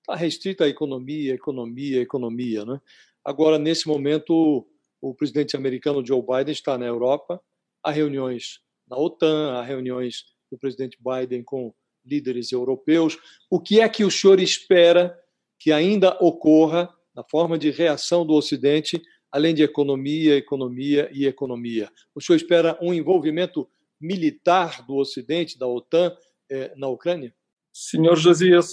está 0.01 0.15
restrita 0.15 0.63
à 0.63 0.69
economia, 0.69 1.33
economia, 1.33 2.01
economia, 2.01 2.65
né? 2.65 2.81
Agora, 3.23 3.59
nesse 3.59 3.87
momento, 3.87 4.65
o 5.01 5.13
presidente 5.15 5.55
americano 5.55 6.05
Joe 6.05 6.21
Biden 6.21 6.51
está 6.51 6.77
na 6.77 6.85
Europa, 6.85 7.41
há 7.83 7.91
reuniões 7.91 8.59
na 8.87 8.97
OTAN, 8.97 9.53
há 9.53 9.63
reuniões 9.63 10.25
do 10.51 10.57
presidente 10.57 10.97
Biden 10.99 11.43
com 11.43 11.73
líderes 12.05 12.51
europeus. 12.51 13.17
O 13.49 13.59
que 13.59 13.79
é 13.79 13.89
que 13.89 14.03
o 14.03 14.11
senhor 14.11 14.39
espera 14.39 15.17
que 15.59 15.71
ainda 15.71 16.17
ocorra 16.19 16.93
na 17.15 17.23
forma 17.23 17.57
de 17.57 17.69
reação 17.69 18.25
do 18.25 18.33
Ocidente 18.33 19.01
além 19.31 19.55
de 19.55 19.63
economia, 19.63 20.35
economia 20.35 21.09
e 21.13 21.25
economia. 21.25 21.89
O 22.13 22.21
senhor 22.21 22.35
espera 22.35 22.77
um 22.81 22.93
envolvimento 22.93 23.67
militar 23.99 24.85
do 24.85 24.95
Ocidente, 24.97 25.57
da 25.57 25.65
OTAN, 25.65 26.15
eh, 26.49 26.73
na 26.75 26.87
Ucrânia? 26.87 27.33
Senhor 27.71 28.17
Josias, 28.17 28.67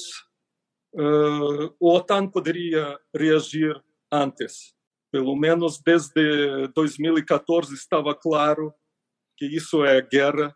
uh, 0.94 1.72
o 1.78 1.94
OTAN 1.94 2.26
poderia 2.28 2.98
reagir 3.14 3.80
antes. 4.10 4.74
Pelo 5.10 5.34
menos 5.36 5.80
desde 5.80 6.68
2014 6.74 7.74
estava 7.74 8.14
claro 8.14 8.74
que 9.36 9.46
isso 9.46 9.84
é 9.84 10.02
guerra 10.02 10.54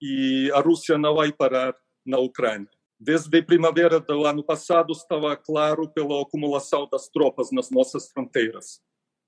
e 0.00 0.50
a 0.52 0.60
Rússia 0.60 0.98
não 0.98 1.14
vai 1.14 1.32
parar 1.32 1.74
na 2.04 2.18
Ucrânia. 2.18 2.70
Desde 2.98 3.38
a 3.38 3.44
primavera 3.44 4.00
do 4.00 4.26
ano 4.26 4.42
passado 4.42 4.92
estava 4.92 5.36
claro 5.36 5.88
pela 5.90 6.22
acumulação 6.22 6.88
das 6.90 7.08
tropas 7.08 7.50
nas 7.52 7.70
nossas 7.70 8.10
fronteiras 8.10 8.80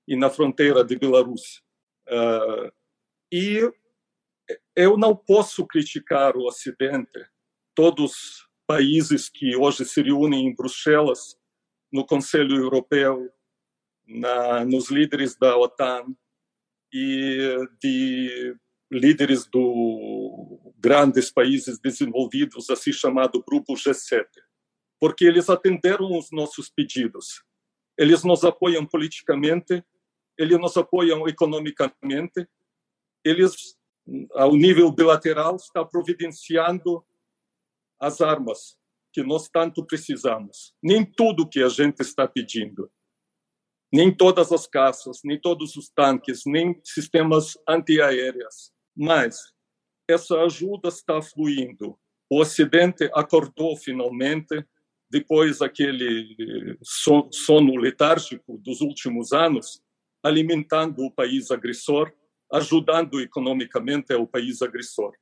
e 0.07 0.15
na 0.15 0.29
fronteira 0.29 0.83
de 0.83 0.97
Belarus. 0.97 1.61
Uh, 2.07 2.71
e 3.31 3.71
eu 4.75 4.97
não 4.97 5.15
posso 5.15 5.67
criticar 5.67 6.35
o 6.35 6.45
Ocidente, 6.45 7.23
todos 7.75 8.11
os 8.11 8.49
países 8.67 9.29
que 9.29 9.55
hoje 9.55 9.85
se 9.85 10.01
reúnem 10.01 10.47
em 10.47 10.55
Bruxelas, 10.55 11.37
no 11.91 12.05
Conselho 12.05 12.55
Europeu, 12.55 13.31
na, 14.09 14.65
nos 14.65 14.89
líderes 14.89 15.37
da 15.37 15.55
OTAN 15.55 16.15
e 16.91 17.55
de 17.81 18.55
líderes 18.91 19.45
do 19.45 20.73
grandes 20.77 21.31
países 21.31 21.79
desenvolvidos, 21.79 22.69
assim 22.69 22.91
chamado 22.91 23.43
Grupo 23.47 23.73
G7, 23.73 24.25
porque 24.99 25.25
eles 25.25 25.49
atenderam 25.49 26.17
os 26.17 26.31
nossos 26.31 26.69
pedidos. 26.69 27.43
Eles 27.97 28.23
nos 28.23 28.43
apoiam 28.43 28.85
politicamente, 28.85 29.83
eles 30.37 30.57
nos 30.59 30.75
apoiam 30.75 31.27
economicamente, 31.27 32.47
eles, 33.23 33.77
ao 34.33 34.55
nível 34.55 34.91
bilateral, 34.91 35.57
estão 35.57 35.85
providenciando 35.85 37.05
as 37.99 38.21
armas 38.21 38.79
que 39.11 39.21
nós 39.21 39.49
tanto 39.49 39.85
precisamos. 39.85 40.73
Nem 40.81 41.05
tudo 41.05 41.47
que 41.47 41.61
a 41.61 41.69
gente 41.69 41.99
está 41.99 42.27
pedindo, 42.27 42.89
nem 43.91 44.15
todas 44.15 44.51
as 44.51 44.67
caças, 44.67 45.19
nem 45.23 45.39
todos 45.39 45.75
os 45.75 45.89
tanques, 45.89 46.41
nem 46.45 46.79
sistemas 46.83 47.57
antiaéreos, 47.67 48.71
mas 48.95 49.37
essa 50.07 50.41
ajuda 50.41 50.89
está 50.89 51.21
fluindo. 51.21 51.97
O 52.29 52.41
Ocidente 52.41 53.09
acordou 53.13 53.75
finalmente, 53.75 54.63
depois 55.09 55.59
daquele 55.59 56.77
sono 57.31 57.75
letárgico 57.75 58.59
dos 58.59 58.81
últimos 58.81 59.33
anos, 59.33 59.81
alimentando 60.23 61.03
o 61.03 61.11
país 61.11 61.49
agressor, 61.49 62.11
ajudando 62.51 63.19
economicamente 63.19 64.13
o 64.13 64.27
país 64.27 64.61
agressor. 64.61 65.13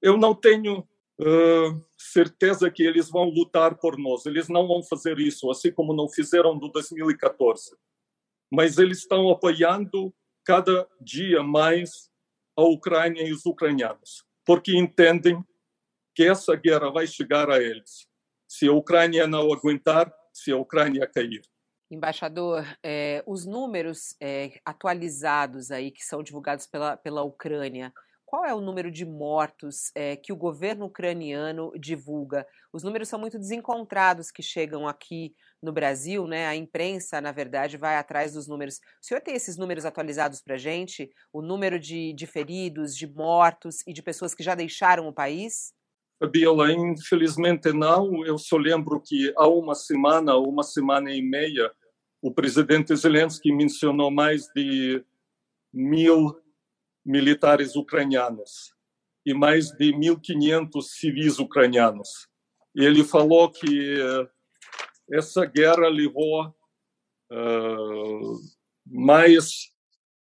Eu 0.00 0.16
não 0.16 0.34
tenho 0.34 0.86
uh, 1.20 1.84
certeza 1.96 2.70
que 2.70 2.82
eles 2.82 3.08
vão 3.10 3.24
lutar 3.24 3.78
por 3.78 3.98
nós. 3.98 4.26
Eles 4.26 4.48
não 4.48 4.66
vão 4.66 4.82
fazer 4.82 5.18
isso, 5.18 5.50
assim 5.50 5.72
como 5.72 5.94
não 5.94 6.08
fizeram 6.08 6.54
no 6.54 6.70
2014. 6.70 7.76
Mas 8.50 8.78
eles 8.78 8.98
estão 8.98 9.28
apoiando 9.30 10.14
cada 10.44 10.88
dia 11.00 11.42
mais 11.42 12.10
a 12.56 12.62
Ucrânia 12.62 13.22
e 13.22 13.32
os 13.32 13.44
ucranianos, 13.44 14.24
porque 14.44 14.76
entendem 14.76 15.44
que 16.14 16.24
essa 16.24 16.54
guerra 16.56 16.90
vai 16.90 17.06
chegar 17.06 17.50
a 17.50 17.62
eles. 17.62 18.06
Se 18.48 18.68
a 18.68 18.72
Ucrânia 18.72 19.26
não 19.26 19.52
aguentar, 19.52 20.12
se 20.32 20.50
a 20.50 20.56
Ucrânia 20.56 21.06
cair. 21.06 21.42
Embaixador, 21.90 22.64
é, 22.82 23.22
os 23.26 23.44
números 23.44 24.16
é, 24.20 24.58
atualizados 24.64 25.70
aí 25.70 25.90
que 25.90 26.02
são 26.02 26.22
divulgados 26.22 26.66
pela, 26.66 26.96
pela 26.96 27.22
Ucrânia, 27.22 27.92
qual 28.24 28.44
é 28.44 28.52
o 28.52 28.60
número 28.60 28.90
de 28.90 29.04
mortos 29.04 29.92
é, 29.94 30.16
que 30.16 30.32
o 30.32 30.36
governo 30.36 30.86
ucraniano 30.86 31.70
divulga? 31.78 32.44
Os 32.76 32.82
números 32.82 33.08
são 33.08 33.18
muito 33.18 33.38
desencontrados 33.38 34.30
que 34.30 34.42
chegam 34.42 34.86
aqui 34.86 35.34
no 35.62 35.72
Brasil, 35.72 36.26
né? 36.26 36.46
A 36.46 36.54
imprensa, 36.54 37.22
na 37.22 37.32
verdade, 37.32 37.78
vai 37.78 37.96
atrás 37.96 38.34
dos 38.34 38.46
números. 38.46 38.74
O 39.02 39.06
senhor 39.06 39.22
tem 39.22 39.34
esses 39.34 39.56
números 39.56 39.86
atualizados 39.86 40.42
para 40.42 40.58
gente? 40.58 41.10
O 41.32 41.40
número 41.40 41.80
de, 41.80 42.12
de 42.12 42.26
feridos, 42.26 42.94
de 42.94 43.06
mortos 43.06 43.76
e 43.86 43.94
de 43.94 44.02
pessoas 44.02 44.34
que 44.34 44.42
já 44.42 44.54
deixaram 44.54 45.08
o 45.08 45.12
país? 45.12 45.72
Fabiola, 46.20 46.70
infelizmente 46.70 47.72
não. 47.72 48.22
Eu 48.26 48.36
só 48.36 48.58
lembro 48.58 49.00
que 49.00 49.32
há 49.38 49.48
uma 49.48 49.74
semana, 49.74 50.36
uma 50.36 50.62
semana 50.62 51.10
e 51.10 51.22
meia, 51.22 51.72
o 52.20 52.30
presidente 52.30 52.94
Zelensky 52.94 53.52
mencionou 53.52 54.10
mais 54.10 54.48
de 54.54 55.02
mil 55.72 56.38
militares 57.02 57.74
ucranianos 57.74 58.74
e 59.24 59.32
mais 59.32 59.70
de 59.70 59.94
1.500 59.94 60.82
civis 60.82 61.38
ucranianos. 61.38 62.28
Ele 62.76 63.02
falou 63.02 63.50
que 63.50 63.98
eh, 63.98 64.28
essa 65.10 65.46
guerra 65.46 65.88
levou 65.88 66.46
uh, 67.32 68.40
mais 68.84 69.72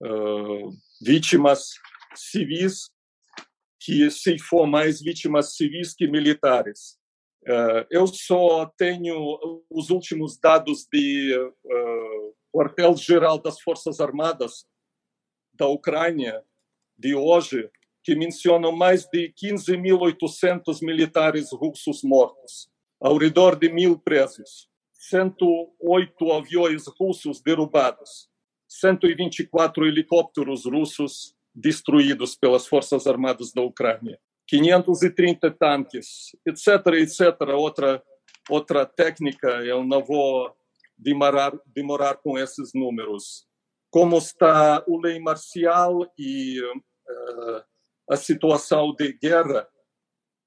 uh, 0.01 0.69
vítimas 1.01 1.73
civis 2.15 2.91
que 3.79 4.11
se 4.11 4.37
for 4.37 4.67
mais 4.67 5.01
vítimas 5.01 5.55
civis 5.55 5.95
que 5.95 6.07
militares. 6.07 6.99
Uh, 7.43 7.87
eu 7.89 8.05
só 8.05 8.65
tenho 8.77 9.63
os 9.69 9.89
últimos 9.89 10.37
dados 10.37 10.85
do 10.91 11.53
uh, 11.65 12.35
quartel-geral 12.51 13.39
das 13.39 13.61
Forças 13.61 13.99
Armadas 13.99 14.67
da 15.53 15.65
Ucrânia 15.67 16.43
de 16.97 17.15
hoje, 17.15 17.69
que 18.07 18.15
mencionam 18.15 18.71
mais 18.71 19.05
de 19.05 19.33
15.800 19.33 20.81
militares 20.81 21.49
russos 21.51 22.01
mortos, 22.05 22.69
ao 23.01 23.17
redor 23.17 23.57
de 23.57 23.67
mil 23.67 23.99
presos, 23.99 24.69
108 24.93 26.31
aviões 26.31 26.85
russos 26.97 27.41
derrubados, 27.41 28.29
124 28.65 29.85
helicópteros 29.85 30.63
russos 30.63 31.35
destruídos 31.53 32.33
pelas 32.33 32.65
Forças 32.65 33.05
Armadas 33.07 33.51
da 33.51 33.61
Ucrânia, 33.61 34.17
530 34.47 35.51
tanques, 35.51 36.27
etc., 36.45 36.67
etc. 37.01 37.41
Outra, 37.57 38.01
outra 38.49 38.85
técnica, 38.85 39.49
eu 39.65 39.83
não 39.83 40.01
vou 40.01 40.55
demorar, 40.97 41.51
demorar 41.65 42.15
com 42.15 42.39
esses 42.39 42.71
números. 42.73 43.45
Como 43.89 44.17
está 44.17 44.81
o 44.87 44.97
lei 44.97 45.19
marcial 45.19 46.09
e 46.17 46.61
uh, 46.61 47.63
a 48.09 48.15
situação 48.15 48.93
de 48.93 49.13
guerra, 49.13 49.67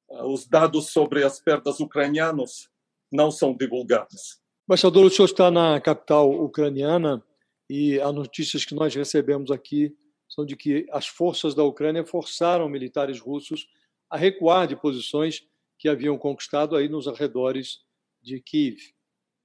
uh, 0.08 0.26
os 0.26 0.46
dados 0.46 0.90
sobre 0.90 1.24
as 1.24 1.40
perdas 1.40 1.80
ucranianas 1.80 2.68
não 3.10 3.30
são 3.30 3.54
divulgados. 3.54 4.40
Embaixador, 4.66 5.04
o 5.04 5.10
senhor 5.10 5.26
está 5.26 5.50
na 5.50 5.80
capital 5.80 6.30
ucraniana 6.30 7.24
e 7.68 8.00
as 8.00 8.14
notícias 8.14 8.64
que 8.64 8.74
nós 8.74 8.94
recebemos 8.94 9.50
aqui 9.50 9.96
são 10.28 10.46
de 10.46 10.56
que 10.56 10.86
as 10.92 11.08
forças 11.08 11.54
da 11.54 11.64
Ucrânia 11.64 12.04
forçaram 12.04 12.68
militares 12.68 13.18
russos 13.18 13.68
a 14.08 14.16
recuar 14.16 14.68
de 14.68 14.76
posições 14.76 15.44
que 15.78 15.88
haviam 15.88 16.16
conquistado 16.16 16.76
aí 16.76 16.88
nos 16.88 17.08
arredores 17.08 17.80
de 18.22 18.40
Kiev. 18.40 18.78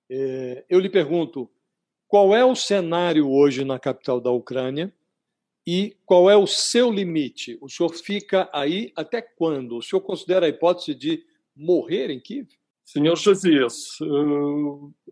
É, 0.09 0.63
eu 0.70 0.80
lhe 0.80 0.89
pergunto, 0.89 1.49
qual 2.07 2.36
é 2.36 2.45
o 2.45 2.55
cenário 2.55 3.30
hoje 3.30 3.66
na 3.66 3.80
capital 3.80 4.22
da 4.22 4.30
Ucrânia 4.30 4.93
e 5.66 5.97
qual 6.05 6.30
é 6.30 6.38
o 6.38 6.45
seu 6.45 6.91
limite? 6.91 7.57
O 7.61 7.68
senhor 7.68 7.93
fica 7.93 8.49
aí 8.53 8.91
até 8.95 9.22
quando? 9.22 9.78
O 9.78 9.82
senhor 9.82 10.01
considera 10.01 10.45
a 10.45 10.49
hipótese 10.49 10.93
de 10.93 11.24
morrer 11.55 12.09
em 12.09 12.20
Kiev? 12.20 12.47
Senhor 12.84 13.16
Josias, 13.18 13.97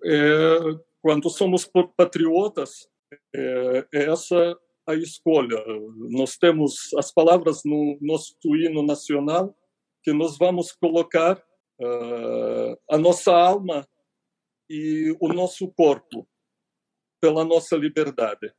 é, 0.06 0.60
quando 1.01 1.28
somos 1.30 1.68
patriotas, 1.97 2.88
é, 3.36 3.88
essa 3.91 4.56
a 4.86 4.95
escolha. 4.95 5.64
Nós 6.10 6.38
temos 6.38 6.93
as 6.95 7.12
palavras 7.12 7.62
no 7.64 7.97
nosso 8.01 8.36
hino 8.56 8.84
nacional 8.84 9.58
que 10.04 10.12
nós 10.12 10.38
vamos 10.38 10.72
colocar 10.74 11.41
a 12.89 12.97
nossa 12.97 13.34
alma 13.34 13.88
e 14.70 15.16
o 15.20 15.28
nosso 15.30 15.68
corpo 15.72 16.28
pela 17.22 17.43
nossa 17.43 17.76
liberdade. 17.76 18.54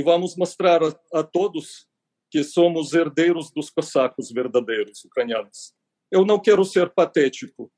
E 0.00 0.02
vamos 0.02 0.34
mostrar 0.34 0.82
a, 0.82 0.98
a 1.12 1.22
todos 1.22 1.86
que 2.30 2.42
somos 2.42 2.94
herdeiros 2.94 3.52
dos 3.52 3.68
cossacos 3.68 4.30
verdadeiros 4.30 5.04
ucranianos. 5.04 5.74
Eu 6.10 6.24
não 6.24 6.40
quero 6.40 6.64
ser 6.64 6.88
patético, 6.88 7.70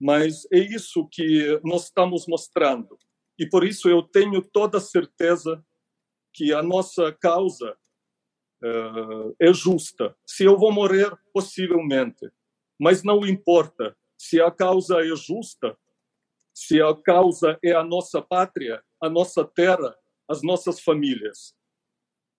mas 0.00 0.46
é 0.52 0.60
isso 0.60 1.08
que 1.10 1.60
nós 1.64 1.86
estamos 1.86 2.24
mostrando. 2.28 2.96
E 3.36 3.48
por 3.48 3.64
isso 3.64 3.88
eu 3.88 4.00
tenho 4.00 4.40
toda 4.40 4.78
certeza 4.78 5.60
que 6.32 6.52
a 6.52 6.62
nossa 6.62 7.12
causa 7.20 7.76
uh, 8.62 9.34
é 9.40 9.52
justa. 9.52 10.16
Se 10.24 10.44
eu 10.44 10.56
vou 10.56 10.70
morrer, 10.70 11.10
possivelmente, 11.32 12.30
mas 12.78 13.02
não 13.02 13.26
importa 13.26 13.96
se 14.16 14.40
a 14.40 14.52
causa 14.52 15.00
é 15.00 15.16
justa, 15.16 15.76
se 16.54 16.80
a 16.80 16.94
causa 16.94 17.58
é 17.60 17.72
a 17.72 17.82
nossa 17.82 18.22
pátria, 18.22 18.80
a 19.02 19.10
nossa 19.10 19.44
terra, 19.44 19.98
as 20.28 20.42
nossas 20.42 20.80
famílias. 20.80 21.54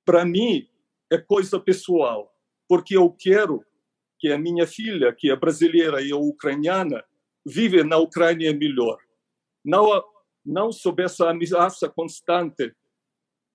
Para 0.05 0.25
mim, 0.25 0.67
é 1.11 1.17
coisa 1.17 1.59
pessoal, 1.59 2.33
porque 2.67 2.95
eu 2.97 3.09
quero 3.11 3.63
que 4.19 4.31
a 4.31 4.37
minha 4.37 4.65
filha, 4.65 5.13
que 5.13 5.29
é 5.29 5.35
brasileira 5.35 6.01
e 6.01 6.11
é 6.11 6.15
ucraniana, 6.15 7.03
vive 7.45 7.83
na 7.83 7.97
Ucrânia 7.97 8.53
melhor. 8.53 8.97
Não, 9.63 10.03
não 10.45 10.71
sob 10.71 11.03
essa 11.03 11.29
ameaça 11.29 11.87
constante 11.89 12.73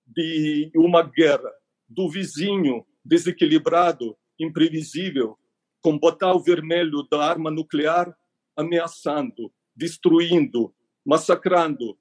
de 0.05 0.71
uma 0.75 1.03
guerra, 1.03 1.51
do 1.87 2.09
vizinho 2.09 2.85
desequilibrado, 3.05 4.17
imprevisível, 4.39 5.37
com 5.81 5.97
botal 5.97 6.41
vermelho 6.41 7.03
da 7.03 7.23
arma 7.23 7.51
nuclear 7.51 8.15
ameaçando, 8.55 9.51
destruindo, 9.75 10.73
massacrando 11.05 11.97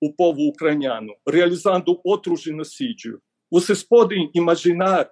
o 0.00 0.12
povo 0.12 0.40
ucraniano, 0.48 1.14
realizando 1.28 2.00
outro 2.04 2.36
genocídio. 2.36 3.22
Vocês 3.50 3.82
podem 3.82 4.30
imaginar 4.34 5.10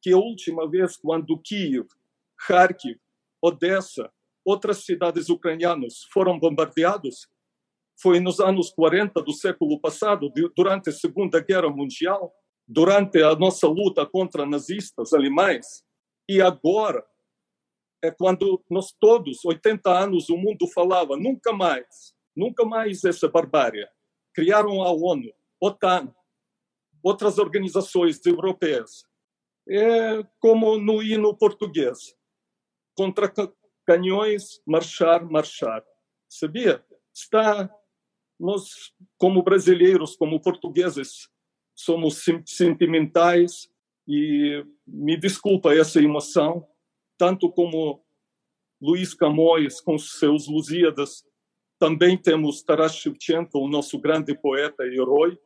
que 0.00 0.12
a 0.12 0.18
última 0.18 0.68
vez 0.68 0.96
quando 0.96 1.38
Kiev, 1.38 1.86
Kharkiv, 2.46 2.98
Odessa, 3.42 4.10
outras 4.44 4.84
cidades 4.84 5.28
ucranianas 5.28 6.04
foram 6.12 6.38
bombardeados, 6.38 7.26
foi 8.00 8.20
nos 8.20 8.40
anos 8.40 8.70
40 8.70 9.22
do 9.22 9.32
século 9.32 9.80
passado, 9.80 10.30
durante 10.56 10.90
a 10.90 10.92
Segunda 10.92 11.40
Guerra 11.40 11.70
Mundial, 11.70 12.32
durante 12.66 13.22
a 13.22 13.34
nossa 13.36 13.66
luta 13.66 14.04
contra 14.06 14.46
nazistas 14.46 15.12
alemães. 15.12 15.84
E 16.28 16.40
agora 16.40 17.04
é 18.02 18.10
quando 18.10 18.62
nós 18.70 18.92
todos, 19.00 19.44
80 19.44 19.90
anos, 19.90 20.28
o 20.28 20.36
mundo 20.36 20.66
falava 20.68 21.16
nunca 21.16 21.52
mais, 21.52 22.14
nunca 22.36 22.64
mais 22.64 23.04
essa 23.04 23.28
barbárie. 23.28 23.86
Criaram 24.34 24.82
a 24.82 24.90
ONU, 24.90 25.32
OTAN, 25.60 26.14
outras 27.02 27.38
organizações 27.38 28.24
europeias. 28.26 29.04
É 29.68 30.22
como 30.40 30.78
no 30.78 31.02
hino 31.02 31.36
português. 31.36 32.14
Contra 32.96 33.32
canhões, 33.86 34.60
marchar, 34.66 35.24
marchar. 35.24 35.84
Sabia? 36.28 36.84
Está 37.12 37.70
nós, 38.38 38.92
como 39.16 39.42
brasileiros, 39.42 40.16
como 40.16 40.40
portugueses, 40.40 41.28
somos 41.74 42.24
sentimentais 42.46 43.70
e 44.06 44.64
me 44.86 45.16
desculpa 45.16 45.74
essa 45.74 46.00
emoção, 46.00 46.66
tanto 47.16 47.50
como 47.50 48.04
Luiz 48.80 49.14
Camões 49.14 49.80
com 49.80 49.98
seus 49.98 50.46
Lusíadas, 50.46 51.24
também 51.78 52.16
temos 52.16 52.62
Taras 52.62 52.94
Shevchenko, 52.94 53.58
o 53.58 53.68
nosso 53.68 53.98
grande 53.98 54.36
poeta 54.36 54.84
e 54.84 54.94
herói, 54.94 55.38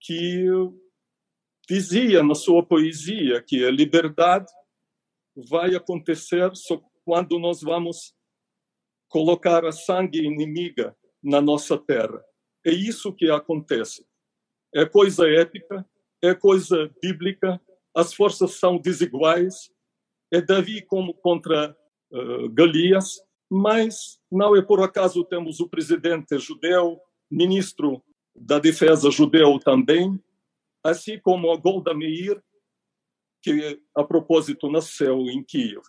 que 0.00 0.46
dizia 1.68 2.22
na 2.22 2.34
sua 2.34 2.64
poesia 2.64 3.42
que 3.42 3.64
a 3.64 3.70
liberdade 3.70 4.50
vai 5.36 5.74
acontecer 5.74 6.54
só 6.54 6.80
quando 7.04 7.38
nós 7.38 7.60
vamos 7.62 8.14
colocar 9.08 9.64
a 9.64 9.72
sangue 9.72 10.24
inimiga 10.24 10.96
na 11.22 11.40
nossa 11.40 11.78
terra. 11.78 12.24
É 12.64 12.70
isso 12.70 13.12
que 13.12 13.30
acontece. 13.30 14.06
É 14.74 14.84
coisa 14.84 15.28
épica, 15.28 15.88
é 16.22 16.34
coisa 16.34 16.90
bíblica, 17.00 17.60
as 17.94 18.12
forças 18.12 18.58
são 18.58 18.78
desiguais, 18.78 19.70
é 20.32 20.40
Davi 20.40 20.82
como 20.82 21.14
contra 21.14 21.76
uh, 22.10 22.48
Golias, 22.50 23.20
mas 23.50 24.20
não 24.30 24.56
é 24.56 24.62
por 24.62 24.82
acaso 24.82 25.24
temos 25.24 25.60
o 25.60 25.68
presidente 25.68 26.38
judeu, 26.38 27.00
ministro 27.30 28.02
da 28.34 28.58
Defesa 28.58 29.10
judeu 29.10 29.58
também, 29.58 30.20
assim 30.84 31.18
como 31.18 31.50
a 31.50 31.56
Golda 31.56 31.94
Meir, 31.94 32.42
que 33.42 33.80
a 33.94 34.04
propósito 34.04 34.70
nasceu 34.70 35.20
em 35.30 35.42
Kiev. 35.42 35.82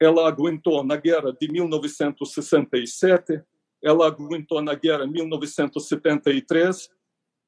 Ela 0.00 0.26
aguentou 0.26 0.82
na 0.82 0.96
guerra 0.96 1.32
de 1.32 1.50
1967, 1.50 3.42
ela 3.82 4.06
aguentou 4.06 4.62
na 4.62 4.74
guerra 4.74 5.06
de 5.06 5.12
1973. 5.12 6.90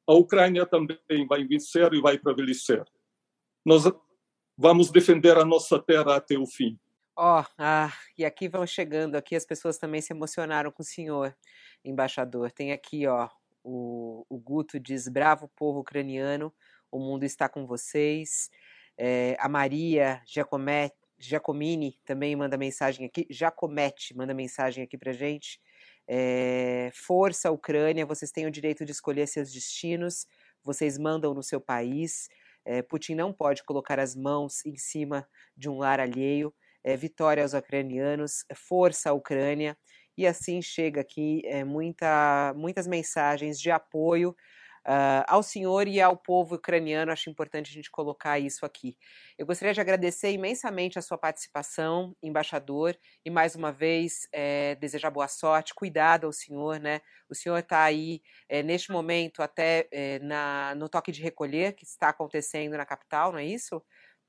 A 0.06 0.14
Ucrânia 0.14 0.66
também 0.66 1.26
vai 1.26 1.44
vencer 1.44 1.92
e 1.94 2.00
vai 2.00 2.18
prevalecer. 2.18 2.84
Nós 3.64 3.84
vamos 4.56 4.90
defender 4.90 5.36
a 5.38 5.44
nossa 5.44 5.78
terra 5.78 6.16
até 6.16 6.36
o 6.36 6.46
fim. 6.46 6.78
Ó, 7.14 7.40
oh, 7.42 7.44
ah, 7.58 7.92
e 8.16 8.24
aqui 8.24 8.48
vão 8.48 8.66
chegando, 8.66 9.16
aqui 9.16 9.36
as 9.36 9.44
pessoas 9.44 9.76
também 9.76 10.00
se 10.00 10.14
emocionaram 10.14 10.72
com 10.72 10.82
o 10.82 10.86
senhor, 10.86 11.36
embaixador. 11.84 12.50
Tem 12.50 12.72
aqui, 12.72 13.06
ó, 13.06 13.28
o, 13.62 14.24
o 14.30 14.38
Guto 14.38 14.80
diz, 14.80 15.08
bravo 15.08 15.46
povo 15.54 15.80
ucraniano, 15.80 16.52
o 16.90 16.98
mundo 16.98 17.24
está 17.24 17.50
com 17.50 17.66
vocês. 17.66 18.48
É, 18.96 19.36
a 19.38 19.46
Maria 19.48 20.22
Giacometti, 20.26 20.96
Giacomini 21.18 21.98
também 22.04 22.34
manda 22.34 22.56
mensagem 22.56 23.06
aqui, 23.06 23.26
Giacometti 23.30 24.16
manda 24.16 24.32
mensagem 24.32 24.82
aqui 24.82 24.96
pra 24.96 25.12
gente. 25.12 25.60
É, 26.08 26.90
Força 26.94 27.50
Ucrânia, 27.50 28.06
vocês 28.06 28.32
têm 28.32 28.46
o 28.46 28.50
direito 28.50 28.86
de 28.86 28.92
escolher 28.92 29.26
seus 29.26 29.52
destinos, 29.52 30.26
vocês 30.64 30.96
mandam 30.96 31.34
no 31.34 31.42
seu 31.42 31.60
país. 31.60 32.28
É, 32.64 32.80
Putin 32.80 33.16
não 33.16 33.34
pode 33.34 33.62
colocar 33.64 34.00
as 34.00 34.16
mãos 34.16 34.64
em 34.64 34.76
cima 34.78 35.28
de 35.54 35.68
um 35.68 35.76
lar 35.76 36.00
alheio 36.00 36.54
é, 36.84 36.96
vitória 36.96 37.42
aos 37.42 37.54
ucranianos, 37.54 38.44
força 38.54 39.10
à 39.10 39.12
Ucrânia, 39.12 39.76
e 40.16 40.26
assim 40.26 40.60
chega 40.60 41.00
aqui 41.00 41.42
é, 41.44 41.64
muita, 41.64 42.52
muitas 42.56 42.86
mensagens 42.86 43.60
de 43.60 43.70
apoio 43.70 44.34
Uh, 44.84 45.22
ao 45.28 45.44
senhor 45.44 45.86
e 45.86 46.00
ao 46.00 46.16
povo 46.16 46.56
ucraniano. 46.56 47.12
Acho 47.12 47.30
importante 47.30 47.70
a 47.70 47.72
gente 47.72 47.88
colocar 47.88 48.40
isso 48.40 48.66
aqui. 48.66 48.96
Eu 49.38 49.46
gostaria 49.46 49.72
de 49.72 49.80
agradecer 49.80 50.32
imensamente 50.32 50.98
a 50.98 51.02
sua 51.02 51.16
participação, 51.16 52.16
embaixador, 52.20 52.98
e 53.24 53.30
mais 53.30 53.54
uma 53.54 53.70
vez 53.70 54.26
é, 54.32 54.74
desejar 54.74 55.10
boa 55.10 55.28
sorte, 55.28 55.72
cuidado 55.72 56.26
ao 56.26 56.32
senhor, 56.32 56.80
né? 56.80 57.00
O 57.28 57.34
senhor 57.34 57.58
está 57.58 57.84
aí 57.84 58.22
é, 58.48 58.60
neste 58.60 58.90
momento 58.90 59.40
até 59.40 59.88
é, 59.92 60.18
na, 60.18 60.74
no 60.74 60.88
toque 60.88 61.12
de 61.12 61.22
recolher 61.22 61.74
que 61.74 61.84
está 61.84 62.08
acontecendo 62.08 62.76
na 62.76 62.84
capital, 62.84 63.30
não 63.30 63.38
é 63.38 63.44
isso? 63.44 63.80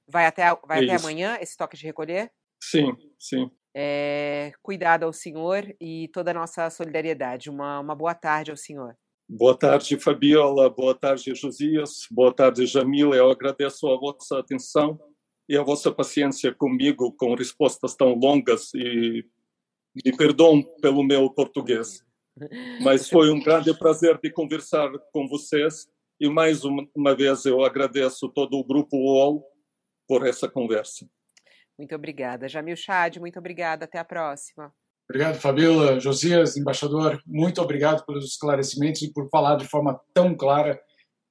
Vai 0.08 0.28
até, 0.28 0.44
vai 0.68 0.84
até 0.84 0.96
amanhã 0.96 1.36
esse 1.42 1.58
toque 1.58 1.76
de 1.76 1.86
recolher? 1.86 2.32
Sim, 2.70 2.96
sim. 3.20 3.52
É, 3.76 4.52
cuidado 4.62 5.04
ao 5.04 5.12
senhor 5.12 5.76
e 5.82 6.08
toda 6.14 6.32
a 6.32 6.34
nossa 6.34 6.70
solidariedade. 6.70 7.50
Uma, 7.50 7.80
uma 7.80 7.96
boa 7.96 8.14
tarde 8.14 8.52
ao 8.52 8.58
senhor. 8.58 8.96
Boa 9.28 9.58
tarde, 9.58 9.98
Fabiola. 9.98 10.70
Boa 10.70 10.96
tarde, 10.96 11.34
Josias. 11.36 12.08
Boa 12.10 12.34
tarde, 12.34 12.66
Jamila. 12.66 13.16
Eu 13.16 13.30
agradeço 13.30 13.88
a 13.88 13.98
vossa 13.98 14.40
atenção 14.40 15.00
e 15.50 15.58
a 15.58 15.64
vossa 15.64 15.92
paciência 15.92 16.54
comigo 16.54 17.12
com 17.18 17.36
respostas 17.36 17.96
tão 17.96 18.14
longas 18.14 18.74
e 18.74 19.26
me 19.96 20.16
perdoam 20.16 20.64
pelo 20.82 21.04
meu 21.04 21.30
português. 21.30 22.04
Mas 22.82 23.10
foi 23.10 23.30
um 23.30 23.42
grande 23.42 23.78
prazer 23.78 24.20
de 24.20 24.32
conversar 24.32 24.90
com 25.12 25.28
vocês 25.28 25.88
e 26.20 26.30
mais 26.30 26.64
uma 26.64 27.16
vez 27.16 27.46
eu 27.46 27.64
agradeço 27.64 28.30
todo 28.30 28.58
o 28.58 28.64
grupo 28.64 28.96
UOL 28.96 29.46
por 30.08 30.26
essa 30.26 30.48
conversa. 30.48 31.08
Muito 31.78 31.96
obrigada. 31.96 32.48
Jamil 32.48 32.76
Chad, 32.76 33.18
muito 33.18 33.40
obrigada. 33.40 33.86
Até 33.86 34.00
a 34.00 34.06
próxima. 34.06 34.74
Obrigado, 35.10 35.40
Fabiola. 35.40 36.00
Josias, 36.00 36.56
embaixador, 36.56 37.22
muito 37.26 37.62
obrigado 37.62 38.06
pelos 38.06 38.26
esclarecimentos 38.26 39.02
e 39.02 39.12
por 39.12 39.30
falar 39.30 39.58
de 39.58 39.68
forma 39.68 40.00
tão 40.14 40.36
clara 40.36 40.82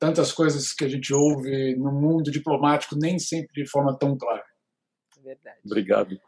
tantas 0.03 0.33
coisas 0.33 0.73
que 0.73 0.85
a 0.85 0.89
gente 0.89 1.15
ouve 1.15 1.77
no 1.77 1.93
mundo 1.93 2.29
diplomático, 2.29 2.97
nem 2.97 3.21
sempre 3.21 3.63
de 3.63 3.71
forma 3.71 3.97
tão 3.97 4.19
clara. 4.19 4.45
Verdade. 5.23 5.61
Obrigado. 5.65 6.21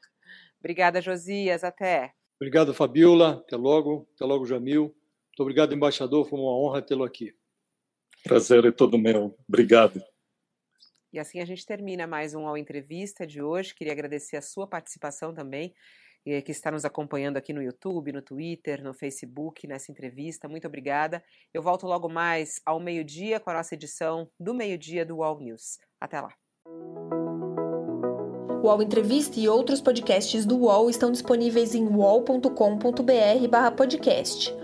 Obrigada, 0.61 1.01
Josias. 1.01 1.65
Até. 1.65 2.13
Obrigado, 2.41 2.73
Fabiola. 2.73 3.43
Até 3.45 3.57
logo. 3.57 4.09
Até 4.15 4.25
logo, 4.25 4.47
Jamil. 4.47 4.83
Muito 4.83 5.41
obrigado, 5.41 5.75
embaixador. 5.75 6.25
Foi 6.29 6.39
uma 6.39 6.57
honra 6.57 6.81
tê-lo 6.81 7.03
aqui. 7.03 7.35
Prazer 8.23 8.65
é 8.65 8.71
todo 8.71 8.97
meu. 8.97 9.37
Obrigado. 9.49 10.01
E 11.15 11.19
assim 11.21 11.39
a 11.39 11.45
gente 11.45 11.65
termina 11.65 12.09
mais 12.09 12.35
um 12.35 12.45
Ao 12.45 12.59
Entrevista 12.59 13.25
de 13.25 13.41
hoje. 13.41 13.73
Queria 13.73 13.93
agradecer 13.93 14.37
a 14.37 14.43
sua 14.43 14.67
participação 14.67 15.33
também, 15.33 15.73
que 16.25 16.51
está 16.51 16.73
nos 16.73 16.85
acompanhando 16.85 17.37
aqui 17.37 17.53
no 17.53 17.63
YouTube, 17.63 18.11
no 18.11 18.21
Twitter, 18.21 18.83
no 18.83 18.93
Facebook, 18.93 19.65
nessa 19.69 19.93
entrevista. 19.93 20.49
Muito 20.49 20.67
obrigada. 20.67 21.23
Eu 21.53 21.63
volto 21.63 21.87
logo 21.87 22.09
mais 22.09 22.61
ao 22.67 22.81
meio-dia 22.81 23.39
com 23.39 23.49
a 23.49 23.55
nossa 23.55 23.77
edição 23.77 24.29
do 24.41 24.53
meio-dia 24.53 25.07
do 25.07 25.19
UOL 25.19 25.39
News. 25.39 25.79
Até 26.01 26.21
lá. 26.21 26.35
O 28.61 28.67
UOL 28.67 28.83
Entrevista 28.83 29.39
e 29.39 29.49
outros 29.49 29.81
podcasts 29.81 30.45
do 30.45 30.63
UOL 30.63 30.91
estão 30.91 31.13
disponíveis 31.13 31.77
em 31.77 31.87
uol.com.br/podcast. 31.87 34.64